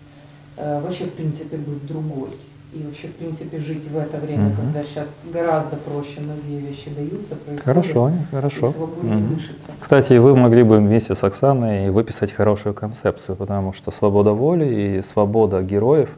э, 0.57 0.81
вообще 0.81 1.05
в 1.05 1.13
принципе 1.13 1.57
быть 1.57 1.85
другой. 1.85 2.29
И 2.71 2.83
вообще 2.83 3.07
в 3.07 3.15
принципе 3.15 3.59
жить 3.59 3.85
в 3.89 3.97
это 3.97 4.17
время, 4.17 4.47
Мгм. 4.49 4.55
когда 4.55 4.83
сейчас 4.83 5.09
гораздо 5.25 5.75
проще 5.75 6.21
многие 6.21 6.59
вещи 6.59 6.89
даются, 6.89 7.35
Хорошо, 7.63 8.11
хорошо. 8.31 8.73
Мгм. 9.01 9.35
дышится. 9.35 9.67
Кстати, 9.79 10.13
вы 10.13 10.35
могли 10.35 10.63
бы 10.63 10.77
вместе 10.77 11.13
с 11.13 11.23
Оксаной 11.23 11.89
выписать 11.89 12.31
хорошую 12.31 12.73
концепцию, 12.73 13.35
потому 13.35 13.73
что 13.73 13.91
свобода 13.91 14.31
воли 14.31 14.97
и 14.97 15.01
свобода 15.01 15.61
героев 15.61 16.09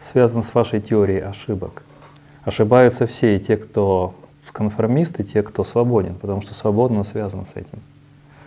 связаны 0.00 0.42
с 0.42 0.52
вашей 0.54 0.80
теорией 0.80 1.20
ошибок. 1.20 1.84
Ошибаются 2.44 3.06
все, 3.06 3.36
и 3.36 3.38
те, 3.38 3.56
кто 3.56 4.14
конформист, 4.52 5.18
и 5.20 5.24
те, 5.24 5.42
кто 5.42 5.64
свободен, 5.64 6.14
потому 6.14 6.42
что 6.42 6.54
свободно 6.54 7.04
связано 7.04 7.44
с 7.44 7.52
этим. 7.54 7.78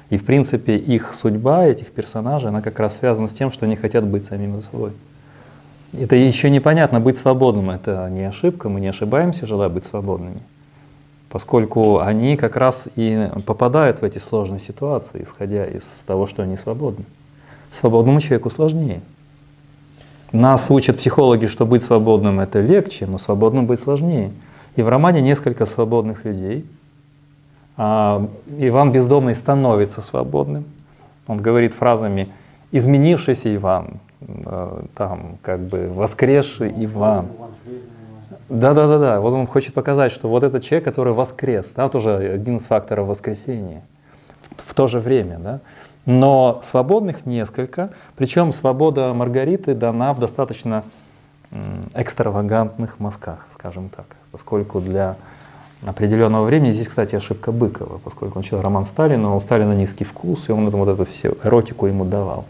И 0.10 0.18
в 0.18 0.26
принципе 0.26 0.76
их 0.78 1.14
судьба, 1.14 1.66
этих 1.66 1.92
персонажей, 1.92 2.50
она 2.50 2.62
как 2.62 2.80
раз 2.80 2.98
связана 2.98 3.28
с 3.28 3.34
тем, 3.34 3.52
что 3.52 3.66
они 3.66 3.76
хотят 3.76 4.06
быть 4.06 4.26
самими 4.26 4.60
собой. 4.62 4.92
Это 5.94 6.16
еще 6.16 6.50
непонятно, 6.50 7.00
быть 7.00 7.18
свободным 7.18 7.70
это 7.70 8.08
не 8.10 8.24
ошибка, 8.24 8.70
мы 8.70 8.80
не 8.80 8.88
ошибаемся, 8.88 9.48
желая 9.48 9.70
быть 9.70 9.86
свободными 9.86 10.42
поскольку 11.36 12.00
они 12.00 12.38
как 12.38 12.56
раз 12.56 12.88
и 12.96 13.30
попадают 13.46 14.00
в 14.00 14.06
эти 14.06 14.20
сложные 14.20 14.62
ситуации, 14.62 15.22
исходя 15.22 15.66
из 15.66 15.84
того, 16.08 16.28
что 16.28 16.44
они 16.44 16.56
свободны. 16.56 17.04
Свободному 17.74 18.22
человеку 18.22 18.50
сложнее. 18.50 19.02
Нас 20.32 20.72
учат 20.72 20.98
психологи, 20.98 21.48
что 21.48 21.66
быть 21.66 21.84
свободным 21.84 22.40
это 22.40 22.62
легче, 22.62 23.06
но 23.06 23.18
свободным 23.18 23.66
быть 23.66 23.82
сложнее. 23.82 24.32
И 24.78 24.82
в 24.82 24.88
романе 24.88 25.20
несколько 25.20 25.66
свободных 25.66 26.24
людей. 26.24 26.66
А 27.78 28.26
Иван 28.58 28.92
Бездомный 28.92 29.36
становится 29.36 30.02
свободным. 30.02 30.66
Он 31.28 31.38
говорит 31.38 31.74
фразами 31.74 32.30
«изменившийся 32.72 33.54
Иван», 33.56 34.00
э, 34.22 34.82
там 34.96 35.38
как 35.42 35.60
бы 35.62 35.92
«воскресший 35.94 36.72
Иван». 36.86 37.28
Да, 38.48 38.74
да, 38.74 38.88
да, 38.88 39.00
да. 39.00 39.20
Вот 39.20 39.34
он 39.34 39.48
хочет 39.48 39.74
показать, 39.74 40.12
что 40.12 40.30
вот 40.30 40.44
этот 40.44 40.64
человек, 40.64 40.86
который 40.86 41.14
воскрес, 41.14 41.72
да, 41.76 41.90
тоже 41.90 42.16
один 42.16 42.58
из 42.58 42.66
факторов 42.66 43.08
воскресения 43.08 43.82
в, 44.42 44.72
в 44.72 44.74
то 44.74 44.88
же 44.88 45.00
время, 45.00 45.40
да. 45.40 45.60
Но 46.06 46.60
свободных 46.64 47.26
несколько, 47.26 47.90
причем 48.16 48.52
свобода 48.52 49.14
Маргариты 49.14 49.74
дана 49.74 50.14
в 50.14 50.20
достаточно 50.20 50.84
экстравагантных 51.96 53.00
мазках, 53.00 53.48
скажем 53.54 53.90
так, 53.90 54.06
поскольку 54.32 54.80
для 54.80 55.16
определенного 55.86 56.46
времени, 56.46 56.72
здесь, 56.72 56.88
кстати, 56.88 57.16
ошибка 57.16 57.52
Быкова, 57.52 58.00
поскольку 58.04 58.40
он 58.40 58.44
читал 58.44 58.62
роман 58.62 58.86
Сталина, 58.86 59.36
у 59.36 59.42
Сталина 59.42 59.74
низкий 59.74 60.04
вкус, 60.04 60.50
и 60.50 60.52
он 60.52 60.70
вот 60.70 60.90
эту 60.90 61.06
всю 61.06 61.38
эротику 61.44 61.88
ему 61.88 62.06
давал 62.06 62.46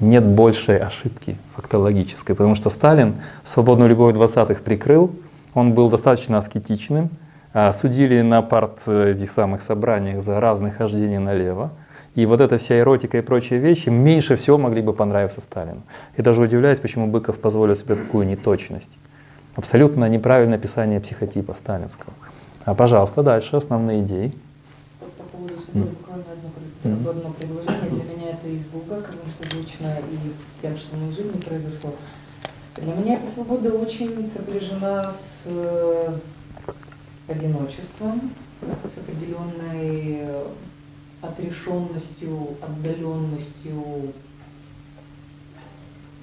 нет 0.00 0.24
большей 0.24 0.78
ошибки 0.78 1.36
фактологической, 1.54 2.34
потому 2.34 2.54
что 2.54 2.70
Сталин 2.70 3.16
свободную 3.44 3.88
любовь 3.88 4.14
20-х 4.14 4.60
прикрыл, 4.62 5.10
он 5.54 5.72
был 5.72 5.88
достаточно 5.88 6.38
аскетичным, 6.38 7.08
а, 7.52 7.72
судили 7.72 8.20
на 8.20 8.42
парт 8.42 8.82
э, 8.86 9.12
этих 9.12 9.30
самых 9.30 9.62
собраниях 9.62 10.22
за 10.22 10.38
разные 10.40 10.72
хождения 10.72 11.18
налево, 11.18 11.70
и 12.14 12.26
вот 12.26 12.40
эта 12.40 12.58
вся 12.58 12.78
эротика 12.78 13.18
и 13.18 13.22
прочие 13.22 13.58
вещи 13.58 13.88
меньше 13.88 14.36
всего 14.36 14.58
могли 14.58 14.82
бы 14.82 14.92
понравиться 14.92 15.40
Сталину. 15.40 15.82
И 16.16 16.22
даже 16.22 16.42
удивляюсь, 16.42 16.78
почему 16.78 17.06
Быков 17.06 17.38
позволил 17.38 17.74
себе 17.74 17.94
такую 17.94 18.26
неточность. 18.26 18.90
Абсолютно 19.54 20.06
неправильное 20.08 20.58
описание 20.58 21.00
психотипа 21.00 21.54
сталинского. 21.54 22.12
А, 22.66 22.74
пожалуйста, 22.74 23.22
дальше 23.22 23.56
основные 23.56 24.02
идеи. 24.02 24.32
Вот 25.00 25.12
по 25.12 25.22
поводу 25.22 25.54
свободы 25.60 25.90
буквально 25.90 26.24
одно, 26.32 27.10
одно 27.10 27.32
предложение. 27.38 27.90
Для 27.90 28.02
меня 28.12 28.30
это 28.30 28.48
и 28.48 28.58
с 28.58 28.64
Булгаковым 28.64 29.30
созвучно, 29.30 29.94
и 30.10 30.28
с 30.28 30.60
тем, 30.60 30.76
что 30.76 30.96
в 30.96 31.00
моей 31.00 31.12
жизни 31.12 31.40
произошло. 31.40 31.94
Для 32.74 32.92
меня 32.92 33.14
эта 33.14 33.30
свобода 33.30 33.72
очень 33.72 34.24
сопряжена 34.24 35.12
с 35.12 35.42
э, 35.44 36.12
одиночеством, 37.28 38.32
с 38.60 38.98
определенной 38.98 40.22
э, 40.22 40.46
отрешенностью, 41.22 42.56
отдаленностью 42.60 44.12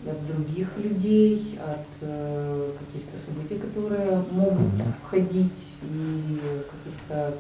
от 0.08 0.28
других 0.28 0.68
людей, 0.78 1.60
от 1.60 1.88
э, 2.02 2.72
каких-то 2.80 3.18
событий, 3.26 3.58
которые 3.58 4.24
могут 4.32 4.72
входить, 5.04 5.68
и 5.82 6.40
каких-то 6.70 7.38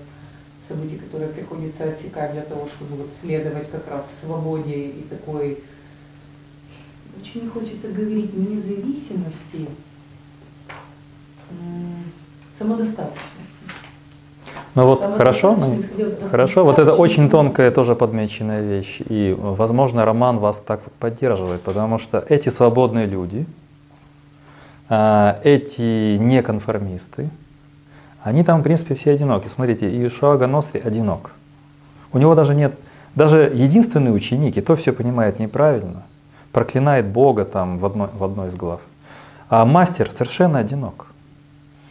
событий, 0.67 0.97
которые 0.97 1.31
приходится 1.31 1.85
отсекать 1.85 2.33
для 2.33 2.41
того, 2.41 2.67
чтобы 2.67 2.95
вот 2.95 3.09
следовать 3.21 3.69
как 3.69 3.87
раз 3.87 4.07
свободе 4.21 4.87
и 4.87 5.03
такой 5.09 5.63
очень 7.19 7.43
не 7.43 7.49
хочется 7.49 7.89
говорить 7.89 8.33
независимости, 8.33 9.67
самодостаточности. 12.57 13.42
Ну 14.75 14.87
вот 14.87 15.17
хорошо, 15.17 15.55
ну, 15.55 15.83
хорошо, 16.31 16.65
вот 16.65 16.79
это 16.79 16.93
очень 16.93 17.29
тонкая 17.29 17.69
тоже 17.69 17.95
подмеченная 17.95 18.61
вещь. 18.61 19.01
И, 19.07 19.35
возможно, 19.37 20.03
Роман 20.03 20.39
вас 20.39 20.57
так 20.57 20.81
поддерживает, 20.99 21.61
потому 21.61 21.99
что 21.99 22.23
эти 22.27 22.49
свободные 22.49 23.05
люди, 23.05 23.45
а, 24.89 25.39
эти 25.43 26.17
неконформисты, 26.17 27.29
они 28.23 28.43
там, 28.43 28.61
в 28.61 28.63
принципе, 28.63 28.95
все 28.95 29.11
одиноки. 29.11 29.47
Смотрите, 29.47 29.89
Иешуа 29.89 30.37
Ганосри 30.37 30.79
одинок. 30.79 31.31
У 32.11 32.17
него 32.17 32.33
даже 32.33 32.55
нет, 32.55 32.73
даже 33.15 33.51
единственный 33.53 34.15
ученик, 34.15 34.57
и 34.57 34.61
то 34.61 34.75
все 34.75 34.91
понимает 34.91 35.39
неправильно, 35.39 36.03
проклинает 36.51 37.05
Бога 37.05 37.45
там 37.45 37.77
в 37.77 37.85
одной, 37.85 38.07
в 38.13 38.23
одной 38.23 38.47
из 38.47 38.55
глав. 38.55 38.81
А 39.49 39.65
мастер 39.65 40.09
совершенно 40.09 40.59
одинок. 40.59 41.07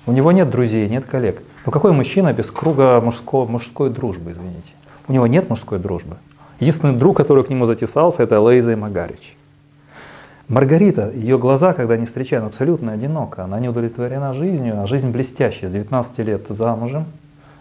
У 0.07 0.13
него 0.13 0.33
нет 0.33 0.51
друзей, 0.51 0.89
нет 0.89 1.05
коллег. 1.05 1.43
Но 1.65 1.73
какой 1.73 1.93
мужчина 1.93 2.33
без 2.33 2.51
круга 2.51 3.01
мужского, 3.01 3.47
мужской 3.47 3.91
дружбы, 3.91 4.33
извините? 4.33 4.73
У 5.09 5.13
него 5.13 5.27
нет 5.27 5.49
мужской 5.49 5.79
дружбы. 5.79 6.17
Единственный 6.61 6.95
друг, 6.95 7.17
который 7.17 7.45
к 7.45 7.49
нему 7.49 7.67
затесался, 7.67 8.23
это 8.23 8.41
Лейза 8.41 8.73
и 8.73 8.77
Магарич. 8.77 9.37
Маргарита, 10.49 11.11
ее 11.11 11.39
глаза, 11.39 11.73
когда 11.73 11.95
они 11.95 12.07
встречают, 12.07 12.45
абсолютно 12.47 12.93
одинока. 12.93 13.45
Она 13.45 13.59
не 13.59 13.69
удовлетворена 13.69 14.35
жизнью, 14.35 14.81
а 14.83 14.87
жизнь 14.87 15.11
блестящая. 15.11 15.71
С 15.71 15.73
19 15.73 16.19
лет 16.19 16.47
замужем. 16.49 17.07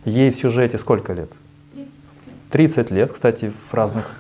Ей 0.04 0.32
в 0.32 0.38
сюжете 0.38 0.78
сколько 0.78 1.14
лет? 1.14 1.32
30 2.49 2.91
лет, 2.91 3.12
кстати, 3.12 3.54
в 3.70 3.74
разных... 3.74 4.20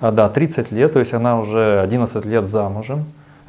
А, 0.00 0.12
да, 0.12 0.28
30 0.30 0.72
лет, 0.72 0.94
то 0.94 0.98
есть 0.98 1.12
она 1.12 1.38
уже 1.38 1.80
11 1.80 2.24
лет 2.24 2.46
замужем 2.46 3.04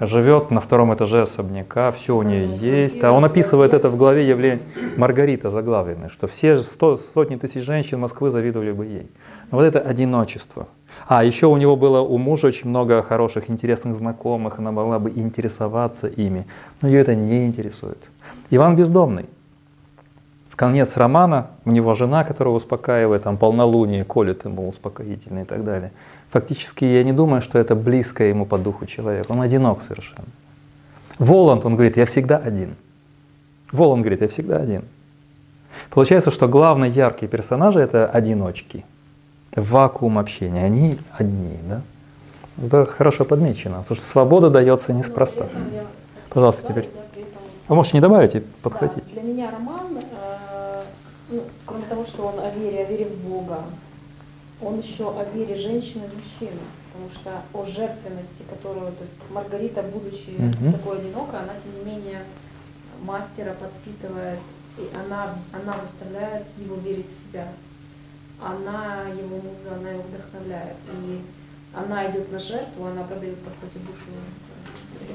живет 0.06 0.50
на 0.50 0.60
втором 0.60 0.94
этаже 0.94 1.22
особняка, 1.22 1.92
все 1.92 2.16
у 2.16 2.24
нее 2.24 2.48
есть. 2.58 3.04
А 3.04 3.12
он 3.12 3.24
описывает 3.24 3.74
это 3.74 3.90
в 3.90 3.98
главе 3.98 4.28
явления 4.28 4.62
Маргарита 4.98 5.50
заглавленной, 5.50 6.10
что 6.10 6.28
все 6.28 6.58
сто, 6.58 6.98
сотни 6.98 7.36
тысяч 7.36 7.64
женщин 7.64 8.00
Москвы 8.00 8.32
завидовали 8.32 8.72
бы 8.72 8.86
ей. 8.86 9.12
Но 9.52 9.58
вот 9.58 9.64
это 9.64 9.80
одиночество. 9.80 10.68
А 11.08 11.24
еще 11.24 11.48
у 11.48 11.58
него 11.58 11.76
было 11.76 12.02
у 12.02 12.18
мужа 12.18 12.48
очень 12.48 12.70
много 12.70 13.02
хороших, 13.04 13.50
интересных 13.50 13.96
знакомых, 13.96 14.60
она 14.60 14.72
могла 14.72 15.00
бы 15.00 15.12
интересоваться 15.12 16.08
ими, 16.08 16.48
но 16.82 16.88
ее 16.88 17.02
это 17.02 17.16
не 17.16 17.46
интересует. 17.46 18.00
Иван 18.50 18.76
Бездомный. 18.76 19.26
В 20.50 20.56
конец 20.56 20.98
романа 20.98 21.48
у 21.66 21.72
него 21.72 21.94
жена, 21.94 22.24
которая 22.24 22.54
успокаивает, 22.54 23.24
там 23.24 23.38
полнолуние 23.38 24.04
колет 24.04 24.46
ему 24.46 24.68
успокоительные 24.68 25.44
и 25.44 25.48
так 25.48 25.64
далее. 25.64 25.92
Фактически 26.32 26.86
я 26.86 27.04
не 27.04 27.12
думаю, 27.12 27.42
что 27.42 27.60
это 27.60 27.76
близко 27.76 28.24
ему 28.24 28.46
по 28.46 28.58
духу 28.58 28.86
человек. 28.86 29.30
Он 29.30 29.42
одинок 29.42 29.82
совершенно. 29.82 30.28
Воланд, 31.20 31.66
он 31.66 31.74
говорит, 31.76 31.98
я 31.98 32.06
всегда 32.06 32.38
один. 32.38 32.76
Воланд 33.72 34.02
говорит, 34.02 34.22
я 34.22 34.28
всегда 34.30 34.58
один. 34.58 34.84
Получается, 35.90 36.32
что 36.32 36.48
главные 36.48 36.90
яркие 36.90 37.30
персонажи 37.30 37.80
это 37.80 38.08
одиночки. 38.08 38.86
Вакуум 39.54 40.18
общения. 40.18 40.64
Они 40.64 40.98
одни, 41.18 41.58
да? 41.68 41.82
Это 42.64 42.86
хорошо 42.86 43.26
подмечено, 43.26 43.82
потому 43.82 43.98
что 43.98 44.06
свобода 44.06 44.50
дается 44.50 44.94
неспроста. 44.94 45.48
Пожалуйста, 46.30 46.66
теперь. 46.68 46.90
Вы 47.68 47.76
можете 47.76 47.98
не 47.98 48.02
добавить 48.02 48.36
и 48.36 48.40
подхватить. 48.40 49.04
Да, 49.14 49.22
для 49.22 49.22
меня 49.22 49.52
роман, 49.52 49.98
э, 49.98 50.84
ну, 51.30 51.44
кроме 51.66 51.86
того, 51.86 52.04
что 52.04 52.24
он 52.24 52.40
о 52.40 52.50
вере, 52.50 52.86
о 52.86 52.90
вере 52.90 53.06
в 53.06 53.30
Бога, 53.30 53.60
он 54.62 54.80
еще 54.80 55.10
о 55.10 55.24
вере 55.34 55.56
женщины 55.56 56.04
и 56.06 56.16
мужчины, 56.16 56.62
потому 56.92 57.10
что 57.12 57.42
о 57.54 57.66
жертвенности, 57.66 58.44
которую, 58.50 58.92
то 58.94 59.04
есть 59.04 59.18
Маргарита, 59.30 59.82
будучи 59.82 60.30
mm-hmm. 60.30 60.72
такой 60.74 61.00
одинокой, 61.00 61.40
она 61.40 61.54
тем 61.62 61.74
не 61.80 61.92
менее 61.92 62.24
мастера 63.02 63.54
подпитывает, 63.54 64.40
и 64.78 64.90
она, 64.96 65.36
она 65.52 65.76
заставляет 65.80 66.48
его 66.58 66.76
верить 66.76 67.10
в 67.10 67.20
себя. 67.20 67.48
Она 68.40 69.04
его 69.10 69.38
муза, 69.38 69.76
она 69.76 69.90
его 69.90 70.04
вдохновляет. 70.04 70.78
И 70.94 71.22
она 71.74 72.10
идет 72.10 72.32
на 72.32 72.40
жертву, 72.40 72.86
она 72.86 73.04
продает, 73.04 73.38
по 73.40 73.52
сути, 73.52 73.78
душу 73.86 74.06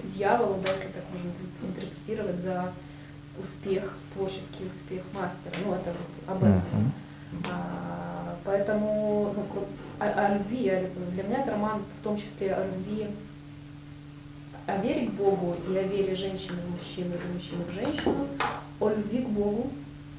дьяволу, 0.05 0.61
да, 0.63 0.73
если 0.73 0.89
так 0.89 1.05
можно 1.13 1.31
интерпретировать, 1.63 2.37
за 2.37 2.73
успех, 3.43 3.93
творческий 4.15 4.67
успех 4.67 5.03
мастера. 5.13 5.53
Ну, 5.65 5.75
это 5.75 5.93
вот 5.93 6.37
об 6.37 6.43
этом. 6.43 6.57
Mm-hmm. 6.57 7.06
А, 7.51 7.87
Поэтому 8.47 9.35
ну, 9.35 9.67
о, 9.99 10.05
о 10.05 10.35
любви, 10.35 10.73
для 11.13 11.23
меня 11.25 11.43
это 11.43 11.51
роман 11.51 11.83
в 12.01 12.05
том 12.05 12.17
числе 12.17 12.55
о 12.55 12.65
любви, 12.65 13.09
о 14.67 14.77
вере 14.79 15.09
к 15.09 15.11
Богу 15.15 15.57
и 15.69 15.77
о 15.77 15.83
вере 15.83 16.15
женщины 16.15 16.57
в 16.61 16.71
мужчину 16.71 17.15
или 17.15 17.33
мужчины 17.33 17.65
в 17.65 17.73
женщину, 17.73 18.29
о 18.79 18.89
любви 18.89 19.23
к 19.23 19.29
Богу 19.29 19.73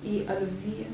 и 0.03 0.25
о 0.27 0.39
любви 0.39 0.87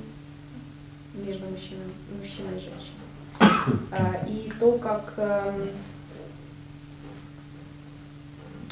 между 1.16 1.48
мужчиной, 1.48 1.86
мужчиной 2.20 2.58
и 2.58 2.60
женщиной. 2.60 3.80
А, 3.92 4.26
и 4.28 4.52
то, 4.60 4.78
как 4.78 5.14
эм, 5.18 5.70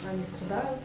они 0.08 0.24
страдают, 0.24 0.80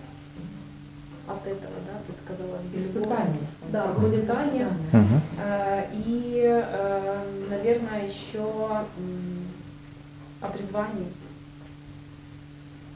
от 1.28 1.46
этого, 1.46 1.74
да, 1.86 1.98
то 2.06 2.12
есть 2.12 2.22
казалось 2.24 2.62
бы, 2.62 2.76
испытание. 2.76 3.46
Да, 3.72 3.92
испытание. 4.00 4.68
Угу. 4.92 5.20
Э, 8.76 8.82
еще 8.82 9.46
о 10.40 10.48
призвании. 10.48 11.08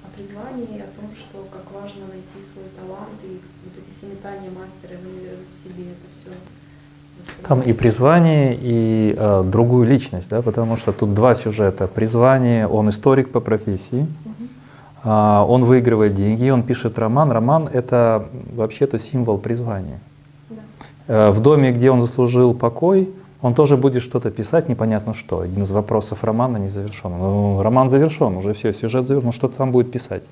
О 0.05 0.17
призвании, 0.17 0.81
о 0.81 1.01
том, 1.01 1.11
что 1.17 1.47
как 1.51 1.65
важно 1.73 2.07
найти 2.09 2.43
свой 2.43 2.67
талант, 2.77 3.19
и 3.25 3.41
вот 3.65 3.73
эти 3.79 3.95
все 3.95 4.07
метания 4.07 4.51
мастера 4.51 4.97
в 4.99 5.07
университете, 5.07 5.93
это 5.93 6.07
все 6.21 6.37
там 7.47 7.61
и 7.61 7.75
призвание, 7.75 8.57
и 8.59 9.15
э, 9.15 9.43
другую 9.45 9.87
личность, 9.87 10.31
да, 10.31 10.41
потому 10.41 10.79
что 10.79 10.93
тут 10.93 11.13
два 11.13 11.35
сюжета. 11.35 11.87
Призвание, 11.87 12.67
он 12.67 12.89
историк 12.89 13.31
по 13.31 13.41
профессии, 13.41 14.07
угу. 14.25 14.49
А, 15.03 15.45
он 15.47 15.65
выигрывает 15.65 16.15
деньги, 16.15 16.49
он 16.51 16.63
пишет 16.63 16.99
роман. 16.99 17.31
Роман— 17.31 17.69
это 17.73 18.27
вообще-то 18.55 18.99
символ 18.99 19.39
призвания. 19.39 19.99
Да. 21.09 21.31
В 21.33 21.41
доме, 21.41 21.73
где 21.73 21.91
он 21.91 22.01
заслужил 22.03 22.55
покой, 22.55 23.11
он 23.43 23.55
тоже 23.55 23.77
будет 23.77 24.03
что-то 24.03 24.31
писать, 24.31 24.69
непонятно 24.69 25.15
что. 25.15 25.41
Один 25.41 25.63
из 25.63 25.71
вопросов 25.71 26.23
романа 26.25 26.59
не 26.59 26.69
завершен. 26.69 27.11
Ну, 27.19 27.63
роман 27.63 27.89
завершен, 27.89 28.37
уже 28.37 28.53
все, 28.53 28.73
сюжет 28.73 29.07
завершен, 29.07 29.29
он 29.29 29.33
что-то 29.33 29.57
там 29.57 29.73
будет 29.73 29.91
писать. 29.91 30.23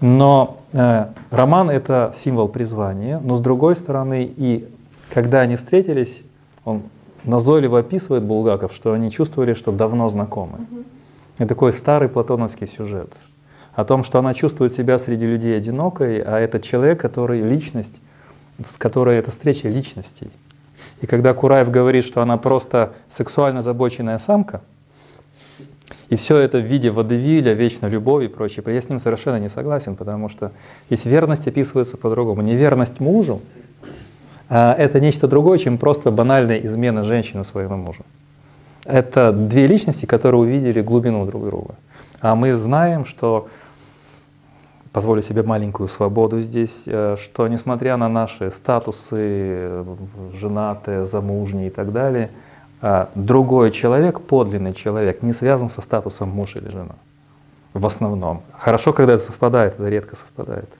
Но 0.00 0.58
э, 0.72 1.06
роман— 1.30 1.68
это 1.70 2.12
символ 2.14 2.48
призвания, 2.48 3.20
но 3.22 3.34
с 3.34 3.40
другой 3.40 3.76
стороны, 3.76 4.24
и 4.24 4.66
когда 5.12 5.40
они 5.40 5.56
встретились, 5.56 6.24
он 6.64 6.82
назойливо 7.24 7.80
описывает 7.80 8.22
Булгаков, 8.22 8.72
что 8.72 8.94
они 8.94 9.10
чувствовали, 9.10 9.52
что 9.52 9.72
давно 9.72 10.08
знакомы. 10.08 10.60
Угу. 10.70 10.84
Это 11.38 11.48
такой 11.48 11.72
старый 11.74 12.08
платоновский 12.08 12.66
сюжет 12.66 13.12
о 13.74 13.84
том, 13.84 14.02
что 14.02 14.18
она 14.18 14.34
чувствует 14.34 14.72
себя 14.72 14.98
среди 14.98 15.26
людей 15.26 15.56
одинокой, 15.56 16.20
а 16.20 16.38
это 16.38 16.60
человек, 16.60 17.00
который 17.00 17.40
личность, 17.42 18.00
с 18.64 18.76
которой 18.76 19.16
это 19.16 19.30
встреча 19.30 19.68
личностей. 19.68 20.30
И 21.00 21.06
когда 21.06 21.32
Кураев 21.34 21.70
говорит, 21.70 22.04
что 22.04 22.20
она 22.20 22.36
просто 22.36 22.92
сексуально 23.08 23.62
забоченная 23.62 24.18
самка, 24.18 24.60
и 26.08 26.16
все 26.16 26.36
это 26.36 26.58
в 26.58 26.64
виде 26.64 26.90
водевиля, 26.90 27.52
вечной 27.52 27.88
любови 27.88 28.26
и 28.26 28.28
прочее, 28.28 28.62
я 28.66 28.80
с 28.80 28.88
ним 28.88 28.98
совершенно 28.98 29.38
не 29.38 29.48
согласен, 29.48 29.96
потому 29.96 30.28
что 30.28 30.52
здесь 30.88 31.04
верность 31.04 31.48
описывается 31.48 31.96
по-другому. 31.96 32.42
Неверность 32.42 33.00
мужу 33.00 33.40
а 34.50 34.74
это 34.76 34.98
нечто 34.98 35.28
другое, 35.28 35.58
чем 35.58 35.78
просто 35.78 36.10
банальная 36.10 36.58
измена 36.58 37.04
женщины 37.04 37.44
своему 37.44 37.76
мужу. 37.76 38.04
Это 38.84 39.30
две 39.32 39.68
личности, 39.68 40.06
которые 40.06 40.40
увидели 40.40 40.80
глубину 40.80 41.24
друг 41.24 41.44
друга. 41.44 41.76
А 42.20 42.34
мы 42.34 42.56
знаем, 42.56 43.04
что 43.04 43.48
позволю 44.92 45.22
себе 45.22 45.42
маленькую 45.42 45.88
свободу 45.88 46.40
здесь, 46.40 46.82
э, 46.86 47.16
что 47.18 47.46
несмотря 47.48 47.96
на 47.96 48.08
наши 48.08 48.50
статусы, 48.50 49.84
женатые, 50.34 51.06
замужние 51.06 51.68
и 51.68 51.70
так 51.70 51.92
далее, 51.92 52.30
э, 52.82 53.06
другой 53.14 53.70
человек, 53.70 54.20
подлинный 54.20 54.74
человек, 54.74 55.22
не 55.22 55.32
связан 55.32 55.70
со 55.70 55.80
статусом 55.80 56.28
муж 56.30 56.56
или 56.56 56.68
жена. 56.68 56.96
В 57.72 57.86
основном. 57.86 58.42
Хорошо, 58.58 58.92
когда 58.92 59.14
это 59.14 59.24
совпадает, 59.24 59.74
это 59.74 59.88
редко 59.88 60.16
совпадает. 60.16 60.70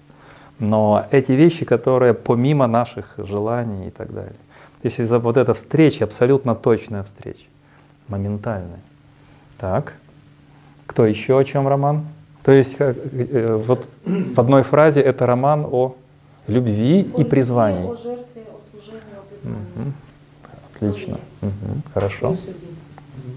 Но 0.59 1.07
эти 1.11 1.33
вещи, 1.33 1.65
которые 1.65 2.13
помимо 2.15 2.67
наших 2.67 3.15
желаний 3.17 3.89
и 3.89 3.91
так 3.91 4.13
далее. 4.13 4.37
Если 4.83 5.05
за 5.05 5.19
вот 5.19 5.37
эта 5.37 5.55
встреча, 5.55 6.05
абсолютно 6.05 6.55
точная 6.55 7.03
встреча, 7.03 7.47
моментальная. 8.09 8.81
Так, 9.59 9.95
кто 10.87 11.07
еще 11.07 11.39
о 11.39 11.45
чем 11.45 11.69
роман? 11.69 12.07
То 12.43 12.53
есть 12.53 12.77
э, 12.79 13.63
вот 13.67 13.87
в 14.05 14.39
одной 14.39 14.63
фразе 14.63 15.01
это 15.01 15.27
роман 15.27 15.67
о 15.71 15.95
любви 16.47 17.01
и 17.01 17.25
призвании. 17.25 17.87
О 17.87 17.97
жертве, 17.97 18.43
о 18.49 18.61
служении, 18.71 19.15
о 19.17 19.23
призвании. 19.29 19.67
Угу. 19.77 19.93
Отлично. 20.75 21.19
Угу. 21.43 21.83
Хорошо. 21.95 22.37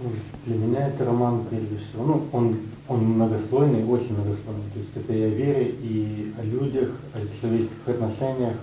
Ну, 0.03 0.09
для 0.45 0.55
меня 0.55 0.87
это 0.87 1.05
роман, 1.05 1.43
прежде 1.49 1.77
всего, 1.77 2.05
ну, 2.05 2.21
он 2.31 2.55
Он 2.89 2.99
многослойный, 2.99 3.83
очень 3.85 4.13
многослойный. 4.13 4.67
То 4.73 4.79
есть 4.79 4.97
это 4.97 5.13
и 5.13 5.23
о 5.23 5.29
вере, 5.29 5.65
и 5.69 6.33
о 6.37 6.43
людях, 6.43 6.89
о 7.13 7.19
человеческих 7.39 7.87
отношениях. 7.87 8.55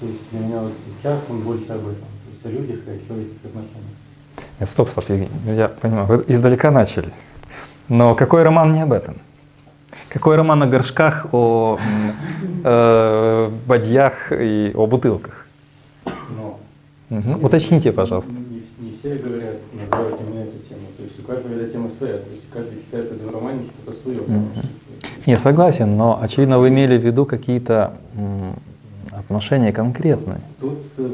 То 0.00 0.06
есть 0.06 0.20
для 0.30 0.40
меня 0.40 0.60
вот 0.60 0.72
сейчас 0.86 1.18
он 1.28 1.40
больше 1.40 1.72
об 1.72 1.80
этом. 1.80 2.08
То 2.24 2.30
есть 2.32 2.46
о 2.46 2.48
людях 2.50 2.78
и 2.86 2.90
о 2.90 2.98
человеческих 3.06 3.44
отношениях. 3.44 3.96
Нет, 4.60 4.68
стоп, 4.68 4.90
стоп, 4.90 5.08
Евгений. 5.08 5.30
Я 5.46 5.68
понимаю, 5.68 6.06
вы 6.06 6.24
издалека 6.28 6.70
начали. 6.70 7.10
Но 7.88 8.14
какой 8.14 8.44
роман 8.44 8.72
не 8.72 8.82
об 8.82 8.92
этом? 8.92 9.16
Какой 10.14 10.36
роман 10.36 10.62
о 10.62 10.66
горшках, 10.68 11.26
о 11.32 11.76
э, 12.62 13.50
бадьях 13.66 14.30
и 14.30 14.70
о 14.72 14.86
бутылках? 14.86 15.48
Но 16.06 16.60
Мгм. 17.10 17.44
Уточните, 17.44 17.90
пожалуйста. 17.90 18.30
Не, 18.30 18.62
не 18.78 18.96
все 18.96 19.16
говорят, 19.16 19.56
называют 19.72 20.20
именно 20.20 20.42
эту 20.42 20.58
тему. 20.68 20.86
То 20.96 21.02
есть 21.02 21.18
у 21.18 21.22
каждого 21.22 21.52
эта 21.54 21.72
тема 21.72 21.88
своя. 21.98 22.18
То 22.18 22.30
есть 22.30 22.44
каждый 22.52 22.78
считает 22.78 23.10
в 23.10 23.16
этом 23.16 23.34
романе 23.34 23.62
что-то 23.64 24.00
свое. 24.02 24.20
Не, 25.26 25.36
согласен, 25.36 25.96
но 25.96 26.20
очевидно 26.22 26.60
вы 26.60 26.68
имели 26.68 26.96
в 26.96 27.04
виду 27.04 27.26
какие-то 27.26 27.94
отношения 29.10 29.72
конкретные. 29.72 30.38
Тут 30.60 30.78
э, 30.98 31.10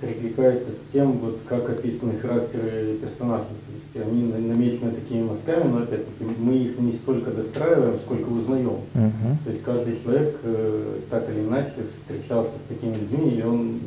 перекликается 0.00 0.70
с 0.70 0.92
тем, 0.92 1.12
вот 1.12 1.38
как 1.48 1.70
описаны 1.70 2.18
характеры 2.18 2.96
персонажей. 3.00 3.46
Есть 3.92 4.06
они 4.06 4.32
на- 4.32 4.38
намечены 4.38 4.92
такими 4.92 5.24
мазками, 5.24 5.68
но 5.70 5.78
опять-таки 5.78 6.24
мы 6.38 6.54
их 6.56 6.78
не 6.78 6.92
столько 6.92 7.30
достраиваем, 7.32 7.98
сколько 8.00 8.28
узнаем. 8.28 8.78
Мгм. 8.94 9.38
То 9.44 9.50
есть 9.50 9.62
каждый 9.64 10.00
человек 10.00 10.38
э, 10.44 10.98
так 11.10 11.28
или 11.28 11.40
иначе 11.40 11.74
встречался 11.92 12.52
с 12.56 12.68
такими 12.68 12.94
людьми, 12.94 13.30
и 13.38 13.42
он 13.42 13.80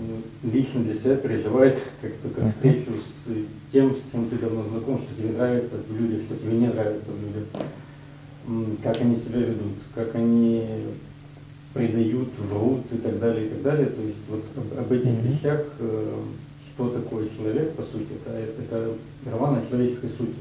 лично 0.44 0.84
для 0.84 0.96
себя 0.96 1.16
переживает 1.16 1.80
как-то 2.02 2.30
как 2.30 2.44
Мгм. 2.44 2.52
встречу 2.52 2.92
с 3.00 3.72
тем, 3.72 3.96
с 3.96 4.12
кем 4.12 4.26
ты 4.30 4.38
давно 4.38 4.64
знаком, 4.64 5.02
что 5.04 5.16
тебе 5.16 5.38
нравится 5.38 5.76
в 5.88 5.96
людях, 6.00 6.24
что 6.28 6.36
тебе 6.36 6.54
не 6.54 6.68
нравится 6.68 7.10
в 7.10 7.22
людях, 7.22 8.78
как 8.84 9.00
они 9.02 9.16
себя 9.16 9.40
ведут, 9.40 9.78
как 9.96 10.16
они 10.16 10.66
предают, 11.74 12.30
врут 12.38 12.82
и 12.92 12.98
так 12.98 13.20
далее, 13.20 13.46
и 13.46 13.50
так 13.50 13.62
далее. 13.64 13.86
То 13.88 14.02
есть 14.02 14.18
вот 14.30 14.44
об, 14.58 14.80
об 14.80 14.92
этих 14.92 15.06
Мгм. 15.12 15.28
вещах, 15.32 15.66
э, 15.80 16.14
что 16.76 16.90
такое 16.90 17.28
человек, 17.30 17.74
по 17.74 17.84
сути, 17.84 18.08
это, 18.26 18.38
это 18.62 18.90
роман 19.32 19.60
о 19.60 19.70
человеческой 19.70 20.10
сути. 20.10 20.40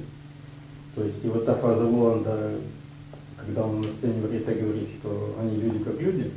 То 0.94 1.04
есть 1.04 1.24
и 1.24 1.28
вот 1.28 1.44
та 1.46 1.54
фраза 1.54 1.84
Воланда, 1.84 2.50
когда 3.44 3.64
он 3.64 3.82
на 3.82 3.88
сцене 3.88 4.20
в 4.20 4.32
Рите 4.32 4.54
говорит, 4.54 4.88
что 5.00 5.36
они 5.40 5.56
люди 5.56 5.84
как 5.84 6.00
люди, 6.00 6.30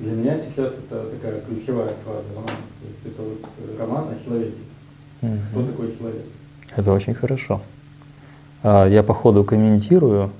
для 0.00 0.12
меня 0.12 0.36
сейчас 0.36 0.72
это 0.72 1.10
такая 1.10 1.40
ключевая 1.42 1.92
фраза 2.04 2.24
романа. 2.34 2.48
То 2.80 2.86
есть 2.88 3.06
это 3.06 3.22
вот 3.22 3.40
э, 3.58 3.78
роман 3.80 4.04
о 4.08 4.24
человеке. 4.24 4.54
Кто 5.20 5.60
Мгм. 5.60 5.66
такой 5.72 5.96
человек? 5.98 6.22
Это 6.76 6.92
очень 6.92 7.14
хорошо. 7.14 7.60
А, 8.62 8.86
Я 8.86 9.02
по 9.02 9.14
ходу 9.14 9.42
комментирую, 9.44 10.30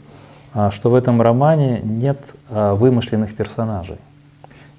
а, 0.55 0.71
что 0.71 0.91
в 0.91 0.95
этом 0.95 1.21
романе 1.21 1.81
нет 1.83 2.19
а, 2.49 2.75
вымышленных 2.75 3.35
персонажей. 3.35 3.97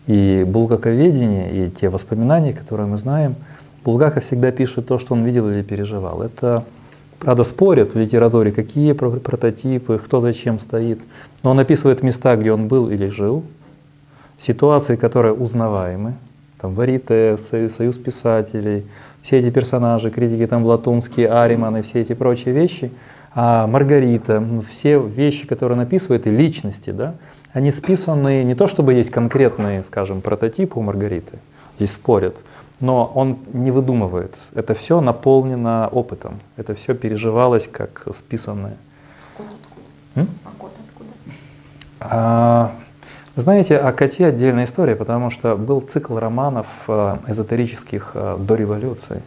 И 0.08 0.44
булгаковедение, 0.48 1.68
и 1.68 1.70
те 1.70 1.90
воспоминания, 1.90 2.54
которые 2.54 2.88
мы 2.88 2.98
знаем, 2.98 3.36
Булгаков 3.84 4.24
всегда 4.24 4.52
пишет 4.52 4.88
то, 4.88 4.98
что 4.98 5.14
он 5.14 5.24
видел 5.24 5.50
или 5.50 5.62
переживал. 5.62 6.22
Это, 6.22 6.64
правда, 7.20 7.44
спорят 7.44 7.94
в 7.94 7.98
литературе, 8.00 8.52
какие 8.52 8.92
про- 8.94 9.12
прототипы, 9.12 10.00
кто 10.04 10.20
зачем 10.20 10.60
стоит. 10.60 11.00
Но 11.44 11.52
он 11.52 11.60
описывает 11.60 12.04
места, 12.04 12.36
где 12.36 12.52
он 12.52 12.68
был 12.68 12.90
или 12.90 13.08
жил, 13.08 13.44
ситуации, 14.38 14.96
которые 14.96 15.34
узнаваемы, 15.34 16.14
там 16.60 16.74
Варите, 16.74 17.38
Со- 17.38 17.70
Союз 17.70 17.98
писателей, 17.98 18.86
все 19.22 19.38
эти 19.40 19.50
персонажи, 19.50 20.12
критики 20.12 20.46
там 20.48 20.66
Латунские, 20.66 21.30
Ариманы, 21.30 21.82
все 21.82 22.02
эти 22.02 22.14
прочие 22.14 22.54
вещи, 22.54 22.92
а 23.34 23.68
Маргарита, 23.68 24.34
м, 24.34 24.62
все 24.62 25.00
вещи, 25.00 25.46
которые 25.48 25.78
он 25.78 25.84
описывает, 25.84 26.28
и 26.28 26.30
личности, 26.30 26.90
да, 26.92 27.16
они 27.54 27.72
списаны 27.72 28.44
не 28.44 28.56
то, 28.56 28.68
чтобы 28.68 28.94
есть 28.94 29.10
конкретные, 29.10 29.84
скажем, 29.84 30.22
прототипы 30.22 30.80
у 30.80 30.82
Маргариты, 30.82 31.38
здесь 31.76 31.92
спорят, 31.92 32.38
но 32.82 33.12
он 33.14 33.40
не 33.54 33.72
выдумывает. 33.72 34.38
Это 34.54 34.74
все 34.74 35.02
наполнено 35.02 35.88
опытом, 35.92 36.40
это 36.58 36.74
все 36.76 36.94
переживалось 36.94 37.68
как 37.68 38.08
списанное. 38.16 38.78
А 40.16 40.26
кот 40.58 40.72
откуда? 40.88 41.10
А, 42.00 42.72
знаете, 43.36 43.78
о 43.78 43.92
коте 43.94 44.28
отдельная 44.28 44.66
история, 44.66 44.96
потому 44.96 45.30
что 45.30 45.56
был 45.56 45.82
цикл 45.82 46.18
романов 46.18 46.68
э, 46.88 47.18
эзотерических 47.28 48.12
э, 48.14 48.38
до 48.40 48.56
революции, 48.56 49.22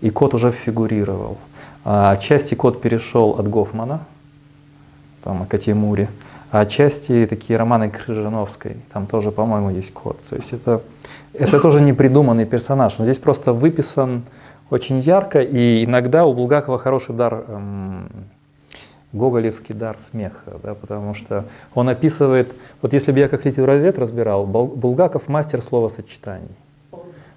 и 0.00 0.10
кот 0.10 0.34
уже 0.34 0.52
фигурировал. 0.52 1.38
А 1.84 2.12
Отчасти 2.12 2.54
кот 2.54 2.80
перешел 2.80 3.30
от 3.30 3.48
Гофмана, 3.48 4.00
там 5.22 5.42
о 5.42 5.46
коте 5.46 5.74
Муре, 5.74 6.08
отчасти 6.60 7.26
такие 7.28 7.58
романы 7.58 7.90
Крыжановской, 7.90 8.76
там 8.92 9.06
тоже, 9.06 9.32
по-моему, 9.32 9.70
есть 9.70 9.92
кот. 9.92 10.20
То 10.28 10.36
есть 10.36 10.52
это, 10.52 10.82
это 11.32 11.58
тоже 11.58 11.80
не 11.80 11.94
придуманный 11.94 12.44
персонаж, 12.44 12.94
он 12.98 13.06
здесь 13.06 13.18
просто 13.18 13.52
выписан 13.52 14.22
очень 14.70 15.00
ярко, 15.00 15.40
и 15.40 15.84
иногда 15.84 16.26
у 16.26 16.34
Булгакова 16.34 16.78
хороший 16.78 17.14
дар 17.14 17.44
эм, 17.48 18.08
гоголевский 19.12 19.74
дар 19.74 19.96
смеха, 20.10 20.58
да, 20.62 20.74
потому 20.74 21.14
что 21.14 21.46
он 21.74 21.88
описывает, 21.88 22.52
вот 22.82 22.92
если 22.92 23.12
бы 23.12 23.18
я 23.18 23.28
как 23.28 23.44
литературовед 23.46 23.98
разбирал, 23.98 24.46
Булгаков 24.46 25.28
мастер 25.28 25.62
словосочетаний. 25.62 26.48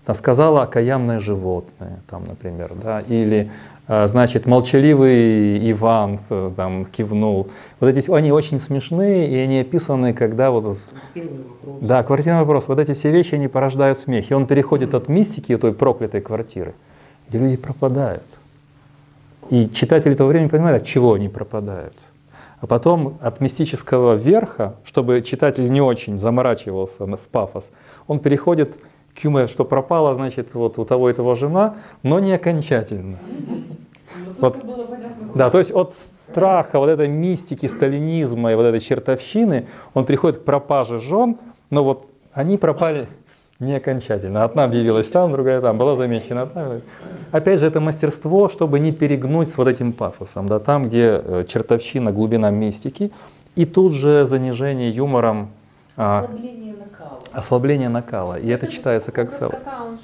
Там 0.05 0.15
сказала 0.15 0.63
окаянное 0.63 1.19
животное, 1.19 1.99
там, 2.07 2.25
например, 2.27 2.73
да, 2.81 3.01
или, 3.01 3.49
э, 3.87 4.05
значит, 4.05 4.45
молчаливый 4.45 5.71
Иван 5.71 6.19
э, 6.29 6.51
там 6.55 6.85
кивнул. 6.85 7.47
Вот 7.79 7.87
эти, 7.87 8.11
они 8.11 8.31
очень 8.31 8.59
смешные, 8.59 9.27
и 9.27 9.35
они 9.35 9.59
описаны, 9.59 10.13
когда 10.13 10.51
вот 10.51 10.77
да, 11.81 12.03
квартирный 12.03 12.41
вопрос. 12.41 12.67
Вот 12.67 12.79
эти 12.79 12.93
все 12.93 13.09
вещи, 13.09 13.33
они 13.33 13.47
порождают 13.47 13.97
смех. 13.97 14.29
И 14.29 14.33
он 14.35 14.45
переходит 14.45 14.93
от 14.93 15.07
мистики 15.07 15.57
той 15.57 15.73
проклятой 15.73 16.21
квартиры, 16.21 16.75
где 17.27 17.39
люди 17.39 17.57
пропадают. 17.57 18.23
И 19.49 19.67
читатели 19.69 20.13
того 20.13 20.29
времени 20.29 20.49
понимают, 20.49 20.83
от 20.83 20.87
чего 20.87 21.13
они 21.13 21.29
пропадают. 21.29 21.95
А 22.61 22.67
потом 22.67 23.17
от 23.21 23.41
мистического 23.41 24.13
верха, 24.13 24.75
чтобы 24.83 25.21
читатель 25.23 25.71
не 25.71 25.81
очень 25.81 26.19
заморачивался 26.19 27.05
в 27.05 27.27
пафос, 27.31 27.71
он 28.07 28.19
переходит 28.19 28.75
юмору, 29.23 29.47
что 29.47 29.65
пропала, 29.65 30.13
значит, 30.13 30.53
вот 30.53 30.77
у 30.77 30.85
того 30.85 31.09
и 31.09 31.13
того 31.13 31.35
жена, 31.35 31.75
но 32.03 32.19
не 32.19 32.33
окончательно. 32.33 33.17
Вот. 34.39 34.57
Да, 35.33 35.49
то 35.49 35.59
есть 35.59 35.71
от 35.71 35.93
страха, 36.29 36.79
вот 36.79 36.89
этой 36.89 37.07
мистики, 37.07 37.65
сталинизма 37.65 38.51
и 38.51 38.55
вот 38.55 38.63
этой 38.63 38.79
чертовщины, 38.79 39.67
он 39.93 40.05
приходит 40.05 40.39
к 40.39 40.43
пропаже 40.43 40.99
жен, 40.99 41.37
но 41.69 41.83
вот 41.83 42.09
они 42.33 42.57
пропали 42.57 43.07
не 43.59 43.75
окончательно. 43.75 44.43
Одна 44.43 44.65
объявилась 44.65 45.07
там, 45.07 45.31
другая 45.31 45.61
там, 45.61 45.77
была 45.77 45.95
замечена 45.95 46.43
одна. 46.43 46.81
Опять 47.31 47.61
же, 47.61 47.67
это 47.67 47.79
мастерство, 47.79 48.49
чтобы 48.49 48.79
не 48.79 48.91
перегнуть 48.91 49.49
с 49.49 49.57
вот 49.57 49.67
этим 49.67 49.93
пафосом, 49.93 50.47
да, 50.47 50.59
там, 50.59 50.83
где 50.83 51.21
э, 51.23 51.43
чертовщина, 51.47 52.11
глубина 52.11 52.49
мистики, 52.49 53.11
и 53.55 53.65
тут 53.65 53.93
же 53.93 54.25
занижение 54.25 54.89
юмором, 54.89 55.49
Ослабление 55.95 56.75
накала. 56.75 57.19
ослабление 57.31 57.89
накала. 57.89 58.39
И 58.39 58.47
это 58.47 58.67
читается 58.67 59.11
как 59.11 59.31
целостность. 59.31 59.63
кота, 59.65 59.83
он 59.83 59.97
же 59.97 60.03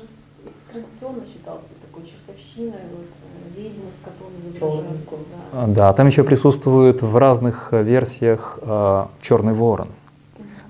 традиционно 0.71 1.25
считался 1.25 1.65
такой 1.85 2.05
чертовщиной, 2.07 2.79
вот, 2.91 3.07
э, 3.55 3.59
ведьма, 3.59 3.89
с 3.91 4.05
котом 4.05 4.31
Чёрный 4.57 4.81
изображают. 4.81 5.05
кот. 5.09 5.19
Да. 5.53 5.63
А, 5.63 5.67
Да, 5.67 5.93
там 5.93 6.07
еще 6.07 6.23
присутствует 6.23 7.01
в 7.01 7.17
разных 7.17 7.69
э, 7.71 7.83
версиях 7.83 8.59
черный 9.21 9.53
ворон. 9.53 9.89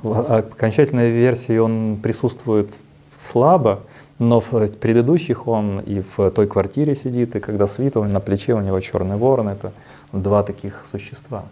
В 0.01 0.17
а, 0.19 0.38
окончательной 0.38 1.11
версии 1.11 1.57
он 1.57 1.99
присутствует 2.01 2.74
слабо, 3.19 3.82
но 4.17 4.39
в 4.39 4.49
предыдущих 4.80 5.47
он 5.47 5.80
и 5.82 6.01
в 6.15 6.32
той 6.32 6.47
квартире 6.47 6.95
сидит, 6.95 7.36
и 7.36 7.39
когда 7.39 7.67
свита, 7.67 7.99
он 7.99 8.11
на 8.11 8.19
плече 8.19 8.53
у 8.55 8.61
него 8.61 8.80
черный 8.80 9.17
ворон. 9.17 9.49
Это 9.49 9.72
два 10.11 10.41
таких 10.41 10.84
существа. 10.91 11.43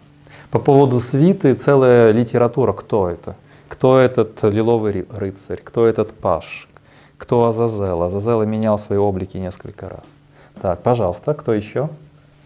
По 0.50 0.58
поводу 0.58 0.98
свиты 0.98 1.54
целая 1.54 2.10
литература, 2.10 2.72
кто 2.72 3.08
это? 3.08 3.36
Кто 3.70 4.00
этот 4.00 4.42
лиловый 4.42 5.06
рыцарь? 5.08 5.60
Кто 5.62 5.86
этот 5.86 6.12
паш? 6.12 6.68
Кто 7.16 7.46
Азазел? 7.46 8.02
Азазел 8.02 8.44
менял 8.44 8.78
свои 8.80 8.98
облики 8.98 9.36
несколько 9.36 9.88
раз. 9.88 10.04
Так, 10.60 10.82
пожалуйста, 10.82 11.34
кто 11.34 11.54
еще? 11.54 11.88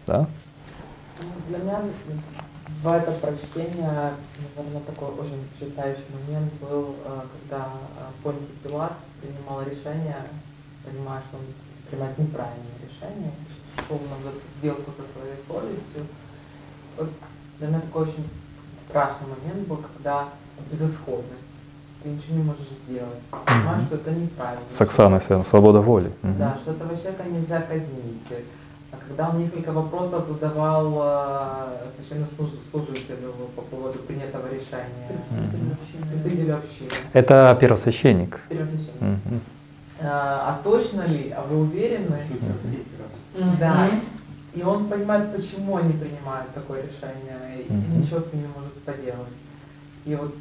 Да? 0.05 0.27
Для 1.49 1.57
меня 1.57 1.81
в 2.83 2.87
это 2.87 3.11
прочтение, 3.13 4.13
наверное, 4.55 4.81
такой 4.85 5.09
очень 5.09 5.43
впечатляющий 5.55 6.03
момент 6.13 6.53
был, 6.61 6.95
э, 7.03 7.21
когда 7.33 7.65
э, 7.65 8.23
Понтий 8.23 8.47
Пилат 8.63 8.93
принимал 9.19 9.63
решение, 9.63 10.17
понимая, 10.85 11.21
что 11.27 11.37
он 11.37 11.45
принимает 11.89 12.17
неправильное 12.19 12.77
решение, 12.87 13.31
шел 13.87 13.97
на 13.97 14.31
сделку 14.59 14.91
со 14.91 15.03
своей 15.03 15.35
совестью. 15.47 16.05
Вот 16.97 17.09
для 17.57 17.67
меня 17.67 17.79
такой 17.81 18.03
очень 18.03 18.29
страшный 18.79 19.27
момент 19.27 19.67
был, 19.67 19.77
когда 19.77 20.29
безысходность. 20.71 21.41
Ты 22.03 22.09
ничего 22.09 22.37
не 22.37 22.43
можешь 22.43 22.67
сделать. 22.87 23.19
Понимаешь, 23.45 23.83
что 23.83 23.95
это 23.95 24.11
неправильно. 24.11 24.63
С 24.69 24.79
Оксаной 24.81 25.21
связано, 25.21 25.43
свобода 25.43 25.81
воли. 25.81 26.11
Да, 26.23 26.57
что 26.61 26.71
этого 26.71 26.95
человека 26.95 27.23
нельзя 27.29 27.61
казнить. 27.61 28.45
А 28.91 28.97
когда 29.07 29.29
он 29.29 29.39
несколько 29.39 29.71
вопросов 29.71 30.27
задавал 30.27 30.93
э, 31.03 31.89
священнослужителю 31.97 33.33
по 33.55 33.61
поводу 33.63 33.99
принятого 33.99 34.47
решения, 34.47 35.09
Представитель 35.09 35.71
общины. 35.73 36.05
представителю 36.11 36.55
общины. 36.57 36.89
Это 37.13 37.57
первосвященник. 37.59 38.39
первосвященник. 38.49 39.01
Мгм. 39.01 39.41
А, 40.01 40.59
а 40.59 40.63
точно 40.63 41.01
ли, 41.07 41.33
а 41.35 41.41
вы 41.49 41.61
уверены? 41.61 42.19
Да. 43.59 43.89
И 44.53 44.61
он 44.63 44.87
понимает, 44.87 45.35
почему 45.35 45.75
они 45.77 45.93
принимают 45.93 46.53
такое 46.53 46.83
решение, 46.83 47.65
и 47.67 47.73
ничего 47.73 48.19
с 48.21 48.31
ним 48.31 48.43
не 48.43 48.47
может 48.55 48.73
поделать. 48.85 49.27
И 50.05 50.15
вот 50.15 50.33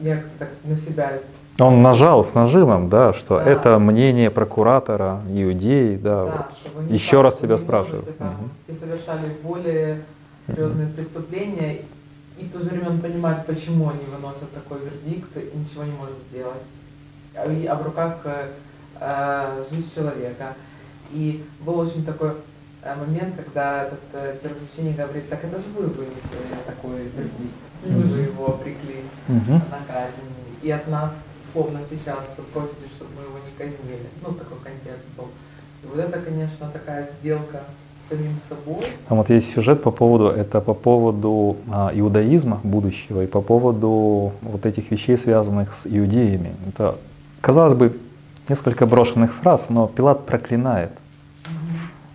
я 0.00 0.16
как-то 0.38 0.68
на 0.68 0.76
себя 0.76 1.12
Он 1.58 1.82
нажал 1.82 2.24
с 2.24 2.32
нажимом, 2.32 2.88
да, 2.88 3.12
что 3.12 3.36
Да. 3.38 3.44
это 3.44 3.78
мнение 3.78 4.30
прокуратора, 4.30 5.20
иудеи, 5.28 5.96
да. 5.96 6.24
Да, 6.26 6.46
вот. 6.74 6.90
Еще 6.90 7.16
так, 7.16 7.24
раз 7.24 7.38
тебя 7.38 7.56
спрашиваю. 7.58 8.02
может, 8.02 8.14
и 8.14 8.18
там 8.18 8.28
Мгм. 8.28 8.50
те 8.66 8.72
совершали 8.74 9.26
более 9.42 10.02
серьезные 10.46 10.88
преступления, 10.88 11.80
и 12.38 12.44
в 12.44 12.52
то 12.52 12.60
же 12.62 12.70
время 12.70 12.88
он 12.90 13.00
понимает, 13.00 13.44
почему 13.46 13.90
они 13.90 14.04
выносят 14.06 14.50
такой 14.54 14.78
вердикт, 14.78 15.36
и 15.36 15.50
ничего 15.58 15.84
не 15.84 15.92
может 15.92 16.16
сделать. 16.30 16.62
А, 17.36 17.46
и- 17.46 17.66
а 17.66 17.74
в 17.74 17.82
руках 17.82 18.20
э, 18.24 18.46
э, 19.00 19.64
жизнь 19.70 19.92
человека. 19.94 20.54
И 21.12 21.44
был 21.60 21.78
очень 21.80 22.04
такой 22.06 22.30
э, 22.82 22.94
момент, 22.96 23.34
когда 23.36 23.82
этот 23.84 24.00
э, 24.14 24.36
первосвященник 24.42 24.96
говорит, 24.96 25.28
так 25.28 25.44
это 25.44 25.58
же 25.58 25.66
вы 25.76 25.82
вынесли 25.88 26.38
такой 26.66 27.02
вердикт, 27.02 27.54
вы 27.84 28.02
же 28.04 28.20
его 28.22 28.54
обрекли 28.54 29.02
на 29.28 29.80
казнь. 29.86 30.30
И 30.62 30.70
от 30.70 30.88
нас 30.88 31.24
словно 31.52 31.80
сейчас 31.88 32.24
просите, 32.52 32.86
чтобы 32.96 33.10
мы 33.16 33.22
его 33.22 33.38
не 33.38 33.52
казнили. 33.56 34.06
Ну, 34.22 34.34
такой 34.34 34.58
контекст 34.62 35.04
был. 35.16 35.26
И 35.82 35.86
вот 35.86 35.98
это, 35.98 36.20
конечно, 36.20 36.68
такая 36.72 37.08
сделка 37.20 37.62
с 38.06 38.10
самим 38.10 38.36
собой. 38.48 38.84
Там 39.08 39.18
вот 39.18 39.30
есть 39.30 39.52
сюжет 39.52 39.82
по 39.82 39.90
поводу, 39.90 40.28
это 40.28 40.60
по 40.60 40.74
поводу 40.74 41.56
а, 41.70 41.90
иудаизма 41.94 42.60
будущего 42.62 43.24
и 43.24 43.26
по 43.26 43.40
поводу 43.40 44.32
вот 44.42 44.66
этих 44.66 44.90
вещей, 44.90 45.16
связанных 45.16 45.72
с 45.72 45.86
иудеями. 45.86 46.52
Это, 46.68 46.96
казалось 47.40 47.74
бы, 47.74 47.96
несколько 48.48 48.86
брошенных 48.86 49.32
фраз, 49.34 49.70
но 49.70 49.86
Пилат 49.86 50.26
проклинает. 50.26 50.90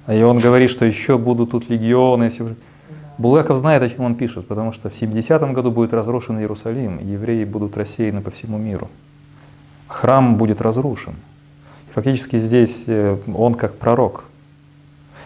И 0.07 0.21
он 0.21 0.37
говорит, 0.37 0.69
что 0.69 0.85
еще 0.85 1.17
будут 1.17 1.51
тут 1.51 1.69
легионы. 1.69 2.29
всё. 2.29 2.49
Булгаков 3.17 3.57
знает, 3.57 3.81
о 3.81 3.89
чем 3.89 4.01
он 4.05 4.15
пишет, 4.15 4.47
потому 4.47 4.71
что 4.71 4.89
в 4.89 4.93
70-м 4.93 5.53
году 5.53 5.71
будет 5.71 5.93
разрушен 5.93 6.39
Иерусалим, 6.39 6.99
евреи 6.99 7.45
будут 7.45 7.77
рассеяны 7.77 8.21
по 8.21 8.31
всему 8.31 8.57
миру. 8.57 8.89
Храм 9.87 10.35
будет 10.35 10.61
разрушен. 10.61 11.13
Фактически 11.93 12.39
здесь 12.39 12.83
э, 12.87 13.17
он 13.33 13.53
как 13.53 13.75
пророк. 13.75 14.25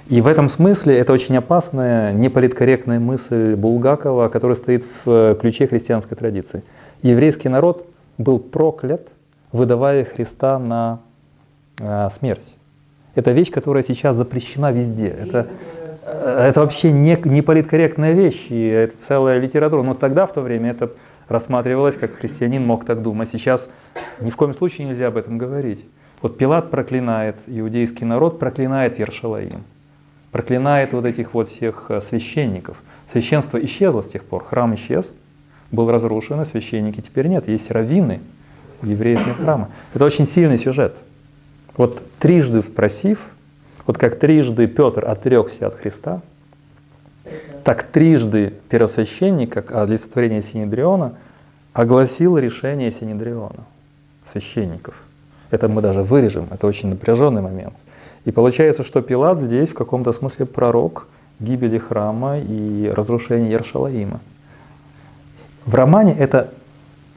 И 0.07 0.21
в 0.21 0.27
этом 0.27 0.49
смысле 0.49 0.97
это 0.97 1.13
очень 1.13 1.37
опасная, 1.37 2.13
неполиткорректная 2.13 2.99
мысль 2.99 3.55
Булгакова, 3.55 4.29
которая 4.29 4.55
стоит 4.55 4.85
в 4.85 5.09
э, 5.09 5.35
ключе 5.39 5.67
христианской 5.67 6.15
традиции. 6.15 6.63
Еврейский 7.01 7.49
народ 7.49 7.87
был 8.17 8.37
проклят, 8.37 9.07
выдавая 9.51 10.05
Христа 10.05 10.59
на 10.59 10.99
э, 11.79 12.09
смерть. 12.15 12.55
Это 13.15 13.31
вещь, 13.31 13.51
которая 13.51 13.83
сейчас 13.83 14.15
запрещена 14.15 14.71
везде. 14.71 15.07
Это, 15.07 15.47
это 16.05 16.61
вообще 16.61 16.91
не, 16.91 17.17
не 17.25 17.41
политкорректная 17.41 18.13
вещь, 18.13 18.47
и 18.49 18.67
это 18.67 18.95
целая 18.99 19.39
литература. 19.39 19.83
Но 19.83 19.93
тогда, 19.93 20.25
в 20.25 20.33
то 20.33 20.41
время, 20.41 20.71
это 20.71 20.91
рассматривалось, 21.27 21.95
как 21.95 22.15
христианин 22.15 22.65
мог 22.65 22.85
так 22.85 23.01
думать. 23.01 23.29
Сейчас 23.29 23.69
ни 24.19 24.29
в 24.29 24.35
коем 24.35 24.53
случае 24.53 24.87
нельзя 24.87 25.07
об 25.07 25.17
этом 25.17 25.37
говорить. 25.37 25.85
Вот 26.21 26.37
Пилат 26.37 26.69
проклинает, 26.69 27.37
иудейский 27.47 28.05
народ 28.05 28.39
проклинает 28.39 28.99
Ершалаим, 28.99 29.63
проклинает 30.31 30.91
вот 30.91 31.05
этих 31.05 31.33
вот 31.33 31.47
всех 31.47 31.85
э, 31.89 32.01
священников. 32.01 32.77
Священство 33.09 33.57
исчезло 33.63 34.01
с 34.01 34.09
тех 34.09 34.23
пор, 34.23 34.43
храм 34.43 34.75
исчез, 34.75 35.13
был 35.71 35.89
разрушен, 35.89 36.41
и 36.41 36.45
священники 36.45 36.99
теперь 36.99 37.27
нет. 37.27 37.47
Есть 37.47 37.71
раввины, 37.71 38.19
у 38.81 38.87
евреев 38.87 39.37
храма. 39.37 39.69
Это 39.93 40.03
очень 40.03 40.27
сильный 40.27 40.57
сюжет. 40.57 40.97
Вот 41.77 42.01
трижды 42.19 42.61
спросив, 42.61 43.19
вот 43.89 43.97
как 43.97 44.19
трижды 44.19 44.67
Петр 44.67 45.03
отрекся 45.03 45.65
от 45.65 45.73
Христа, 45.73 46.21
так 47.63 47.81
трижды 47.81 48.53
первосвященник, 48.69 49.51
как 49.51 49.71
олицетворение 49.71 50.43
Синедриона, 50.43 51.13
огласил 51.73 52.37
решение 52.37 52.91
Синедриона, 52.91 53.65
священников. 54.23 54.93
Это 55.49 55.67
мы 55.69 55.81
даже 55.81 56.03
вырежем, 56.03 56.49
это 56.51 56.67
очень 56.67 56.89
напряженный 56.89 57.41
момент. 57.41 57.73
И 58.25 58.31
получается, 58.31 58.83
что 58.83 59.01
Пилат 59.01 59.39
здесь 59.39 59.71
в 59.71 59.73
каком-то 59.73 60.11
смысле 60.11 60.45
пророк 60.45 61.07
гибели 61.39 61.79
храма 61.79 62.37
и 62.37 62.91
разрушения 62.95 63.49
Ершалаима. 63.49 64.19
В 65.65 65.73
романе 65.73 66.15
это 66.15 66.53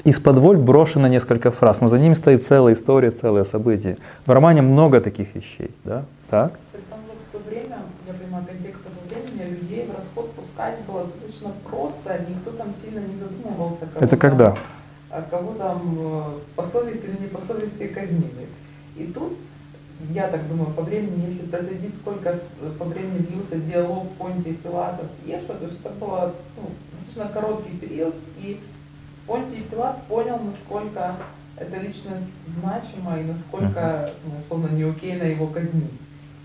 из-под 0.05 0.39
воль 0.39 0.57
брошено 0.57 1.07
несколько 1.09 1.51
фраз, 1.51 1.81
но 1.81 1.89
за 1.89 1.99
ними 1.99 2.15
стоит 2.15 2.45
целая 2.45 2.75
история, 2.75 3.11
целое 3.11 3.45
событие. 3.45 3.99
В 4.27 4.31
романе 4.31 4.63
много 4.63 5.01
таких 5.01 5.35
вещей, 5.35 5.71
да? 5.85 6.05
Так? 6.29 6.53
Притом 6.73 6.99
в 7.01 7.33
то 7.33 7.39
время, 7.49 7.79
я 8.07 8.15
понимаю, 8.15 8.45
контекст 8.47 8.83
того 8.83 8.97
времени, 9.09 9.51
людей 9.61 9.87
в 9.87 9.95
расход 9.97 10.33
пускать 10.33 10.79
было 10.89 11.05
достаточно 11.05 11.53
просто, 11.69 12.25
никто 12.29 12.51
там 12.53 12.69
сильно 12.75 12.99
не 12.99 13.19
задумывался. 13.19 13.87
кого 13.87 14.05
Это 14.05 14.09
там- 14.17 14.19
когда? 14.19 14.55
а 15.11 15.23
кого 15.31 15.53
там 15.53 15.99
э, 15.99 16.23
по 16.57 16.63
совести 16.65 17.05
или 17.05 17.21
не 17.21 17.27
по 17.29 17.39
совести 17.43 17.87
казнили. 17.89 18.49
И 18.97 19.05
тут, 19.05 19.37
я 20.11 20.27
так 20.29 20.49
думаю, 20.49 20.71
по 20.71 20.83
времени, 20.83 21.27
если 21.29 21.47
проследить, 21.47 21.95
сколько 21.97 22.35
по 22.79 22.85
времени 22.87 23.19
длился 23.19 23.57
диалог 23.57 24.09
Понтия 24.19 24.55
Пилата 24.55 25.05
с 25.05 25.29
Ешо, 25.29 25.53
то 25.53 25.67
есть 25.67 25.79
это 25.85 25.91
был 26.01 26.09
ну, 26.57 26.71
достаточно 26.99 27.29
короткий 27.41 27.77
период, 27.77 28.15
и 28.39 28.59
Понтий 29.27 29.63
Пилат 29.71 30.03
понял, 30.07 30.39
насколько 30.39 31.17
эта 31.57 31.81
личность 31.81 32.31
значима 32.49 33.19
и 33.21 33.25
насколько, 33.25 34.11
ну, 34.25 34.33
условно, 34.43 34.75
не 34.75 34.83
окейно 34.83 35.25
его 35.25 35.47
казнить. 35.47 35.93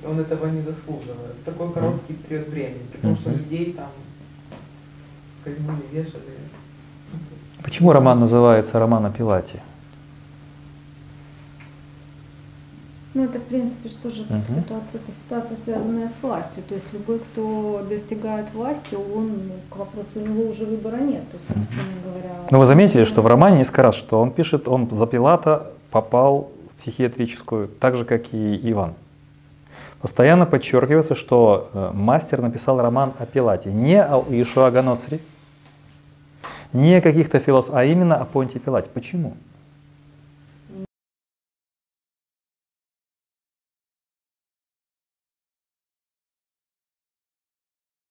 И 0.03 0.05
он 0.05 0.19
этого 0.19 0.47
не 0.47 0.61
заслуживает 0.61 1.35
в 1.41 1.43
такой 1.43 1.71
короткий 1.73 2.13
период 2.13 2.49
времени, 2.49 2.85
потому 2.91 3.15
что 3.15 3.31
людей 3.31 3.73
там 3.73 3.89
казнили, 5.43 5.81
вешали. 5.91 6.23
Почему 7.63 7.91
роман 7.91 8.19
называется 8.19 8.79
«Роман 8.79 9.05
о 9.05 9.09
Пилате»? 9.09 9.61
Ну, 13.13 13.23
это, 13.23 13.39
в 13.39 13.43
принципе, 13.43 13.89
что 13.89 14.09
же 14.11 14.23
Мгм. 14.23 14.43
ситуация, 14.47 14.95
это 14.95 15.11
ситуация, 15.11 15.57
связанная 15.63 16.09
с 16.09 16.21
властью. 16.21 16.63
То 16.67 16.75
есть 16.75 16.87
любой, 16.93 17.19
кто 17.19 17.85
достигает 17.89 18.53
власти, 18.53 18.95
он, 18.95 19.27
ну, 19.27 19.53
к 19.69 19.75
вопросу, 19.77 20.07
у 20.15 20.19
него 20.19 20.49
уже 20.49 20.65
выбора 20.65 20.97
нет. 20.97 21.23
То 21.31 21.37
есть, 21.37 21.47
собственно 21.47 22.01
говоря... 22.03 22.29
Ну 22.51 22.59
вы 22.59 22.65
заметили, 22.65 23.05
что 23.05 23.21
в 23.21 23.27
романе 23.27 23.59
несколько 23.59 23.83
раз, 23.83 23.95
что 23.95 24.19
он 24.19 24.31
пишет, 24.31 24.67
он 24.67 24.89
за 24.91 25.07
Пилата 25.07 25.67
попал 25.89 26.51
в 26.73 26.79
психиатрическую, 26.79 27.69
так 27.79 27.95
же, 27.95 28.05
как 28.05 28.33
и 28.33 28.71
Иван. 28.71 28.93
Постоянно 30.01 30.45
подчеркивается, 30.45 31.15
что 31.15 31.69
э, 31.73 31.91
мастер 31.93 32.41
написал 32.41 32.79
роман 32.79 33.13
о 33.17 33.25
Пилате, 33.25 33.71
не 33.71 33.99
о 34.01 34.23
Ишуа 34.29 34.69
Ганоцри, 34.69 35.19
не 36.71 36.95
о 36.95 37.01
каких-то 37.01 37.39
философах, 37.39 37.79
а 37.79 37.83
именно 37.85 38.15
о 38.17 38.25
Понтии 38.25 38.59
Пилате. 38.59 38.89
Почему? 38.93 39.33